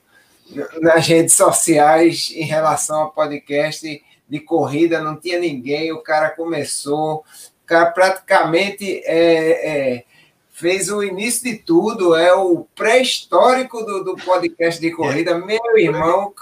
[0.80, 7.15] nas redes sociais em relação a podcast de corrida, não tinha ninguém, o cara começou,
[7.18, 10.03] o cara praticamente é, é
[10.52, 15.38] fez o início de tudo, é o pré-histórico do, do podcast de corrida.
[15.38, 16.34] Meu irmão,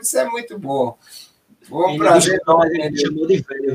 [0.00, 0.96] isso é muito bom.
[1.68, 2.40] Bom prazer.
[2.72, 3.74] Ele chamou de velho,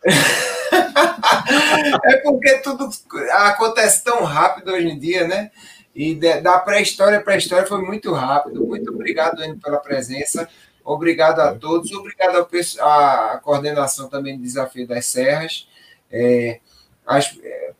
[2.04, 2.88] é porque tudo
[3.30, 5.50] acontece tão rápido hoje em dia, né?
[5.94, 8.64] E da pré-história para a história foi muito rápido.
[8.64, 10.48] Muito obrigado, Enio, pela presença.
[10.84, 11.90] Obrigado a todos.
[11.92, 12.46] Obrigado
[12.80, 15.66] à coordenação também do Desafio das Serras.
[16.10, 16.60] É,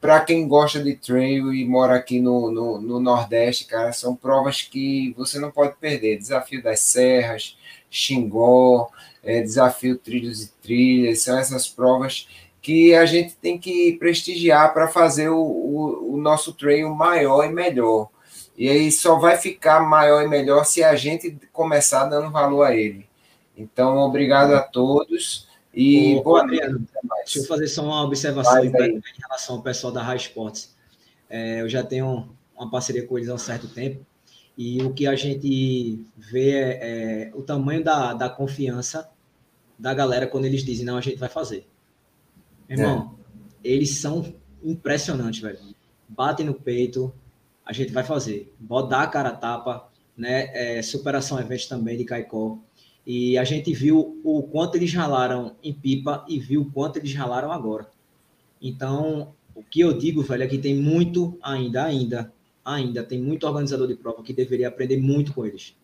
[0.00, 4.62] para quem gosta de trail e mora aqui no, no, no, Nordeste, cara, são provas
[4.62, 6.18] que você não pode perder.
[6.18, 7.56] Desafio das Serras,
[7.90, 8.90] Xingó,
[9.22, 12.28] é, Desafio Trilhos e Trilhas, são essas provas
[12.60, 17.52] que a gente tem que prestigiar para fazer o, o, o, nosso trail maior e
[17.52, 18.08] melhor.
[18.56, 22.74] E aí só vai ficar maior e melhor se a gente começar dando valor a
[22.74, 23.06] ele.
[23.56, 25.48] Então, obrigado a todos.
[25.72, 26.84] E Ô, boa Adriano,
[27.18, 30.76] deixa eu fazer só uma observação em relação ao pessoal da High Sports.
[31.30, 34.04] É, eu já tenho uma parceria com eles há um certo tempo
[34.58, 39.08] e o que a gente vê é, é o tamanho da, da confiança
[39.78, 41.64] da galera quando eles dizem não, a gente vai fazer.
[42.68, 43.16] Irmão,
[43.62, 43.68] é.
[43.68, 45.60] eles são impressionantes, velho.
[46.08, 47.14] Batem no peito,
[47.64, 48.52] a gente vai fazer.
[48.58, 50.50] Bota a cara a tapa, né?
[50.52, 52.58] É, superação evento também de Caicó.
[53.06, 57.14] E a gente viu o quanto eles ralaram em pipa e viu o quanto eles
[57.14, 57.88] ralaram agora.
[58.60, 62.32] Então, o que eu digo, velho, é que tem muito ainda, ainda,
[62.74, 65.74] ainda, tem muito organizador de prova que deveria aprender muito com eles.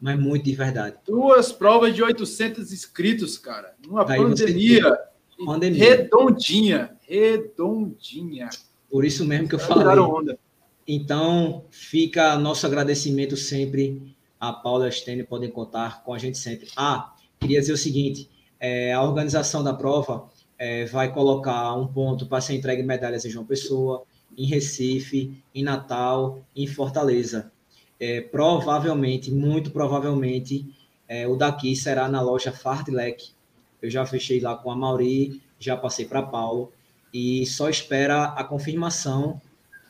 [0.00, 0.96] Mas muito de verdade.
[1.06, 3.74] Duas provas de 800 inscritos, cara.
[3.86, 4.98] Numa Daí pandemia,
[5.44, 5.84] pandemia.
[5.84, 6.96] Redondinha.
[7.02, 8.48] Redondinha.
[8.90, 10.36] Por isso mesmo que eu falei.
[10.86, 16.38] Então, fica nosso agradecimento sempre a Paula e a Stênio podem contar com a gente
[16.38, 16.68] sempre.
[16.74, 18.28] Ah, queria dizer o seguinte:
[18.58, 20.28] é, a organização da prova
[20.58, 24.04] é, vai colocar um ponto para ser entregue medalhas em João Pessoa,
[24.36, 27.50] em Recife, em Natal, em Fortaleza.
[27.98, 30.66] É, provavelmente, muito provavelmente,
[31.08, 33.30] é, o daqui será na loja Fartlek.
[33.82, 36.72] Eu já fechei lá com a Mauri, já passei para Paulo
[37.12, 39.40] e só espera a confirmação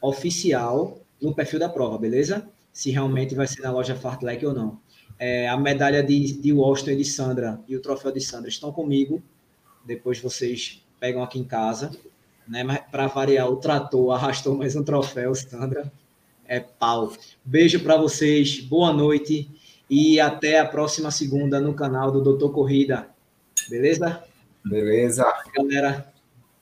[0.00, 2.48] oficial no perfil da prova, beleza?
[2.72, 4.80] se realmente vai ser na loja Fartlek ou não.
[5.18, 8.72] É, a medalha de, de Washington e de Sandra e o troféu de Sandra estão
[8.72, 9.22] comigo.
[9.84, 11.90] Depois vocês pegam aqui em casa.
[12.50, 12.64] Né?
[12.64, 15.90] Mas para variar, o trator arrastou mais um troféu, Sandra.
[16.44, 17.12] É pau.
[17.44, 19.48] Beijo para vocês, boa noite
[19.88, 23.08] e até a próxima segunda no canal do Doutor Corrida.
[23.68, 24.24] Beleza?
[24.64, 25.24] Beleza.
[25.54, 26.09] Galera,